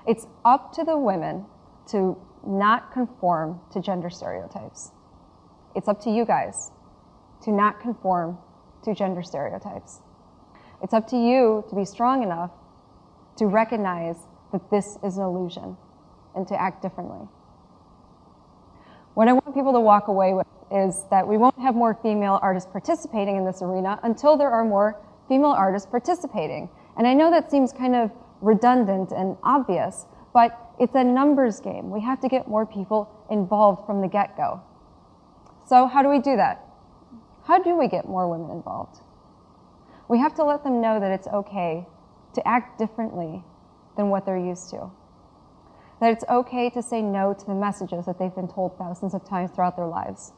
It's 0.07 0.27
up 0.45 0.73
to 0.75 0.85
the 0.85 0.97
women 0.97 1.45
to 1.89 2.17
not 2.47 2.93
conform 2.93 3.61
to 3.73 3.81
gender 3.81 4.09
stereotypes. 4.09 4.93
It's 5.75 5.89
up 5.89 6.01
to 6.03 6.11
you 6.11 6.25
guys 6.25 6.71
to 7.43 7.53
not 7.53 7.81
conform 7.81 8.39
to 8.85 8.95
gender 8.95 9.23
stereotypes. 9.23 10.01
It's 10.85 10.93
up 10.93 11.09
to 11.09 11.17
you 11.17 11.65
to 11.71 11.75
be 11.75 11.87
strong 11.87 12.23
enough 12.23 12.51
to 13.37 13.47
recognize 13.47 14.19
that 14.53 14.71
this 14.71 14.99
is 15.03 15.17
an 15.17 15.25
illusion 15.25 15.79
and 16.37 16.47
to 16.47 16.61
act 16.61 16.83
differently. 16.83 17.27
What 19.15 19.27
I 19.27 19.33
want 19.33 19.55
people 19.55 19.73
to 19.73 19.81
walk 19.81 20.09
away 20.09 20.35
with 20.35 20.47
is 20.71 21.07
that 21.11 21.27
we 21.27 21.39
won't 21.39 21.59
have 21.59 21.75
more 21.75 21.95
female 22.03 22.39
artists 22.43 22.69
participating 22.71 23.37
in 23.37 23.47
this 23.47 23.63
arena 23.63 23.99
until 24.03 24.37
there 24.37 24.51
are 24.51 24.63
more 24.63 25.01
female 25.27 25.53
artists 25.53 25.89
participating. 25.91 26.69
And 26.99 27.07
I 27.07 27.15
know 27.15 27.31
that 27.31 27.51
seems 27.51 27.73
kind 27.73 27.97
of 27.97 28.11
redundant 28.43 29.11
and 29.11 29.39
obvious, 29.43 30.05
but 30.35 30.51
it's 30.79 30.95
a 30.95 31.03
numbers 31.03 31.61
game. 31.61 31.91
We 31.91 32.03
have 32.03 32.21
to 32.21 32.29
get 32.29 32.47
more 32.47 32.67
people 32.67 33.09
involved 33.31 33.87
from 33.87 34.03
the 34.03 34.09
get 34.09 34.37
go. 34.37 34.61
So, 35.67 35.87
how 35.87 36.03
do 36.03 36.11
we 36.11 36.19
do 36.19 36.37
that? 36.37 36.63
How 37.45 37.63
do 37.63 37.75
we 37.75 37.89
get 37.89 38.07
more 38.07 38.29
women 38.29 38.51
involved? 38.51 38.99
We 40.09 40.19
have 40.19 40.35
to 40.35 40.45
let 40.45 40.65
them 40.65 40.81
know 40.81 41.01
that 41.01 41.11
it's 41.11 41.27
okay 41.29 41.87
to 42.35 42.47
act 42.47 42.79
differently 42.79 43.43
than 43.97 44.11
what 44.11 44.27
they're 44.27 44.37
used 44.37 44.71
to. 44.71 44.91
That 46.01 46.13
it's 46.13 46.25
okay 46.29 46.69
to 46.71 46.83
say 46.83 47.01
no 47.01 47.33
to 47.33 47.47
the 47.47 47.55
messages 47.55 48.05
that 48.07 48.19
they've 48.19 48.35
been 48.35 48.49
told 48.49 48.77
thousands 48.77 49.15
of 49.15 49.25
times 49.25 49.51
throughout 49.53 49.77
their 49.77 49.87
lives. 49.87 50.33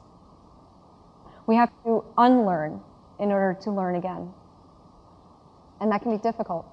We 1.46 1.56
have 1.56 1.70
to 1.84 2.04
unlearn 2.16 2.80
in 3.18 3.32
order 3.32 3.58
to 3.62 3.70
learn 3.70 3.96
again. 3.96 4.32
And 5.80 5.90
that 5.90 6.02
can 6.02 6.12
be 6.16 6.22
difficult. 6.22 6.66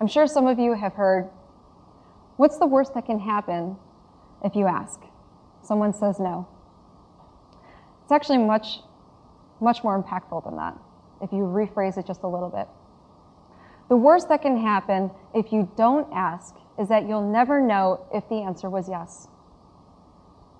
I'm 0.00 0.06
sure 0.06 0.26
some 0.26 0.46
of 0.46 0.58
you 0.58 0.74
have 0.74 0.94
heard 0.94 1.28
what's 2.36 2.58
the 2.58 2.66
worst 2.66 2.94
that 2.94 3.06
can 3.06 3.18
happen 3.18 3.76
if 4.44 4.54
you 4.54 4.66
ask? 4.66 5.00
Someone 5.62 5.92
says 5.92 6.18
no. 6.18 6.46
It's 8.02 8.12
actually 8.12 8.38
much, 8.38 8.80
much 9.60 9.82
more 9.82 10.00
impactful 10.00 10.44
than 10.44 10.56
that 10.56 10.78
if 11.20 11.32
you 11.32 11.40
rephrase 11.40 11.98
it 11.98 12.06
just 12.06 12.22
a 12.22 12.28
little 12.28 12.50
bit. 12.50 12.68
The 13.88 13.96
worst 13.96 14.28
that 14.28 14.42
can 14.42 14.56
happen 14.56 15.10
if 15.34 15.52
you 15.52 15.70
don't 15.76 16.12
ask 16.12 16.56
is 16.78 16.88
that 16.88 17.08
you'll 17.08 17.30
never 17.30 17.60
know 17.60 18.06
if 18.12 18.28
the 18.28 18.42
answer 18.42 18.68
was 18.68 18.88
yes. 18.88 19.28